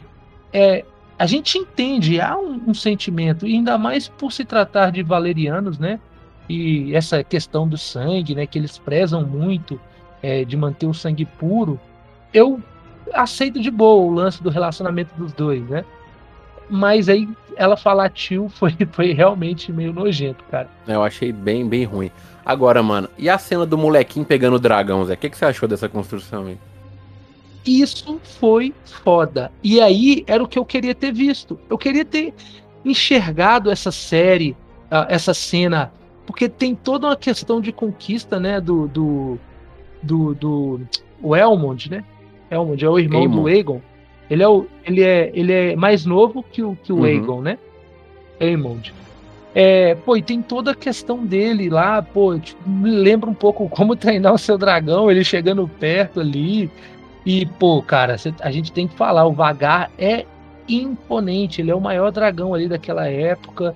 é, 0.52 0.84
a 1.18 1.26
gente 1.26 1.58
entende, 1.58 2.20
há 2.20 2.36
um, 2.38 2.62
um, 2.68 2.74
sentimento, 2.74 3.44
ainda 3.44 3.76
mais 3.76 4.08
por 4.08 4.32
se 4.32 4.44
tratar 4.44 4.90
de 4.90 5.02
valerianos, 5.02 5.78
né? 5.78 6.00
E 6.48 6.94
essa 6.94 7.22
questão 7.22 7.68
do 7.68 7.76
sangue, 7.76 8.34
né? 8.34 8.46
Que 8.46 8.58
eles 8.58 8.78
prezam 8.78 9.26
muito 9.26 9.78
é, 10.22 10.44
de 10.44 10.56
manter 10.56 10.86
o 10.86 10.94
sangue 10.94 11.26
puro. 11.26 11.78
Eu 12.32 12.60
aceito 13.12 13.60
de 13.60 13.70
boa 13.70 14.04
o 14.04 14.12
lance 14.12 14.42
do 14.42 14.48
relacionamento 14.48 15.14
dos 15.16 15.32
dois, 15.32 15.62
né? 15.68 15.84
Mas 16.68 17.08
aí 17.08 17.28
ela 17.56 17.76
falar 17.76 18.10
tio 18.10 18.48
foi, 18.54 18.76
foi 18.92 19.12
realmente 19.12 19.72
meio 19.72 19.92
nojento, 19.92 20.44
cara. 20.50 20.68
Eu 20.86 21.02
achei 21.02 21.32
bem, 21.32 21.66
bem 21.68 21.84
ruim. 21.84 22.10
Agora, 22.44 22.82
mano, 22.82 23.08
e 23.18 23.28
a 23.28 23.38
cena 23.38 23.66
do 23.66 23.76
molequinho 23.76 24.24
pegando 24.24 24.54
o 24.54 24.58
dragão, 24.58 25.04
Zé? 25.04 25.14
O 25.14 25.16
que, 25.16 25.30
que 25.30 25.36
você 25.36 25.44
achou 25.44 25.68
dessa 25.68 25.88
construção 25.88 26.46
aí? 26.46 26.58
Isso 27.66 28.20
foi 28.22 28.72
foda. 28.84 29.50
E 29.62 29.80
aí 29.80 30.22
era 30.28 30.42
o 30.42 30.46
que 30.46 30.58
eu 30.58 30.64
queria 30.64 30.94
ter 30.94 31.12
visto. 31.12 31.58
Eu 31.68 31.76
queria 31.76 32.04
ter 32.04 32.32
enxergado 32.84 33.68
essa 33.68 33.90
série, 33.90 34.56
ah, 34.88 35.06
essa 35.10 35.34
cena, 35.34 35.92
porque 36.24 36.48
tem 36.48 36.74
toda 36.76 37.08
uma 37.08 37.16
questão 37.16 37.60
de 37.60 37.72
conquista, 37.72 38.38
né? 38.38 38.60
Do. 38.60 38.86
do, 38.86 39.38
do, 40.00 40.34
do 40.34 40.80
o 41.20 41.34
Elmond, 41.34 41.90
né? 41.90 42.04
Elmond 42.48 42.84
é 42.84 42.88
o 42.88 42.98
irmão 42.98 43.22
Aemon. 43.22 43.42
do 43.42 43.48
Aegon. 43.48 43.80
Ele 44.30 44.42
é, 44.42 44.48
o, 44.48 44.66
ele, 44.84 45.02
é, 45.02 45.30
ele 45.34 45.52
é 45.52 45.76
mais 45.76 46.04
novo 46.04 46.42
que 46.42 46.62
o, 46.62 46.76
que 46.82 46.92
o 46.92 46.96
uhum. 46.96 47.04
Aegon, 47.04 47.40
né? 47.42 47.58
Aemond. 48.40 48.92
É, 49.54 49.94
pô, 49.94 50.16
e 50.16 50.22
tem 50.22 50.42
toda 50.42 50.72
a 50.72 50.74
questão 50.74 51.24
dele 51.24 51.70
lá, 51.70 52.02
pô, 52.02 52.38
tipo, 52.38 52.68
me 52.68 52.90
lembra 52.90 53.30
um 53.30 53.34
pouco 53.34 53.68
como 53.68 53.96
treinar 53.96 54.34
o 54.34 54.38
seu 54.38 54.58
dragão, 54.58 55.10
ele 55.10 55.24
chegando 55.24 55.66
perto 55.66 56.20
ali. 56.20 56.70
E, 57.24 57.46
pô, 57.46 57.82
cara, 57.82 58.16
a 58.40 58.50
gente 58.50 58.70
tem 58.70 58.86
que 58.86 58.94
falar, 58.94 59.26
o 59.26 59.32
Vagar 59.32 59.90
é 59.98 60.26
imponente, 60.68 61.60
ele 61.60 61.70
é 61.70 61.74
o 61.74 61.80
maior 61.80 62.12
dragão 62.12 62.52
ali 62.52 62.68
daquela 62.68 63.08
época. 63.08 63.74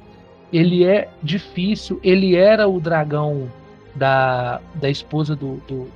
Ele 0.52 0.84
é 0.84 1.08
difícil, 1.22 1.98
ele 2.02 2.36
era 2.36 2.68
o 2.68 2.80
dragão 2.80 3.48
da, 3.94 4.60
da 4.74 4.90
esposa 4.90 5.34
do, 5.34 5.56
do, 5.66 5.88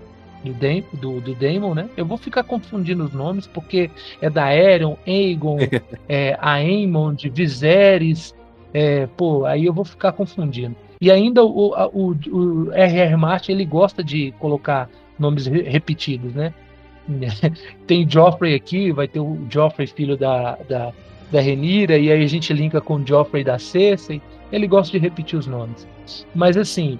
do, 0.45 0.53
Dam 0.53 0.83
do, 0.93 1.21
do 1.21 1.35
Daemon, 1.35 1.75
né? 1.75 1.89
Eu 1.97 2.05
vou 2.05 2.19
ficar 2.19 2.45
confundindo 2.45 3.05
os 3.05 3.13
nomes, 3.13 3.47
porque 3.47 3.91
é 4.21 4.29
da 4.29 4.45
Aeron, 4.45 4.97
Aegon, 5.07 5.59
é, 6.09 6.37
Aemond, 6.41 7.29
Viserys, 7.31 8.35
é, 8.73 9.07
pô, 9.17 9.45
aí 9.47 9.65
eu 9.65 9.73
vou 9.73 9.85
ficar 9.85 10.13
confundindo. 10.13 10.77
E 11.01 11.11
ainda 11.11 11.45
o, 11.45 11.75
o, 11.93 12.17
o 12.31 12.73
R.R. 12.73 13.17
Martin, 13.17 13.53
ele 13.53 13.65
gosta 13.65 14.03
de 14.03 14.33
colocar 14.39 14.89
nomes 15.19 15.47
re 15.47 15.63
repetidos, 15.63 16.35
né? 16.35 16.53
Tem 17.87 18.09
Joffrey 18.09 18.55
aqui, 18.55 18.91
vai 18.93 19.07
ter 19.07 19.21
o 19.21 19.39
Joffrey, 19.51 19.87
filho 19.87 20.17
da, 20.17 20.57
da, 20.69 20.93
da 21.31 21.41
Renira, 21.41 21.99
e 21.99 22.11
aí 22.11 22.23
a 22.23 22.27
gente 22.27 22.53
linka 22.53 22.81
com 22.81 22.97
o 22.97 23.07
Joffrey 23.07 23.45
da 23.45 23.59
Cersei. 23.59 24.21
Ele 24.51 24.67
gosta 24.67 24.93
de 24.93 24.99
repetir 24.99 25.39
os 25.39 25.47
nomes. 25.47 25.87
Mas 26.35 26.57
assim, 26.57 26.99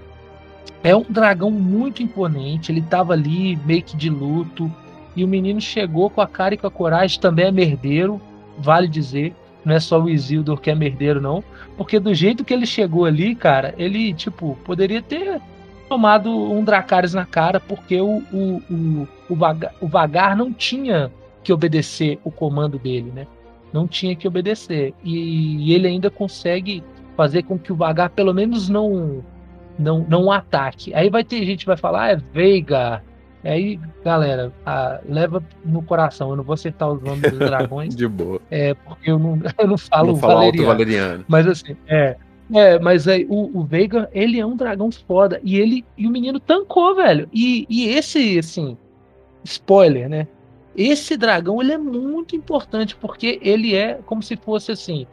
é 0.85 0.95
um 0.95 1.03
dragão 1.09 1.51
muito 1.51 2.03
imponente, 2.03 2.71
ele 2.71 2.81
estava 2.81 3.15
ali 3.15 3.57
meio 3.65 3.83
que 3.83 3.97
de 3.97 4.11
luto, 4.11 4.71
e 5.17 5.25
o 5.25 5.29
menino 5.29 5.61
chegou 5.61 6.11
com 6.11 6.21
a 6.21 6.29
cara 6.29 6.55
e 6.55 6.59
com 6.59 6.67
a 6.67 6.71
coragem, 6.71 7.19
também 7.19 7.47
é 7.47 7.51
merdeiro, 7.51 8.21
vale 8.59 8.87
dizer, 8.87 9.35
não 9.65 9.75
é 9.75 9.81
só 9.81 9.99
o 9.99 10.11
Isildur 10.11 10.61
que 10.61 10.71
é 10.71 10.75
merdeiro 10.75 11.23
não, 11.23 11.43
porque 11.79 11.99
do 11.99 12.13
jeito 12.13 12.45
que 12.45 12.53
ele 12.53 12.67
chegou 12.67 13.07
ali, 13.07 13.35
cara, 13.35 13.75
ele, 13.79 14.13
tipo, 14.13 14.59
poderia 14.63 15.01
ter 15.01 15.41
tomado 15.89 16.31
um 16.31 16.63
Dracarys 16.63 17.15
na 17.15 17.25
cara, 17.25 17.59
porque 17.59 17.99
o, 18.01 18.23
o, 18.31 18.63
o, 18.71 19.09
o, 19.31 19.35
Vagar, 19.35 19.75
o 19.81 19.89
Vagar 19.89 20.37
não 20.37 20.53
tinha 20.53 21.11
que 21.43 21.53
obedecer 21.53 22.19
o 22.25 22.31
comando 22.31 22.79
dele, 22.79 23.11
né? 23.15 23.27
Não 23.73 23.87
tinha 23.87 24.15
que 24.15 24.27
obedecer. 24.27 24.95
E, 25.03 25.69
e 25.69 25.73
ele 25.73 25.87
ainda 25.87 26.11
consegue 26.11 26.83
fazer 27.17 27.43
com 27.43 27.59
que 27.59 27.73
o 27.73 27.77
Vagar 27.77 28.11
pelo 28.11 28.33
menos 28.33 28.69
não 28.69 29.23
não, 29.79 30.05
não 30.09 30.31
ataque. 30.31 30.95
Aí 30.95 31.11
vai 31.11 31.25
ter 31.25 31.45
gente 31.45 31.61
que 31.61 31.67
vai 31.67 31.77
falar, 31.77 32.05
ah, 32.05 32.11
é 32.13 32.17
Veiga. 32.17 33.03
Aí, 33.43 33.79
galera, 34.03 34.53
ah, 34.65 35.01
leva 35.07 35.43
no 35.65 35.83
coração. 35.83 36.31
Eu 36.31 36.37
não 36.37 36.45
vou 36.45 36.55
acertar 36.55 36.91
os 36.91 37.03
nomes 37.03 37.31
dos 37.31 37.39
dragões. 37.39 37.95
De 37.95 38.09
boa. 38.09 38.41
É, 38.51 38.75
porque 38.75 39.11
eu 39.11 39.19
não, 39.19 39.39
eu 39.59 39.69
não 39.69 39.79
falo 39.79 40.13
não 40.13 40.17
valeriano. 40.17 40.67
valeriano. 40.67 41.25
Mas 41.29 41.47
assim, 41.47 41.77
é. 41.87 42.17
É, 42.53 42.79
mas 42.79 43.09
aí 43.09 43.27
o, 43.29 43.59
o 43.59 43.65
Veiga, 43.65 44.09
ele 44.13 44.39
é 44.39 44.47
um 44.47 44.57
dragão 44.57 44.91
foda. 44.91 45.41
E 45.43 45.59
ele 45.59 45.85
e 45.97 46.07
o 46.07 46.11
menino 46.11 46.39
tancou, 46.39 46.95
velho. 46.95 47.29
E, 47.33 47.67
e 47.69 47.89
esse, 47.89 48.39
assim, 48.39 48.77
spoiler, 49.45 50.09
né? 50.09 50.27
Esse 50.77 51.17
dragão, 51.17 51.63
ele 51.63 51.73
é 51.73 51.79
muito 51.79 52.35
importante, 52.35 52.97
porque 52.97 53.39
ele 53.43 53.75
é 53.75 54.01
como 54.07 54.23
se 54.23 54.37
fosse 54.37 54.73
assim, 54.73 55.07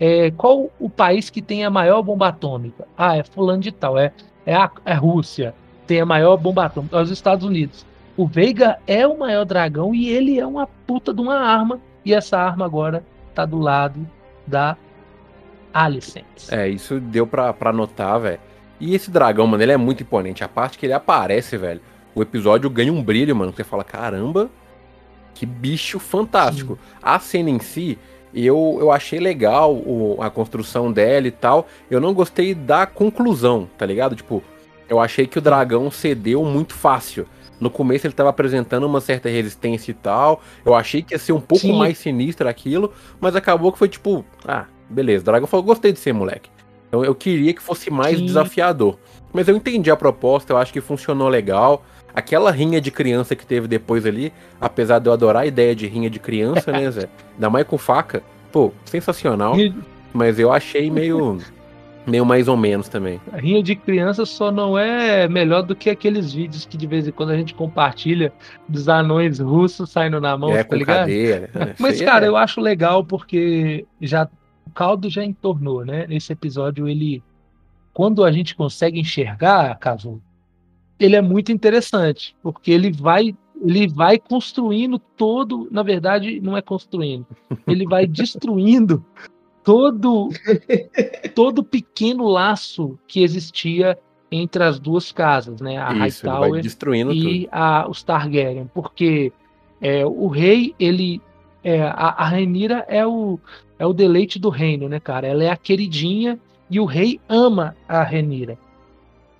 é, 0.00 0.30
qual 0.30 0.70
o 0.78 0.88
país 0.88 1.30
que 1.30 1.42
tem 1.42 1.64
a 1.64 1.70
maior 1.70 2.02
bomba 2.02 2.28
atômica? 2.28 2.86
Ah, 2.96 3.16
é 3.16 3.22
fulano 3.22 3.60
de 3.60 3.72
tal, 3.72 3.98
é, 3.98 4.12
é 4.46 4.54
a 4.54 4.70
é 4.84 4.94
Rússia, 4.94 5.54
tem 5.86 6.00
a 6.00 6.06
maior 6.06 6.36
bomba 6.36 6.66
atômica, 6.66 6.96
é 6.96 7.02
os 7.02 7.10
Estados 7.10 7.44
Unidos. 7.44 7.84
O 8.16 8.26
Veiga 8.26 8.78
é 8.86 9.06
o 9.06 9.18
maior 9.18 9.44
dragão 9.44 9.94
e 9.94 10.08
ele 10.08 10.38
é 10.38 10.46
uma 10.46 10.66
puta 10.66 11.12
de 11.14 11.20
uma 11.20 11.38
arma, 11.38 11.80
e 12.04 12.14
essa 12.14 12.38
arma 12.38 12.64
agora 12.64 13.04
tá 13.34 13.44
do 13.44 13.58
lado 13.58 14.06
da 14.46 14.76
Alicent. 15.72 16.24
É, 16.50 16.68
isso 16.68 16.98
deu 16.98 17.26
pra, 17.26 17.52
pra 17.52 17.72
notar, 17.72 18.18
velho. 18.20 18.40
E 18.80 18.94
esse 18.94 19.10
dragão, 19.10 19.46
mano, 19.46 19.62
ele 19.62 19.72
é 19.72 19.76
muito 19.76 20.02
imponente. 20.02 20.42
A 20.42 20.48
parte 20.48 20.78
que 20.78 20.86
ele 20.86 20.92
aparece, 20.92 21.56
velho, 21.56 21.80
o 22.14 22.22
episódio 22.22 22.70
ganha 22.70 22.92
um 22.92 23.02
brilho, 23.02 23.34
mano. 23.34 23.52
Você 23.52 23.64
fala, 23.64 23.84
caramba, 23.84 24.48
que 25.34 25.44
bicho 25.44 25.98
fantástico. 25.98 26.74
Sim. 26.74 26.96
A 27.02 27.18
cena 27.18 27.50
em 27.50 27.58
si, 27.58 27.98
eu, 28.46 28.78
eu 28.80 28.92
achei 28.92 29.18
legal 29.18 29.74
o, 29.74 30.18
a 30.20 30.30
construção 30.30 30.92
dela 30.92 31.26
e 31.26 31.30
tal. 31.30 31.66
Eu 31.90 32.00
não 32.00 32.12
gostei 32.14 32.54
da 32.54 32.86
conclusão, 32.86 33.68
tá 33.76 33.86
ligado? 33.86 34.14
Tipo, 34.14 34.42
eu 34.88 35.00
achei 35.00 35.26
que 35.26 35.38
o 35.38 35.40
dragão 35.40 35.90
cedeu 35.90 36.44
muito 36.44 36.74
fácil. 36.74 37.26
No 37.60 37.70
começo 37.70 38.06
ele 38.06 38.14
tava 38.14 38.30
apresentando 38.30 38.84
uma 38.84 39.00
certa 39.00 39.28
resistência 39.28 39.90
e 39.90 39.94
tal. 39.94 40.40
Eu 40.64 40.74
achei 40.74 41.02
que 41.02 41.14
ia 41.14 41.18
ser 41.18 41.32
um 41.32 41.40
pouco 41.40 41.66
Sim. 41.66 41.76
mais 41.76 41.98
sinistro 41.98 42.48
aquilo, 42.48 42.92
mas 43.20 43.34
acabou 43.34 43.72
que 43.72 43.78
foi 43.78 43.88
tipo, 43.88 44.24
ah, 44.46 44.66
beleza. 44.88 45.22
O 45.22 45.24
dragão 45.24 45.46
falou, 45.46 45.66
gostei 45.66 45.92
de 45.92 45.98
ser 45.98 46.12
moleque. 46.12 46.50
Então 46.88 47.04
eu 47.04 47.14
queria 47.14 47.52
que 47.52 47.62
fosse 47.62 47.90
mais 47.90 48.18
Sim. 48.18 48.26
desafiador. 48.26 48.98
Mas 49.32 49.48
eu 49.48 49.56
entendi 49.56 49.90
a 49.90 49.96
proposta, 49.96 50.52
eu 50.52 50.56
acho 50.56 50.72
que 50.72 50.80
funcionou 50.80 51.28
legal. 51.28 51.84
Aquela 52.18 52.50
rinha 52.50 52.80
de 52.80 52.90
criança 52.90 53.36
que 53.36 53.46
teve 53.46 53.68
depois 53.68 54.04
ali, 54.04 54.32
apesar 54.60 54.98
de 54.98 55.08
eu 55.08 55.12
adorar 55.12 55.44
a 55.44 55.46
ideia 55.46 55.72
de 55.72 55.86
rinha 55.86 56.10
de 56.10 56.18
criança, 56.18 56.72
né, 56.72 56.90
Zé? 56.90 57.08
Ainda 57.34 57.48
mais 57.48 57.64
com 57.64 57.78
faca. 57.78 58.24
Pô, 58.50 58.72
sensacional. 58.84 59.54
Mas 60.12 60.36
eu 60.36 60.52
achei 60.52 60.90
meio. 60.90 61.38
meio 62.04 62.26
mais 62.26 62.48
ou 62.48 62.56
menos 62.56 62.88
também. 62.88 63.20
A 63.32 63.36
rinha 63.36 63.62
de 63.62 63.76
criança 63.76 64.26
só 64.26 64.50
não 64.50 64.76
é 64.76 65.28
melhor 65.28 65.62
do 65.62 65.76
que 65.76 65.88
aqueles 65.88 66.32
vídeos 66.32 66.66
que 66.66 66.76
de 66.76 66.88
vez 66.88 67.06
em 67.06 67.12
quando 67.12 67.30
a 67.30 67.36
gente 67.36 67.54
compartilha 67.54 68.32
dos 68.68 68.88
anões 68.88 69.38
russos 69.38 69.88
saindo 69.88 70.20
na 70.20 70.36
mão, 70.36 70.50
é, 70.50 70.64
tá 70.64 70.74
ligado? 70.74 70.98
Cadeia, 70.98 71.50
né? 71.54 71.74
Mas, 71.78 72.02
cara, 72.02 72.26
é... 72.26 72.28
eu 72.28 72.36
acho 72.36 72.60
legal 72.60 73.04
porque 73.04 73.86
já 74.00 74.28
o 74.66 74.70
caldo 74.70 75.08
já 75.08 75.24
entornou, 75.24 75.84
né? 75.84 76.04
Nesse 76.08 76.32
episódio, 76.32 76.88
ele. 76.88 77.22
Quando 77.94 78.24
a 78.24 78.32
gente 78.32 78.56
consegue 78.56 78.98
enxergar, 78.98 79.78
caso 79.78 80.20
ele 80.98 81.16
é 81.16 81.22
muito 81.22 81.52
interessante, 81.52 82.34
porque 82.42 82.70
ele 82.70 82.90
vai 82.90 83.34
ele 83.60 83.88
vai 83.88 84.18
construindo 84.18 85.00
todo, 85.00 85.66
na 85.68 85.82
verdade, 85.82 86.40
não 86.40 86.56
é 86.56 86.62
construindo, 86.62 87.26
ele 87.66 87.84
vai 87.86 88.06
destruindo 88.06 89.04
todo 89.64 90.28
todo 91.34 91.64
pequeno 91.64 92.26
laço 92.26 92.98
que 93.06 93.22
existia 93.22 93.98
entre 94.30 94.62
as 94.62 94.78
duas 94.78 95.10
casas, 95.10 95.60
né, 95.60 95.78
a 95.78 96.06
Isso, 96.06 96.26
Hightower 96.26 96.64
e 97.12 97.42
tudo. 97.42 97.48
a, 97.50 97.88
os 97.88 98.02
Targaryen, 98.02 98.70
porque 98.72 99.32
é, 99.80 100.04
o 100.04 100.28
rei 100.28 100.74
ele 100.78 101.20
é, 101.64 101.82
a, 101.82 102.14
a 102.16 102.28
Rhaenyra 102.28 102.84
é 102.88 103.06
o 103.06 103.38
é 103.78 103.86
o 103.86 103.92
deleite 103.92 104.38
do 104.38 104.48
reino, 104.48 104.88
né, 104.88 104.98
cara? 104.98 105.26
Ela 105.26 105.44
é 105.44 105.50
a 105.50 105.56
queridinha 105.56 106.38
e 106.70 106.80
o 106.80 106.84
rei 106.84 107.20
ama 107.28 107.76
a 107.88 108.02
Rhaenyra. 108.02 108.58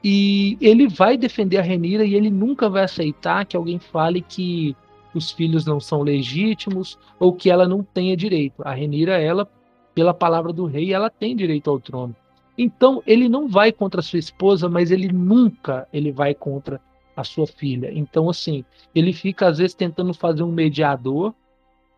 E 0.02 0.56
ele 0.60 0.86
vai 0.88 1.16
defender 1.16 1.58
a 1.58 1.62
Renira 1.62 2.04
e 2.04 2.14
ele 2.14 2.30
nunca 2.30 2.68
vai 2.68 2.84
aceitar 2.84 3.44
que 3.44 3.56
alguém 3.56 3.78
fale 3.78 4.22
que 4.22 4.76
os 5.14 5.30
filhos 5.30 5.66
não 5.66 5.80
são 5.80 6.02
legítimos 6.02 6.98
ou 7.18 7.32
que 7.32 7.50
ela 7.50 7.66
não 7.66 7.82
tenha 7.82 8.16
direito. 8.16 8.62
A 8.64 8.72
Renira, 8.72 9.20
ela, 9.20 9.48
pela 9.94 10.14
palavra 10.14 10.52
do 10.52 10.66
rei, 10.66 10.92
ela 10.92 11.10
tem 11.10 11.34
direito 11.34 11.68
ao 11.68 11.80
trono. 11.80 12.14
Então 12.56 13.02
ele 13.06 13.28
não 13.28 13.48
vai 13.48 13.72
contra 13.72 14.00
a 14.00 14.02
sua 14.02 14.18
esposa, 14.18 14.68
mas 14.68 14.90
ele 14.90 15.08
nunca 15.08 15.86
ele 15.92 16.10
vai 16.10 16.34
contra 16.34 16.80
a 17.16 17.24
sua 17.24 17.46
filha. 17.46 17.90
Então 17.92 18.28
assim, 18.28 18.64
ele 18.94 19.12
fica 19.12 19.48
às 19.48 19.58
vezes 19.58 19.74
tentando 19.74 20.12
fazer 20.14 20.42
um 20.42 20.52
mediador 20.52 21.34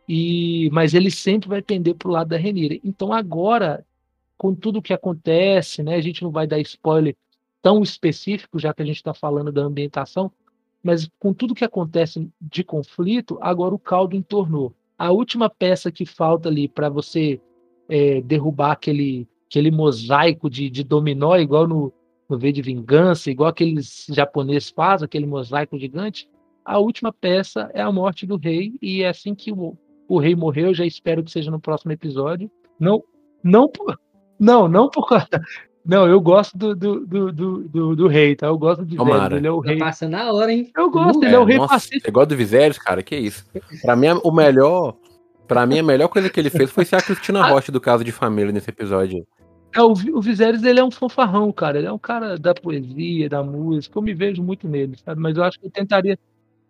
e 0.08 0.68
mas 0.72 0.94
ele 0.94 1.10
sempre 1.10 1.48
vai 1.48 1.62
pender 1.62 1.94
para 1.94 2.08
o 2.08 2.12
lado 2.12 2.28
da 2.28 2.36
Renira. 2.36 2.78
Então 2.84 3.12
agora 3.12 3.84
com 4.36 4.54
tudo 4.54 4.78
o 4.78 4.82
que 4.82 4.94
acontece, 4.94 5.82
né, 5.82 5.96
a 5.96 6.00
gente 6.00 6.22
não 6.22 6.30
vai 6.30 6.46
dar 6.46 6.58
spoiler 6.60 7.14
tão 7.62 7.82
específico, 7.82 8.58
já 8.58 8.72
que 8.72 8.82
a 8.82 8.84
gente 8.84 8.96
está 8.96 9.14
falando 9.14 9.52
da 9.52 9.62
ambientação, 9.62 10.30
mas 10.82 11.08
com 11.18 11.32
tudo 11.32 11.54
que 11.54 11.64
acontece 11.64 12.28
de 12.40 12.64
conflito, 12.64 13.38
agora 13.40 13.74
o 13.74 13.78
caldo 13.78 14.16
entornou. 14.16 14.74
A 14.98 15.10
última 15.10 15.48
peça 15.48 15.90
que 15.90 16.06
falta 16.06 16.48
ali 16.48 16.68
para 16.68 16.88
você 16.88 17.40
é, 17.88 18.20
derrubar 18.22 18.72
aquele, 18.72 19.28
aquele 19.46 19.70
mosaico 19.70 20.48
de, 20.48 20.70
de 20.70 20.82
dominó, 20.82 21.36
igual 21.36 21.66
no, 21.66 21.92
no 22.28 22.38
V 22.38 22.52
de 22.52 22.62
Vingança, 22.62 23.30
igual 23.30 23.50
aqueles 23.50 24.06
japoneses 24.08 24.70
fazem, 24.70 25.04
aquele 25.04 25.26
mosaico 25.26 25.78
gigante, 25.78 26.28
a 26.64 26.78
última 26.78 27.12
peça 27.12 27.70
é 27.74 27.82
a 27.82 27.90
morte 27.90 28.26
do 28.26 28.36
rei, 28.36 28.74
e 28.80 29.02
é 29.02 29.08
assim 29.08 29.34
que 29.34 29.52
o, 29.52 29.76
o 30.08 30.18
rei 30.18 30.34
morreu, 30.34 30.72
já 30.72 30.84
espero 30.84 31.22
que 31.24 31.30
seja 31.30 31.50
no 31.50 31.60
próximo 31.60 31.92
episódio. 31.92 32.50
Não, 32.78 33.02
não, 33.42 33.70
não, 34.38 34.68
não 34.68 34.88
por 34.88 35.08
não, 35.84 36.06
eu 36.06 36.20
gosto 36.20 36.56
do, 36.56 36.74
do, 36.74 37.06
do, 37.06 37.32
do, 37.32 37.96
do 37.96 38.06
rei, 38.06 38.36
tá? 38.36 38.46
Eu 38.46 38.58
gosto 38.58 38.84
de 38.84 38.96
Tomara. 38.96 39.36
Ele 39.36 39.46
é 39.46 39.50
o 39.50 39.60
rei. 39.60 39.78
passando 39.78 40.12
na 40.12 40.30
hora, 40.32 40.52
hein? 40.52 40.70
Eu 40.76 40.90
gosto, 40.90 41.24
ele 41.24 41.34
é 41.34 41.38
o 41.38 41.44
rei 41.44 41.56
nossa, 41.56 41.74
pacífico. 41.74 42.04
Você 42.04 42.10
gosta 42.10 42.26
do 42.26 42.36
Viserys, 42.36 42.78
cara? 42.78 43.02
Que 43.02 43.16
isso? 43.16 43.44
Pra 43.82 43.96
mim, 43.96 44.08
o 44.22 44.30
melhor. 44.30 44.94
Pra 45.48 45.66
mim, 45.66 45.78
a 45.78 45.82
melhor 45.82 46.08
coisa 46.08 46.28
que 46.28 46.38
ele 46.38 46.50
fez 46.50 46.70
foi 46.70 46.84
ser 46.84 46.96
a 46.96 47.02
Cristina 47.02 47.42
Rocha 47.48 47.72
do 47.72 47.80
caso 47.80 48.04
de 48.04 48.12
família 48.12 48.52
nesse 48.52 48.70
episódio. 48.70 49.26
É, 49.74 49.80
o, 49.80 49.92
o 49.92 50.20
Viserys, 50.20 50.62
ele 50.62 50.80
é 50.80 50.84
um 50.84 50.90
fanfarrão, 50.90 51.50
cara. 51.50 51.78
Ele 51.78 51.86
é 51.86 51.92
um 51.92 51.98
cara 51.98 52.36
da 52.36 52.54
poesia, 52.54 53.28
da 53.28 53.42
música. 53.42 53.98
Eu 53.98 54.02
me 54.02 54.12
vejo 54.12 54.42
muito 54.42 54.68
nele, 54.68 54.96
sabe? 55.04 55.20
Mas 55.20 55.36
eu 55.36 55.44
acho 55.44 55.58
que 55.58 55.66
eu 55.66 55.70
tentaria. 55.70 56.18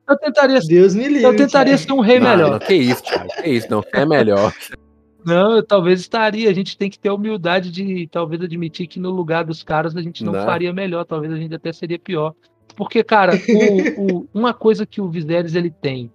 Eu 0.08 0.16
tentaria, 0.18 0.60
Deus 0.60 0.94
me 0.94 1.06
livre. 1.06 1.22
eu 1.22 1.36
tentaria 1.36 1.76
ser 1.76 1.92
um 1.92 2.00
rei 2.00 2.18
Não, 2.18 2.30
melhor. 2.30 2.50
não, 2.52 2.58
que 2.58 2.74
isso, 2.74 3.02
Thiago? 3.02 3.28
Que 3.42 3.48
isso, 3.48 3.68
não. 3.70 3.82
É 3.92 4.06
melhor. 4.06 4.52
Não, 5.24 5.62
talvez 5.62 6.00
estaria. 6.00 6.48
A 6.50 6.52
gente 6.54 6.76
tem 6.78 6.88
que 6.90 6.98
ter 6.98 7.08
a 7.10 7.14
humildade 7.14 7.70
de 7.70 8.06
talvez 8.08 8.40
admitir 8.42 8.86
que 8.86 8.98
no 8.98 9.10
lugar 9.10 9.44
dos 9.44 9.62
caras 9.62 9.94
a 9.96 10.02
gente 10.02 10.24
não 10.24 10.32
Né? 10.32 10.44
faria 10.44 10.72
melhor. 10.72 11.04
Talvez 11.04 11.32
a 11.32 11.36
gente 11.36 11.54
até 11.54 11.72
seria 11.72 11.98
pior. 11.98 12.34
Porque, 12.76 13.02
cara, 13.04 13.32
o- 13.34 14.02
o- 14.20 14.26
uma 14.34 14.54
coisa 14.54 14.86
que 14.86 15.00
o 15.00 15.08
Viserys 15.10 15.54
ele 15.54 15.70
tem. 15.70 16.10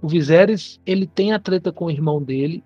O 0.00 0.06
Viserys 0.08 0.80
ele 0.86 1.06
tem 1.06 1.32
a 1.32 1.38
treta 1.40 1.72
com 1.72 1.86
o 1.86 1.90
irmão 1.90 2.22
dele, 2.22 2.62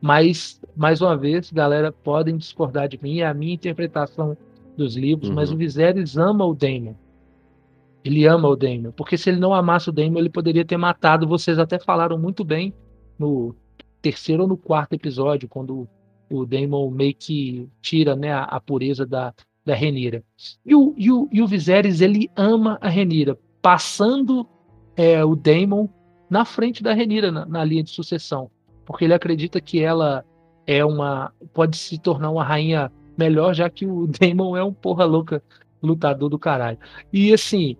mas 0.00 0.60
mais 0.76 1.00
uma 1.00 1.16
vez, 1.16 1.50
galera, 1.50 1.90
podem 1.90 2.36
discordar 2.36 2.86
de 2.88 2.98
mim, 3.02 3.20
é 3.20 3.26
a 3.26 3.32
minha 3.32 3.54
interpretação 3.54 4.36
dos 4.76 4.94
livros, 4.94 5.30
mas 5.30 5.48
Uhum. 5.48 5.54
o 5.54 5.58
Viserys 5.58 6.18
ama 6.18 6.44
o 6.44 6.52
Daemon. 6.52 6.92
Ele 8.04 8.26
ama 8.26 8.46
o 8.48 8.54
Daemon, 8.54 8.92
porque 8.92 9.16
se 9.16 9.30
ele 9.30 9.40
não 9.40 9.54
amasse 9.54 9.88
o 9.88 9.92
Daemon, 9.92 10.18
ele 10.18 10.28
poderia 10.30 10.64
ter 10.64 10.76
matado. 10.76 11.26
Vocês 11.26 11.58
até 11.58 11.78
falaram 11.78 12.18
muito 12.18 12.44
bem 12.44 12.74
no 13.18 13.54
terceiro 14.06 14.44
ou 14.44 14.48
no 14.48 14.56
quarto 14.56 14.92
episódio, 14.92 15.48
quando 15.48 15.88
o 16.30 16.46
Daemon 16.46 16.88
meio 16.90 17.12
que 17.12 17.68
tira 17.82 18.14
né, 18.14 18.32
a, 18.32 18.44
a 18.44 18.60
pureza 18.60 19.04
da, 19.04 19.34
da 19.64 19.74
Renira. 19.74 20.22
E 20.64 20.76
o, 20.76 20.94
e, 20.96 21.10
o, 21.10 21.28
e 21.32 21.42
o 21.42 21.46
Viserys, 21.46 22.00
ele 22.00 22.30
ama 22.36 22.78
a 22.80 22.88
Renira, 22.88 23.36
passando 23.60 24.46
é, 24.96 25.24
o 25.24 25.34
Daemon 25.34 25.88
na 26.30 26.44
frente 26.44 26.84
da 26.84 26.92
Renira, 26.92 27.32
na, 27.32 27.44
na 27.46 27.64
linha 27.64 27.82
de 27.82 27.90
sucessão. 27.90 28.48
Porque 28.84 29.04
ele 29.04 29.14
acredita 29.14 29.60
que 29.60 29.82
ela 29.82 30.24
é 30.68 30.84
uma. 30.84 31.32
pode 31.52 31.76
se 31.76 31.98
tornar 31.98 32.30
uma 32.30 32.44
rainha 32.44 32.92
melhor, 33.18 33.54
já 33.54 33.68
que 33.68 33.86
o 33.86 34.06
Daemon 34.20 34.56
é 34.56 34.62
um 34.62 34.72
porra 34.72 35.04
louca 35.04 35.42
lutador 35.82 36.30
do 36.30 36.38
caralho. 36.38 36.78
E 37.12 37.34
assim, 37.34 37.76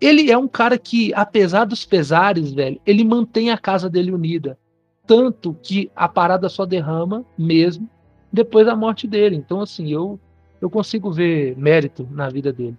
ele 0.00 0.30
é 0.30 0.38
um 0.38 0.46
cara 0.46 0.78
que, 0.78 1.12
apesar 1.14 1.64
dos 1.64 1.84
pesares, 1.84 2.52
velho, 2.52 2.80
ele 2.86 3.02
mantém 3.02 3.50
a 3.50 3.58
casa 3.58 3.90
dele 3.90 4.12
unida. 4.12 4.56
Tanto 5.06 5.56
que 5.62 5.90
a 5.96 6.08
parada 6.08 6.48
só 6.48 6.64
derrama 6.64 7.24
mesmo 7.36 7.88
depois 8.32 8.66
da 8.66 8.74
morte 8.76 9.06
dele. 9.06 9.36
Então, 9.36 9.60
assim, 9.60 9.92
eu, 9.92 10.18
eu 10.60 10.70
consigo 10.70 11.10
ver 11.12 11.56
mérito 11.56 12.06
na 12.10 12.28
vida 12.28 12.52
dele. 12.52 12.76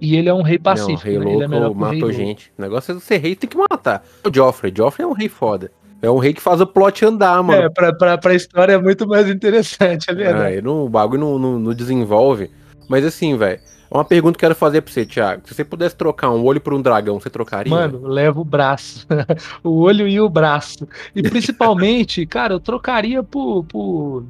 E 0.00 0.16
ele 0.16 0.28
é 0.28 0.34
um 0.34 0.42
rei 0.42 0.56
Não, 0.56 0.62
pacífico. 0.62 1.02
rei 1.04 1.18
né? 1.18 1.32
Ele 1.32 1.44
é 1.44 1.48
melhor 1.48 1.66
louco 1.68 1.78
que 1.78 1.84
o 1.84 1.88
rei 1.88 1.94
matou 2.00 2.08
louco. 2.08 2.24
gente. 2.24 2.52
O 2.58 2.62
negócio 2.62 2.96
é 2.96 3.00
ser 3.00 3.16
rei, 3.18 3.34
tem 3.36 3.48
que 3.48 3.56
matar. 3.56 4.04
O 4.24 4.34
Joffrey. 4.34 4.72
Joffrey 4.76 5.04
é 5.04 5.08
um 5.08 5.12
rei 5.14 5.28
foda. 5.28 5.70
É 6.02 6.10
um 6.10 6.18
rei 6.18 6.34
que 6.34 6.42
faz 6.42 6.60
o 6.60 6.66
plot 6.66 7.04
andar, 7.04 7.42
mano. 7.42 7.62
É, 7.62 7.70
pra, 7.70 7.92
pra, 7.94 8.18
pra 8.18 8.34
história 8.34 8.74
é 8.74 8.78
muito 8.78 9.06
mais 9.08 9.28
interessante, 9.28 10.10
é 10.10 10.14
verdade. 10.14 10.56
É, 10.56 10.62
não, 10.62 10.84
o 10.84 10.88
bagulho 10.88 11.20
não, 11.20 11.38
não- 11.38 11.58
não 11.58 11.74
desenvolve. 11.74 12.50
Mas 12.88 13.04
assim, 13.04 13.36
velho, 13.36 13.60
uma 13.90 14.04
pergunta 14.04 14.32
que 14.38 14.44
eu 14.44 14.48
quero 14.48 14.54
fazer 14.58 14.80
pra 14.82 14.92
você, 14.92 15.04
Thiago. 15.06 15.42
Se 15.46 15.54
você 15.54 15.64
pudesse 15.64 15.96
trocar 15.96 16.30
um 16.30 16.42
olho 16.44 16.60
por 16.60 16.74
um 16.74 16.80
dragão, 16.82 17.18
você 17.20 17.30
trocaria? 17.30 17.70
Mano, 17.70 18.06
leva 18.06 18.40
o 18.40 18.44
braço. 18.44 19.06
o 19.62 19.78
olho 19.80 20.06
e 20.08 20.20
o 20.20 20.28
braço. 20.28 20.86
E 21.14 21.22
principalmente, 21.22 22.24
cara, 22.26 22.54
eu 22.54 22.60
trocaria 22.60 23.22
por. 23.22 23.64
por... 23.64 24.24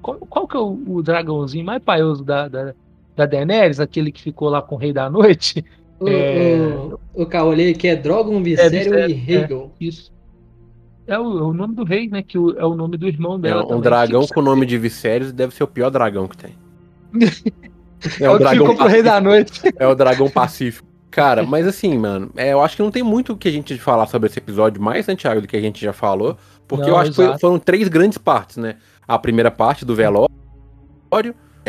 Qual, 0.00 0.16
qual 0.18 0.48
que 0.48 0.56
é 0.56 0.60
o, 0.60 0.78
o 0.86 1.02
dragãozinho 1.02 1.64
mais 1.64 1.82
paioso 1.82 2.24
da, 2.24 2.48
da, 2.48 2.74
da 3.14 3.26
Daenerys? 3.26 3.78
Aquele 3.80 4.10
que 4.10 4.20
ficou 4.22 4.48
lá 4.48 4.60
com 4.62 4.74
o 4.74 4.78
Rei 4.78 4.92
da 4.92 5.08
Noite? 5.08 5.64
O, 6.00 6.08
É. 6.08 6.56
o, 7.14 7.22
o 7.22 7.26
Caolê 7.26 7.70
aqui 7.70 7.86
é 7.86 7.94
Drogon, 7.94 8.42
Viserion 8.42 9.08
e 9.08 9.14
Viserion, 9.14 9.66
é. 9.66 9.84
Isso. 9.84 10.10
É 11.06 11.18
o, 11.18 11.22
é 11.38 11.42
o 11.42 11.52
nome 11.52 11.74
do 11.74 11.84
rei, 11.84 12.08
né? 12.08 12.22
Que 12.22 12.38
o- 12.38 12.58
é 12.58 12.64
o 12.64 12.74
nome 12.74 12.96
do 12.96 13.06
irmão 13.06 13.34
É, 13.36 13.38
dela. 13.38 13.64
um 13.64 13.68
também. 13.68 13.82
dragão 13.82 14.26
com 14.26 14.40
o 14.40 14.42
nome 14.42 14.64
de 14.66 14.78
Viserys 14.78 15.32
deve 15.32 15.54
ser 15.54 15.62
o 15.64 15.68
pior 15.68 15.90
dragão 15.90 16.26
que 16.26 16.36
tem. 16.36 16.54
É 18.20 18.30
o 18.30 18.38
que 18.38 18.48
ficou 18.48 18.76
pro 18.76 18.86
Rei 18.86 19.02
da 19.02 19.20
Noite. 19.20 19.60
É 19.78 19.86
o 19.86 19.94
dragão 19.94 20.28
pacífico. 20.30 20.86
Cara, 21.10 21.42
mas 21.44 21.66
assim, 21.66 21.98
mano, 21.98 22.30
é, 22.36 22.52
eu 22.54 22.62
acho 22.62 22.74
que 22.76 22.82
não 22.82 22.90
tem 22.90 23.02
muito 23.02 23.34
o 23.34 23.36
que 23.36 23.46
a 23.46 23.52
gente 23.52 23.76
falar 23.78 24.06
sobre 24.06 24.28
esse 24.30 24.38
episódio, 24.38 24.80
mais, 24.80 25.04
Santiago, 25.04 25.42
do 25.42 25.46
que 25.46 25.56
a 25.56 25.60
gente 25.60 25.78
já 25.78 25.92
falou, 25.92 26.38
porque 26.66 26.84
Não, 26.84 26.90
eu 26.92 26.96
acho 26.96 27.10
que 27.10 27.16
foi- 27.16 27.24
exato. 27.26 27.40
foram 27.40 27.58
três 27.58 27.86
grandes 27.88 28.16
partes, 28.16 28.56
né? 28.56 28.76
A 29.06 29.18
primeira 29.18 29.50
parte 29.50 29.84
do 29.84 29.94
velório, 29.94 30.30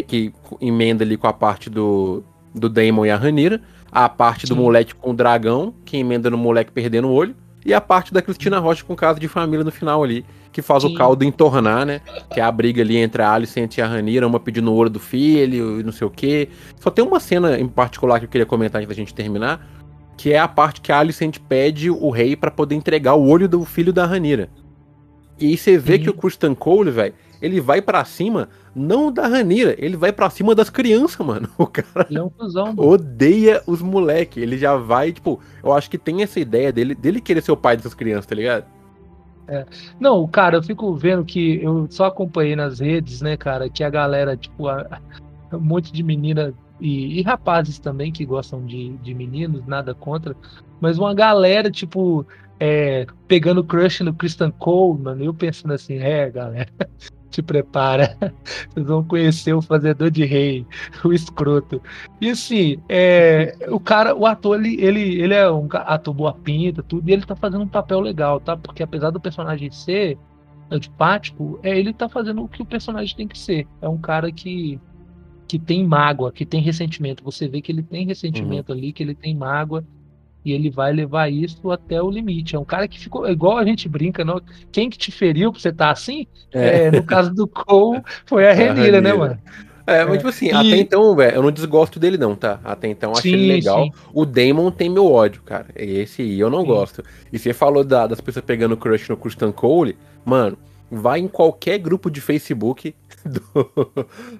que 0.07 0.31
emenda 0.61 1.03
ali 1.03 1.17
com 1.17 1.27
a 1.27 1.33
parte 1.33 1.69
do, 1.69 2.23
do 2.55 2.69
Daemon 2.69 3.05
e 3.05 3.11
a 3.11 3.17
Ranira, 3.17 3.59
a 3.91 4.07
parte 4.07 4.45
do 4.47 4.55
Sim. 4.55 4.61
moleque 4.61 4.95
com 4.95 5.11
o 5.11 5.13
dragão, 5.13 5.73
que 5.83 5.97
emenda 5.97 6.29
no 6.29 6.37
moleque 6.37 6.71
perdendo 6.71 7.09
o 7.09 7.11
olho, 7.13 7.35
e 7.65 7.73
a 7.73 7.81
parte 7.81 8.13
da 8.13 8.21
Cristina 8.21 8.59
Rocha 8.59 8.83
com 8.83 8.93
o 8.93 8.95
caso 8.95 9.19
de 9.19 9.27
família 9.27 9.63
no 9.63 9.71
final 9.71 10.03
ali, 10.03 10.25
que 10.53 10.61
faz 10.61 10.83
o 10.83 10.89
Sim. 10.89 10.93
caldo 10.93 11.25
entornar, 11.25 11.85
né? 11.85 11.99
Que 12.31 12.39
é 12.39 12.43
a 12.43 12.51
briga 12.51 12.81
ali 12.81 12.95
entre 12.95 13.23
a 13.23 13.31
Alicent 13.33 13.77
e 13.77 13.81
a 13.81 13.87
Ranira, 13.87 14.27
uma 14.27 14.39
pedindo 14.39 14.71
o 14.71 14.75
ouro 14.75 14.89
do 14.89 14.99
filho 14.99 15.79
e 15.79 15.83
não 15.83 15.91
sei 15.91 16.05
o 16.05 16.09
quê. 16.11 16.47
Só 16.79 16.91
tem 16.91 17.03
uma 17.03 17.19
cena 17.19 17.59
em 17.59 17.67
particular 17.67 18.19
que 18.19 18.25
eu 18.25 18.29
queria 18.29 18.45
comentar 18.45 18.79
antes 18.79 18.87
da 18.87 18.93
gente 18.95 19.13
terminar, 19.13 19.67
que 20.15 20.31
é 20.31 20.37
a 20.37 20.47
parte 20.47 20.79
que 20.79 20.91
a 20.91 20.99
Alicent 20.99 21.39
pede 21.49 21.89
o 21.89 22.09
rei 22.11 22.35
pra 22.35 22.51
poder 22.51 22.75
entregar 22.75 23.15
o 23.15 23.27
olho 23.27 23.49
do 23.49 23.65
filho 23.65 23.91
da 23.91 24.05
Ranira. 24.05 24.47
E 25.39 25.47
aí 25.47 25.57
você 25.57 25.77
vê 25.77 25.97
Sim. 25.97 26.03
que 26.03 26.09
o 26.11 26.13
Christian 26.13 26.53
Cole, 26.53 26.91
velho, 26.91 27.15
ele 27.41 27.59
vai 27.59 27.81
pra 27.81 28.05
cima 28.05 28.47
não 28.75 29.11
da 29.11 29.27
Ranira, 29.27 29.75
ele 29.77 29.97
vai 29.97 30.13
pra 30.13 30.29
cima 30.29 30.53
das 30.53 30.69
crianças, 30.69 31.25
mano. 31.25 31.49
O 31.57 31.65
cara 31.65 32.07
é 32.11 32.21
um 32.21 32.29
cuzão, 32.29 32.73
odeia 32.77 33.61
os 33.65 33.81
moleque. 33.81 34.39
Ele 34.39 34.57
já 34.57 34.75
vai, 34.75 35.11
tipo, 35.11 35.39
eu 35.63 35.73
acho 35.73 35.89
que 35.89 35.97
tem 35.97 36.21
essa 36.21 36.39
ideia 36.39 36.71
dele, 36.71 36.93
dele 36.93 37.19
querer 37.19 37.41
ser 37.41 37.51
o 37.51 37.57
pai 37.57 37.75
dessas 37.75 37.95
crianças, 37.95 38.27
tá 38.27 38.35
ligado? 38.35 38.65
Não, 39.99 40.27
cara, 40.27 40.57
eu 40.57 40.63
fico 40.63 40.95
vendo 40.95 41.25
que 41.25 41.61
eu 41.61 41.87
só 41.89 42.05
acompanhei 42.05 42.55
nas 42.55 42.79
redes, 42.79 43.21
né, 43.21 43.35
cara, 43.37 43.69
que 43.69 43.83
a 43.83 43.89
galera, 43.89 44.35
tipo, 44.37 44.67
a- 44.67 45.01
um 45.51 45.59
monte 45.59 45.91
de 45.91 46.01
menina 46.03 46.53
e, 46.79 47.19
e 47.19 47.21
rapazes 47.21 47.79
também 47.79 48.11
que 48.11 48.25
gostam 48.25 48.65
de, 48.65 48.97
de 48.97 49.13
meninos, 49.13 49.65
nada 49.65 49.93
contra, 49.93 50.35
mas 50.79 50.97
uma 50.97 51.13
galera, 51.13 51.69
tipo, 51.69 52.25
é, 52.59 53.05
pegando 53.27 53.63
crush 53.63 54.01
no 54.01 54.13
Christian 54.13 54.51
Cole, 54.51 55.01
mano, 55.01 55.23
eu 55.23 55.33
pensando 55.33 55.73
assim, 55.73 55.97
é, 55.97 56.29
galera, 56.29 56.69
te 57.33 57.41
prepara, 57.41 58.15
vocês 58.69 58.85
vão 58.85 59.03
conhecer 59.03 59.53
o 59.53 59.61
fazedor 59.61 60.11
de 60.11 60.23
rei, 60.23 60.65
o 61.03 61.11
escroto. 61.11 61.81
E 62.21 62.29
assim, 62.29 62.77
é, 62.87 63.57
o 63.69 63.79
cara, 63.79 64.15
o 64.15 64.25
ator, 64.25 64.59
ele, 64.59 64.79
ele, 64.79 65.21
ele 65.21 65.33
é 65.33 65.49
um 65.49 65.67
ator 65.71 66.13
boa 66.13 66.33
pinta, 66.33 66.83
tudo, 66.83 67.09
e 67.09 67.13
ele 67.13 67.25
tá 67.25 67.35
fazendo 67.35 67.63
um 67.63 67.67
papel 67.67 67.99
legal, 67.99 68.39
tá? 68.39 68.55
Porque 68.55 68.83
apesar 68.83 69.09
do 69.09 69.19
personagem 69.19 69.71
ser 69.71 70.17
antipático, 70.69 71.59
é, 71.63 71.77
ele 71.77 71.93
tá 71.93 72.07
fazendo 72.07 72.43
o 72.43 72.47
que 72.47 72.61
o 72.61 72.65
personagem 72.65 73.15
tem 73.15 73.27
que 73.27 73.37
ser. 73.37 73.67
É 73.81 73.89
um 73.89 73.97
cara 73.97 74.31
que, 74.31 74.79
que 75.47 75.57
tem 75.57 75.85
mágoa, 75.85 76.31
que 76.31 76.45
tem 76.45 76.61
ressentimento. 76.61 77.23
Você 77.23 77.47
vê 77.47 77.61
que 77.61 77.71
ele 77.71 77.83
tem 77.83 78.05
ressentimento 78.05 78.71
ali, 78.71 78.93
que 78.93 79.03
ele 79.03 79.15
tem 79.15 79.35
mágoa, 79.35 79.83
e 80.43 80.51
ele 80.51 80.69
vai 80.69 80.91
levar 80.93 81.31
isso 81.31 81.71
até 81.71 82.01
o 82.01 82.09
limite. 82.09 82.55
É 82.55 82.59
um 82.59 82.65
cara 82.65 82.87
que 82.87 82.99
ficou, 82.99 83.27
igual 83.29 83.57
a 83.57 83.65
gente 83.65 83.87
brinca, 83.87 84.23
não? 84.25 84.41
quem 84.71 84.89
que 84.89 84.97
te 84.97 85.11
feriu 85.11 85.51
pra 85.51 85.59
você 85.61 85.69
estar 85.69 85.91
assim? 85.91 86.27
É, 86.51 86.91
no 86.91 87.03
caso 87.03 87.33
do 87.33 87.47
Cole, 87.47 88.01
foi 88.25 88.47
a 88.47 88.53
Renira, 88.53 89.01
né, 89.01 89.13
mano? 89.13 89.37
É, 89.85 90.05
mas 90.05 90.17
tipo 90.17 90.29
assim, 90.29 90.47
E- 90.47 90.51
até 90.53 90.77
então, 90.77 91.13
velho, 91.15 91.35
eu 91.35 91.43
não 91.43 91.51
desgosto 91.51 91.99
dele 91.99 92.17
não, 92.17 92.35
tá? 92.35 92.59
Até 92.63 92.87
então 92.87 93.11
eu 93.11 93.17
achei 93.17 93.31
Sim, 93.31 93.37
ele 93.37 93.47
legal. 93.47 93.83
sim. 93.83 93.91
O 94.13 94.25
Damon 94.25 94.71
tem 94.71 94.89
meu 94.89 95.11
ódio, 95.11 95.41
cara. 95.43 95.67
Esse 95.75 96.21
aí 96.21 96.39
eu 96.39 96.49
não 96.49 96.61
Sim. 96.61 96.67
gosto. 96.67 97.03
E 97.31 97.37
você 97.37 97.53
falou 97.53 97.83
da- 97.83 98.07
das 98.07 98.21
pessoas 98.21 98.45
pegando 98.45 98.77
crush 98.77 99.09
no 99.09 99.17
Christian 99.17 99.51
Cole, 99.51 99.97
mano, 100.23 100.57
vai 100.89 101.19
em 101.19 101.27
qualquer 101.27 101.79
grupo 101.79 102.09
de 102.09 102.21
Facebook 102.21 102.95
do, 103.25 103.41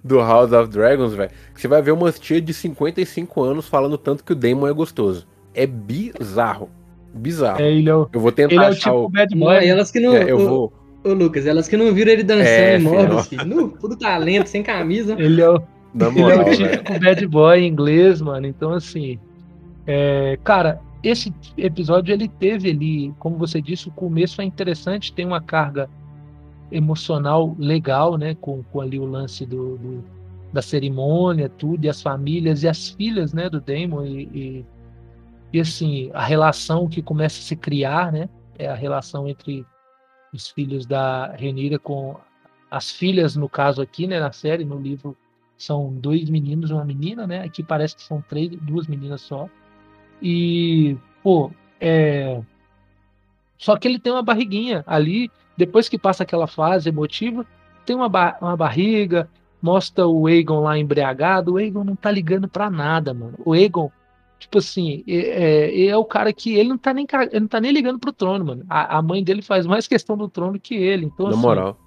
do 0.04 0.18
House 0.20 0.52
of 0.54 0.70
Dragons, 0.70 1.14
velho, 1.14 1.32
você 1.54 1.68
vai 1.68 1.82
ver 1.82 1.92
umas 1.92 2.20
tia 2.20 2.40
de 2.40 2.54
55 2.54 3.44
anos 3.44 3.68
falando 3.68 3.98
tanto 3.98 4.24
que 4.24 4.32
o 4.32 4.36
Damon 4.36 4.68
é 4.68 4.74
gostoso. 4.74 5.28
É 5.54 5.66
bizarro. 5.68 6.70
Bizarro. 7.14 7.62
É, 7.62 7.72
ele 7.72 7.90
é 7.90 7.96
o, 7.96 8.08
Eu 8.12 8.20
vou 8.20 8.32
tentar 8.32 8.54
ele 8.54 8.64
é 8.64 8.68
o 8.68 8.72
achar 8.72 8.92
tipo 8.92 9.06
o... 9.06 9.10
bad 9.10 9.36
Não, 9.36 9.48
boy. 9.48 9.64
e 9.64 9.68
elas 9.68 9.92
que 9.92 10.00
não. 10.00 10.16
É, 10.16 10.32
eu 10.32 10.38
ô, 10.40 10.48
vou... 10.50 10.74
ô, 11.04 11.14
Lucas, 11.14 11.46
elas 11.46 11.68
que 11.68 11.78
não 11.78 11.94
viram 11.94 12.12
ele 12.12 12.24
dançando 12.24 12.48
É, 12.48 12.78
em 12.80 12.88
ó. 12.88 13.24
filho. 13.24 13.46
Nu, 13.46 13.70
Tudo 13.70 13.96
talento, 13.96 14.48
sem 14.48 14.64
camisa. 14.64 15.16
Ele 15.20 15.42
é 15.42 15.50
o, 15.50 15.62
Na 15.94 16.08
ele 16.08 16.20
é 16.20 16.22
moral, 16.22 16.48
o 16.48 16.52
típico 16.56 17.00
bad 17.00 17.28
boy 17.28 17.66
inglês, 17.66 18.22
mano. 18.22 18.48
Então, 18.48 18.72
assim. 18.74 19.20
É, 19.86 20.40
cara, 20.44 20.82
esse 21.04 21.34
episódio 21.58 22.14
ele 22.14 22.28
teve 22.28 22.72
ali, 22.72 23.14
como 23.20 23.38
você 23.38 23.62
disse, 23.62 23.90
o 23.90 23.92
começo 23.92 24.42
é 24.42 24.46
interessante, 24.46 25.12
tem 25.14 25.26
uma 25.26 25.42
carga 25.42 25.90
emocional 26.72 27.56
legal, 27.60 28.18
né? 28.18 28.36
Com, 28.40 28.64
com 28.64 28.82
ali 28.82 28.98
o 28.98 29.06
lance 29.06 29.46
do, 29.46 29.78
do, 29.78 30.04
da 30.52 30.62
cerimônia, 30.62 31.50
tudo, 31.50 31.86
e 31.86 31.90
as 31.90 32.02
famílias 32.02 32.64
e 32.64 32.68
as 32.68 32.90
filhas, 32.90 33.34
né? 33.34 33.50
Do 33.50 33.60
Damon 33.62 34.06
e, 34.06 34.24
e, 34.34 34.66
e, 35.54 35.60
assim 35.60 36.10
a 36.14 36.24
relação 36.24 36.90
que 36.90 37.02
começa 37.02 37.40
a 37.40 37.44
se 37.44 37.56
criar, 37.56 38.12
né? 38.12 38.28
É 38.58 38.68
a 38.68 38.76
relação 38.76 39.28
entre 39.28 39.66
os 40.34 40.50
filhos 40.50 40.86
da 40.86 41.28
Renira 41.36 41.78
com 41.78 42.20
as 42.70 42.90
filhas, 42.90 43.36
no 43.36 43.48
caso 43.48 43.82
aqui, 43.82 44.08
né? 44.08 44.20
Na 44.20 44.32
série, 44.32 44.66
no 44.66 44.80
livro 44.80 45.16
são 45.56 45.94
dois 45.94 46.28
meninos 46.30 46.72
e 46.72 46.74
uma 46.74 46.84
menina, 46.84 47.28
né? 47.28 47.44
Aqui 47.44 47.62
parece 47.62 47.96
que 47.96 48.02
são 48.02 48.22
três, 48.22 48.50
duas 48.62 48.88
meninas 48.88 49.22
só. 49.22 49.48
E, 50.22 50.98
pô, 51.22 51.52
é. 51.80 52.42
Só 53.58 53.78
que 53.78 53.88
ele 53.88 54.00
tem 54.00 54.12
uma 54.12 54.24
barriguinha 54.24 54.84
ali, 54.88 55.32
depois 55.56 55.88
que 55.88 55.98
passa 56.00 56.24
aquela 56.24 56.48
fase 56.48 56.90
emotiva, 56.90 57.46
tem 57.86 57.96
uma, 57.96 58.10
ba 58.10 58.38
uma 58.42 58.58
barriga, 58.58 59.30
mostra 59.62 60.08
o 60.08 60.28
Aegon 60.28 60.62
lá 60.62 60.78
embriagado. 60.78 61.54
O 61.54 61.58
Aegon 61.58 61.84
não 61.84 61.96
tá 61.96 62.10
ligando 62.10 62.48
pra 62.48 62.70
nada, 62.70 63.14
mano. 63.14 63.36
O 63.46 63.54
Aegon, 63.54 63.92
tipo 64.44 64.58
assim, 64.58 65.04
é, 65.08 65.16
é, 65.16 65.86
é 65.88 65.98
o 65.98 66.06
cara 66.06 66.34
que 66.34 66.56
ele 66.56 66.70
não 66.70 66.78
tá 66.78 66.94
nem, 66.94 67.08
ele 67.32 67.40
não 67.40 67.48
tá 67.48 67.60
nem 67.60 67.72
ligando 67.72 68.00
pro 68.00 68.14
trono, 68.14 68.46
mano. 68.46 68.66
A, 68.70 68.98
a, 68.98 69.02
mãe 69.02 69.24
dele 69.24 69.42
faz 69.42 69.66
mais 69.66 69.88
questão 69.88 70.18
do 70.18 70.28
trono 70.28 70.60
que 70.60 70.76
ele. 70.76 71.06
Então, 71.06 71.28
Na 71.28 71.32
assim, 71.32 71.42
moral. 71.42 71.78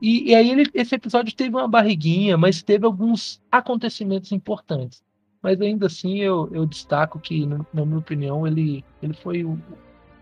E, 0.00 0.30
e 0.30 0.34
aí 0.34 0.50
ele, 0.50 0.70
esse 0.74 0.94
episódio 0.94 1.34
teve 1.34 1.50
uma 1.50 1.68
barriguinha, 1.68 2.36
mas 2.36 2.62
teve 2.62 2.86
alguns 2.86 3.40
acontecimentos 3.50 4.32
importantes. 4.32 5.02
Mas 5.42 5.60
ainda 5.60 5.86
assim 5.86 6.18
eu, 6.18 6.48
eu 6.52 6.66
destaco 6.66 7.18
que, 7.18 7.46
na 7.46 7.84
minha 7.86 7.98
opinião, 7.98 8.46
ele, 8.46 8.84
ele 9.02 9.14
foi 9.14 9.44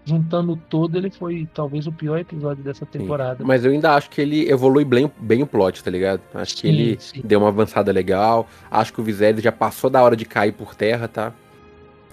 juntando 0.05 0.57
todo, 0.71 0.97
ele 0.97 1.11
foi 1.11 1.49
talvez 1.53 1.87
o 1.87 1.93
pior 1.93 2.19
episódio 2.19 2.63
dessa 2.63 2.87
temporada. 2.87 3.39
Sim, 3.39 3.45
mas 3.45 3.65
eu 3.65 3.73
ainda 3.73 3.95
acho 3.95 4.09
que 4.11 4.21
ele 4.21 4.49
evolui 4.49 4.85
bem, 4.85 5.11
bem 5.19 5.43
o 5.43 5.47
plot, 5.47 5.83
tá 5.83 5.91
ligado? 5.91 6.21
Acho 6.35 6.55
sim, 6.55 6.61
que 6.61 6.69
ele 6.69 6.97
sim. 7.01 7.21
deu 7.23 7.41
uma 7.41 7.49
avançada 7.49 7.91
legal. 7.91 8.47
Acho 8.71 8.93
que 8.93 9.01
o 9.01 9.05
Viserys 9.05 9.43
já 9.43 9.53
passou 9.53 9.91
da 9.91 10.03
hora 10.03 10.17
de 10.17 10.25
cair 10.25 10.53
por 10.53 10.75
terra, 10.75 11.09
tá? 11.09 11.35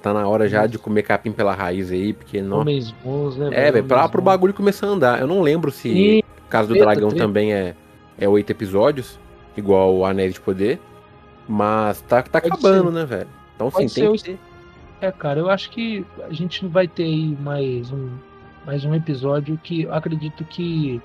Tá 0.06 0.14
na 0.14 0.28
hora 0.28 0.47
já 0.47 0.68
de 0.68 0.78
comer 0.78 1.01
capim 1.01 1.32
pela 1.32 1.56
raiz 1.56 1.89
aí, 1.89 2.14
porque 2.14 2.39
não. 2.39 2.64
Bons, 3.03 3.38
né, 3.38 3.49
é, 3.51 3.72
velho, 3.72 3.86
pra, 3.86 4.08
pro 4.08 4.22
bagulho 4.22 4.53
começar 4.53 4.86
a 4.86 4.89
andar. 4.91 5.20
Eu 5.20 5.26
não 5.26 5.41
lembro 5.41 5.72
se 5.72 6.24
o 6.45 6.47
caso 6.47 6.72
do 6.72 6.76
Dragão 6.76 7.10
também 7.10 7.51
é, 7.51 7.74
é 8.16 8.30
oito 8.30 8.51
episódios, 8.51 9.20
igual 9.58 9.95
o 9.95 10.06
Anéis 10.06 10.36
de 10.36 10.41
Poder. 10.41 10.80
Mas 11.49 12.01
tá, 12.01 12.22
tá 12.22 12.38
acabando, 12.38 12.89
ser. 12.89 12.93
né, 12.93 13.03
velho? 13.03 13.28
Então, 13.56 13.72
sim, 13.72 13.88
tem 13.88 14.16
que. 14.16 14.38
É, 15.01 15.12
cara, 15.12 15.39
eu 15.39 15.49
acho 15.49 15.72
que 15.72 16.06
a 16.30 16.32
gente 16.32 16.68
vai 16.68 16.88
ter 16.88 17.06
aí 17.06 17.36
mais 17.39 17.91
um, 17.91 18.12
mais 18.64 18.86
um 18.86 18.93
episódio 18.93 19.60
que 19.64 19.86
eu 19.86 19.93
acredito 19.95 20.45
que. 20.45 21.01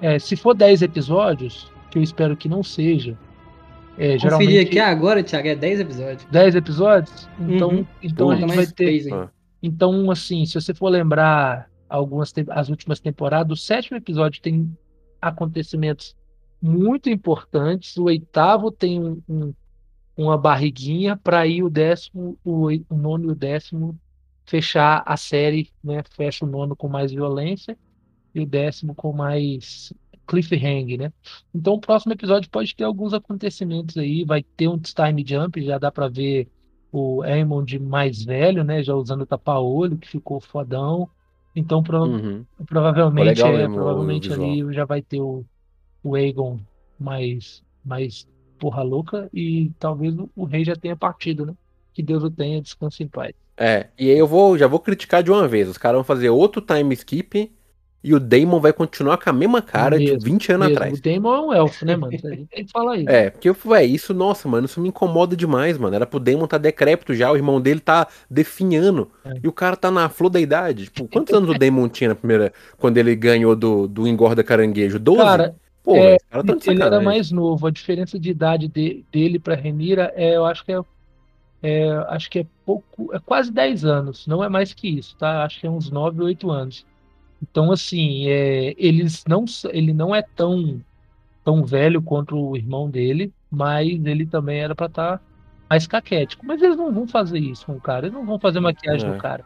É, 0.00 0.18
se 0.18 0.36
for 0.36 0.54
10 0.54 0.80
episódios, 0.80 1.70
que 1.90 1.98
eu 1.98 2.02
espero 2.02 2.34
que 2.34 2.48
não 2.48 2.62
seja. 2.62 3.14
É, 3.98 4.18
geralmente... 4.18 4.58
aqui 4.58 4.78
agora, 4.78 5.22
Thiago, 5.22 5.48
é 5.48 5.54
10 5.54 5.80
episódios. 5.80 6.24
10 6.30 6.54
episódios? 6.54 7.28
Então, 7.38 7.68
uhum. 7.70 7.86
então 8.02 8.26
Pô, 8.26 8.32
a 8.32 8.36
gente 8.36 8.54
vai 8.54 8.66
ter. 8.66 9.30
Então, 9.62 10.10
assim, 10.10 10.44
se 10.46 10.54
você 10.54 10.74
for 10.74 10.88
lembrar 10.88 11.70
algumas 11.88 12.32
as 12.48 12.68
últimas 12.68 13.00
temporadas, 13.00 13.58
o 13.58 13.62
sétimo 13.62 13.96
episódio 13.96 14.40
tem 14.40 14.76
acontecimentos 15.20 16.16
muito 16.60 17.10
importantes. 17.10 17.96
O 17.96 18.04
oitavo 18.04 18.70
tem 18.70 18.98
um, 19.00 19.22
um 19.28 19.54
uma 20.16 20.36
barriguinha 20.36 21.16
para 21.16 21.46
ir 21.46 21.62
o 21.62 21.70
décimo, 21.70 22.38
o, 22.44 22.68
o, 22.68 22.96
nono 22.96 23.24
e 23.24 23.32
o 23.32 23.34
décimo 23.34 23.98
fechar 24.44 25.02
a 25.06 25.16
série, 25.16 25.70
né? 25.82 26.02
Fecha 26.10 26.44
o 26.44 26.48
nono 26.48 26.76
com 26.76 26.88
mais 26.88 27.12
violência 27.12 27.76
e 28.34 28.40
o 28.40 28.46
décimo 28.46 28.94
com 28.94 29.12
mais 29.12 29.92
cliffhanger, 30.26 30.98
né? 30.98 31.12
Então 31.54 31.74
o 31.74 31.80
próximo 31.80 32.12
episódio 32.12 32.50
pode 32.50 32.74
ter 32.74 32.84
alguns 32.84 33.12
acontecimentos 33.12 33.96
aí, 33.96 34.24
vai 34.24 34.42
ter 34.42 34.68
um 34.68 34.78
time 34.78 35.24
jump, 35.26 35.60
já 35.62 35.78
dá 35.78 35.90
para 35.90 36.08
ver 36.08 36.48
o 36.90 37.22
Aemond 37.22 37.78
mais 37.78 38.24
velho, 38.24 38.62
né? 38.62 38.82
Já 38.82 38.94
usando 38.94 39.22
o 39.22 39.26
tapa-olho, 39.26 39.96
que 39.96 40.08
ficou 40.08 40.40
fodão. 40.40 41.08
Então 41.54 41.82
pro, 41.82 42.04
uhum. 42.04 42.44
provavelmente, 42.66 43.42
é, 43.42 43.68
provavelmente 43.68 44.32
ali 44.32 44.72
já 44.72 44.84
vai 44.84 45.02
ter 45.02 45.20
o, 45.20 45.44
o 46.02 46.14
Aegon 46.14 46.58
mais 46.98 47.62
mais 47.84 48.26
porra 48.58 48.82
louca 48.82 49.28
e 49.34 49.72
talvez 49.78 50.16
o, 50.16 50.30
o 50.36 50.44
rei 50.44 50.64
já 50.64 50.76
tenha 50.76 50.96
partido, 50.96 51.44
né? 51.44 51.54
Que 51.92 52.02
Deus 52.02 52.22
o 52.22 52.30
tenha, 52.30 52.62
descanse 52.62 53.02
em 53.02 53.08
paz. 53.08 53.34
É, 53.56 53.88
e 53.98 54.10
aí 54.10 54.18
eu 54.18 54.26
vou, 54.26 54.56
já 54.56 54.66
vou 54.66 54.80
criticar 54.80 55.22
de 55.22 55.30
uma 55.30 55.46
vez. 55.46 55.68
Os 55.68 55.76
caras 55.76 55.96
vão 55.96 56.04
fazer 56.04 56.30
outro 56.30 56.62
time 56.62 56.94
skip 56.94 57.52
e 58.02 58.14
o 58.14 58.18
Damon 58.18 58.58
vai 58.60 58.72
continuar 58.72 59.16
com 59.16 59.30
a 59.30 59.32
mesma 59.32 59.62
cara 59.62 59.96
mesmo, 59.96 60.18
de 60.18 60.24
20 60.24 60.52
anos 60.52 60.66
mesmo. 60.66 60.78
atrás. 60.78 60.98
O 60.98 61.02
Damon 61.02 61.34
é 61.34 61.40
um 61.40 61.52
elfo, 61.52 61.84
né, 61.84 61.96
mano? 61.96 62.12
A 62.12 62.16
gente 62.16 62.46
tem 62.46 62.64
que 62.64 62.72
falar 62.72 62.96
isso. 62.96 63.08
É, 63.08 63.30
porque, 63.30 63.54
ué, 63.66 63.84
isso, 63.84 64.12
nossa, 64.12 64.48
mano, 64.48 64.66
isso 64.66 64.80
me 64.80 64.88
incomoda 64.88 65.36
demais, 65.36 65.78
mano. 65.78 65.94
Era 65.94 66.06
pro 66.06 66.18
Damon 66.18 66.46
tá 66.46 66.58
decrépito 66.58 67.14
já, 67.14 67.30
o 67.30 67.36
irmão 67.36 67.60
dele 67.60 67.80
tá 67.80 68.08
definhando. 68.28 69.10
É. 69.24 69.34
E 69.44 69.48
o 69.48 69.52
cara 69.52 69.76
tá 69.76 69.90
na 69.90 70.08
flor 70.08 70.30
da 70.30 70.40
idade. 70.40 70.86
Tipo, 70.86 71.08
quantos 71.08 71.32
anos 71.34 71.50
o 71.50 71.58
Damon 71.58 71.88
tinha 71.88 72.08
na 72.08 72.14
primeira. 72.14 72.52
Quando 72.76 72.98
ele 72.98 73.14
ganhou 73.14 73.54
do, 73.54 73.86
do 73.86 74.08
Engorda 74.08 74.42
Caranguejo? 74.42 74.98
12? 74.98 75.18
Cara, 75.22 75.54
Pô, 75.82 75.96
é, 75.96 76.16
tá 76.30 76.42
ele 76.66 76.82
era 76.82 77.00
mais 77.00 77.30
novo. 77.30 77.66
A 77.66 77.70
diferença 77.70 78.18
de 78.18 78.30
idade 78.30 78.68
de, 78.68 79.04
dele 79.10 79.38
para 79.38 79.54
Renira 79.54 80.12
é, 80.14 80.36
eu 80.36 80.44
acho 80.44 80.64
que 80.64 80.72
é, 80.72 80.80
é, 81.62 81.90
acho 82.08 82.30
que 82.30 82.40
é 82.40 82.46
pouco, 82.64 83.12
é 83.14 83.18
quase 83.18 83.50
10 83.50 83.84
anos. 83.84 84.26
Não 84.26 84.42
é 84.42 84.48
mais 84.48 84.72
que 84.72 84.88
isso, 84.88 85.16
tá? 85.16 85.44
Acho 85.44 85.60
que 85.60 85.66
é 85.66 85.70
uns 85.70 85.90
9, 85.90 86.22
8 86.22 86.50
anos. 86.50 86.86
Então, 87.42 87.72
assim, 87.72 88.28
é, 88.28 88.74
eles 88.78 89.24
não, 89.26 89.44
ele 89.70 89.92
não 89.92 90.14
é 90.14 90.22
tão, 90.22 90.80
tão 91.44 91.64
velho 91.64 92.00
quanto 92.00 92.36
o 92.36 92.56
irmão 92.56 92.88
dele, 92.88 93.32
mas 93.50 93.88
ele 93.88 94.24
também 94.24 94.60
era 94.60 94.74
para 94.74 94.86
estar 94.86 95.18
tá 95.18 95.24
mais 95.68 95.86
caquético. 95.86 96.46
Mas 96.46 96.62
eles 96.62 96.76
não 96.76 96.92
vão 96.92 97.06
fazer 97.06 97.40
isso 97.40 97.66
com 97.66 97.72
o 97.72 97.80
cara, 97.80 98.06
eles 98.06 98.14
não 98.14 98.24
vão 98.24 98.38
fazer 98.38 98.60
maquiagem 98.60 99.08
é. 99.08 99.12
no 99.12 99.18
cara. 99.18 99.44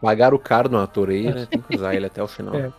Pagaram 0.00 0.36
o 0.36 0.40
caro 0.40 0.68
no 0.68 0.78
ator 0.78 1.08
aí, 1.08 1.24
né? 1.24 1.46
Tem 1.46 1.60
que 1.60 1.74
usar 1.74 1.94
ele 1.94 2.06
até 2.06 2.22
o 2.22 2.28
final. 2.28 2.54
É. 2.56 2.70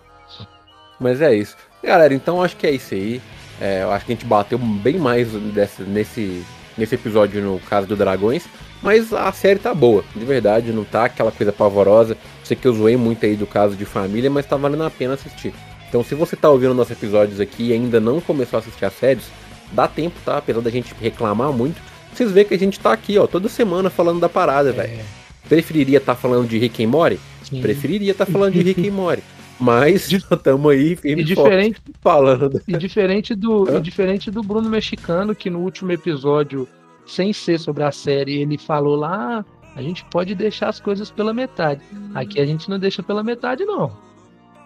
Mas 0.99 1.21
é 1.21 1.33
isso. 1.33 1.55
Galera, 1.83 2.11
então 2.11 2.41
acho 2.41 2.57
que 2.57 2.65
é 2.65 2.71
isso 2.71 2.95
aí. 2.95 3.21
É, 3.61 3.83
eu 3.83 3.91
acho 3.91 4.03
que 4.03 4.11
a 4.11 4.15
gente 4.15 4.25
bateu 4.25 4.57
bem 4.57 4.97
mais 4.97 5.31
desse, 5.31 5.83
nesse, 5.83 6.45
nesse 6.75 6.95
episódio 6.95 7.41
no 7.41 7.59
caso 7.59 7.85
do 7.87 7.95
Dragões. 7.95 8.47
Mas 8.81 9.11
a 9.11 9.31
série 9.31 9.59
tá 9.59 9.73
boa, 9.73 10.03
de 10.15 10.23
verdade, 10.23 10.71
não 10.71 10.83
tá 10.83 11.05
aquela 11.05 11.31
coisa 11.31 11.51
pavorosa. 11.51 12.15
Sei 12.43 12.55
que 12.55 12.67
eu 12.67 12.73
zoei 12.73 12.95
muito 12.95 13.25
aí 13.25 13.35
do 13.35 13.47
caso 13.47 13.75
de 13.75 13.85
família, 13.85 14.29
mas 14.29 14.45
tá 14.45 14.55
valendo 14.55 14.83
a 14.83 14.89
pena 14.89 15.15
assistir. 15.15 15.53
Então 15.89 16.03
se 16.03 16.13
você 16.15 16.35
tá 16.35 16.49
ouvindo 16.49 16.73
nossos 16.73 16.91
episódios 16.91 17.39
aqui 17.39 17.69
e 17.69 17.73
ainda 17.73 17.99
não 17.99 18.21
começou 18.21 18.57
a 18.57 18.59
assistir 18.59 18.85
as 18.85 18.93
séries, 18.93 19.25
dá 19.71 19.87
tempo, 19.87 20.15
tá? 20.23 20.37
Apesar 20.37 20.61
da 20.61 20.69
gente 20.69 20.93
reclamar 20.99 21.51
muito, 21.51 21.81
vocês 22.13 22.31
veem 22.31 22.45
que 22.45 22.53
a 22.53 22.59
gente 22.59 22.79
tá 22.79 22.91
aqui, 22.91 23.17
ó, 23.17 23.27
toda 23.27 23.49
semana 23.49 23.89
falando 23.89 24.19
da 24.19 24.29
parada, 24.29 24.69
é. 24.69 24.73
velho. 24.73 24.99
Preferiria 25.47 25.97
estar 25.97 26.15
tá 26.15 26.21
falando 26.21 26.47
de 26.47 26.57
Rick 26.57 26.83
and 26.83 26.89
Morty? 26.89 27.19
Sim. 27.43 27.61
Preferiria 27.61 28.11
estar 28.11 28.25
tá 28.25 28.31
falando 28.31 28.53
de 28.53 28.61
Rick 28.61 28.87
and 28.87 28.91
Morty. 28.93 29.23
Mas 29.59 30.11
estamos 30.11 30.69
aí 30.71 30.95
firme 30.95 31.21
e 31.21 31.25
diferente, 31.25 31.81
falando. 32.01 32.61
E 32.67 32.77
diferente 32.77 33.33
do, 33.33 33.75
e 33.75 33.79
diferente 33.79 34.29
do 34.29 34.43
Bruno 34.43 34.69
Mexicano, 34.69 35.33
que 35.33 35.49
no 35.49 35.59
último 35.59 35.91
episódio, 35.91 36.67
sem 37.07 37.33
ser 37.33 37.59
sobre 37.59 37.83
a 37.83 37.91
série, 37.91 38.41
ele 38.41 38.57
falou 38.57 38.95
lá: 38.95 39.39
ah, 39.39 39.45
a 39.75 39.81
gente 39.81 40.03
pode 40.05 40.35
deixar 40.35 40.69
as 40.69 40.79
coisas 40.79 41.09
pela 41.09 41.33
metade. 41.33 41.81
Aqui 42.13 42.39
a 42.39 42.45
gente 42.45 42.69
não 42.69 42.79
deixa 42.79 43.01
pela 43.03 43.23
metade, 43.23 43.65
não. 43.65 43.91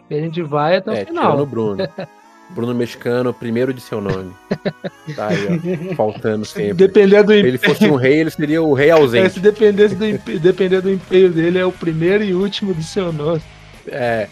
A 0.09 0.13
gente 0.13 0.41
vai 0.41 0.77
até 0.77 0.99
é, 0.99 1.03
o 1.03 1.05
final. 1.07 1.37
No 1.37 1.45
Bruno. 1.45 1.77
Bruno 2.51 2.73
Mexicano, 2.73 3.33
primeiro 3.33 3.73
de 3.73 3.79
seu 3.79 4.01
nome. 4.01 4.33
Tá 5.15 5.27
aí, 5.27 5.47
ó, 5.91 5.95
faltando 5.95 6.43
sempre. 6.43 6.73
Dependendo 6.73 7.27
do 7.27 7.33
Se 7.33 7.39
ele 7.39 7.57
fosse 7.57 7.85
um 7.85 7.95
rei, 7.95 8.19
ele 8.19 8.29
seria 8.29 8.61
o 8.61 8.73
rei 8.73 8.91
ausente. 8.91 9.25
É, 9.25 9.29
se 9.29 9.39
dependesse 9.39 9.95
do, 9.95 10.39
depender 10.39 10.81
do 10.81 10.91
empenho 10.91 11.31
dele, 11.31 11.59
é 11.59 11.65
o 11.65 11.71
primeiro 11.71 12.23
e 12.23 12.33
último 12.33 12.73
de 12.73 12.83
seu 12.83 13.13
nome. 13.13 13.41
É. 13.87 14.27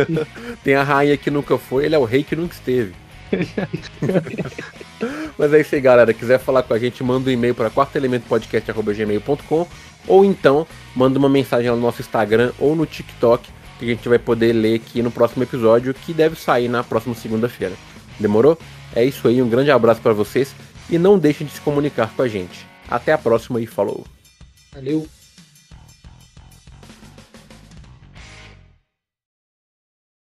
Tem 0.62 0.74
a 0.74 0.82
rainha 0.82 1.16
que 1.16 1.30
nunca 1.30 1.56
foi, 1.56 1.86
ele 1.86 1.94
é 1.94 1.98
o 1.98 2.04
rei 2.04 2.22
que 2.22 2.36
nunca 2.36 2.54
esteve. 2.54 2.92
Mas 5.38 5.52
é 5.52 5.60
isso 5.60 5.74
aí, 5.74 5.80
galera. 5.80 6.14
Quiser 6.14 6.38
falar 6.38 6.62
com 6.62 6.74
a 6.74 6.78
gente, 6.78 7.04
manda 7.04 7.28
um 7.28 7.32
e-mail 7.32 7.54
para 7.54 7.70
quartoelementopodcast.gmail.com 7.70 9.66
ou 10.06 10.24
então 10.24 10.66
manda 10.94 11.18
uma 11.18 11.28
mensagem 11.28 11.68
lá 11.68 11.76
no 11.76 11.82
nosso 11.82 12.00
Instagram 12.00 12.52
ou 12.58 12.76
no 12.76 12.86
TikTok 12.86 13.50
que 13.78 13.84
a 13.84 13.88
gente 13.88 14.08
vai 14.08 14.18
poder 14.18 14.52
ler 14.52 14.76
aqui 14.76 15.02
no 15.02 15.10
próximo 15.10 15.42
episódio, 15.42 15.92
que 15.92 16.14
deve 16.14 16.36
sair 16.36 16.68
na 16.68 16.82
próxima 16.82 17.14
segunda-feira. 17.14 17.74
Demorou? 18.18 18.58
É 18.94 19.04
isso 19.04 19.28
aí, 19.28 19.42
um 19.42 19.48
grande 19.48 19.70
abraço 19.70 20.00
para 20.00 20.14
vocês 20.14 20.54
e 20.88 20.98
não 20.98 21.18
deixem 21.18 21.46
de 21.46 21.52
se 21.52 21.60
comunicar 21.60 22.10
com 22.14 22.22
a 22.22 22.28
gente. 22.28 22.66
Até 22.88 23.12
a 23.12 23.18
próxima 23.18 23.60
e 23.60 23.66
falou. 23.66 24.06
Valeu! 24.72 25.15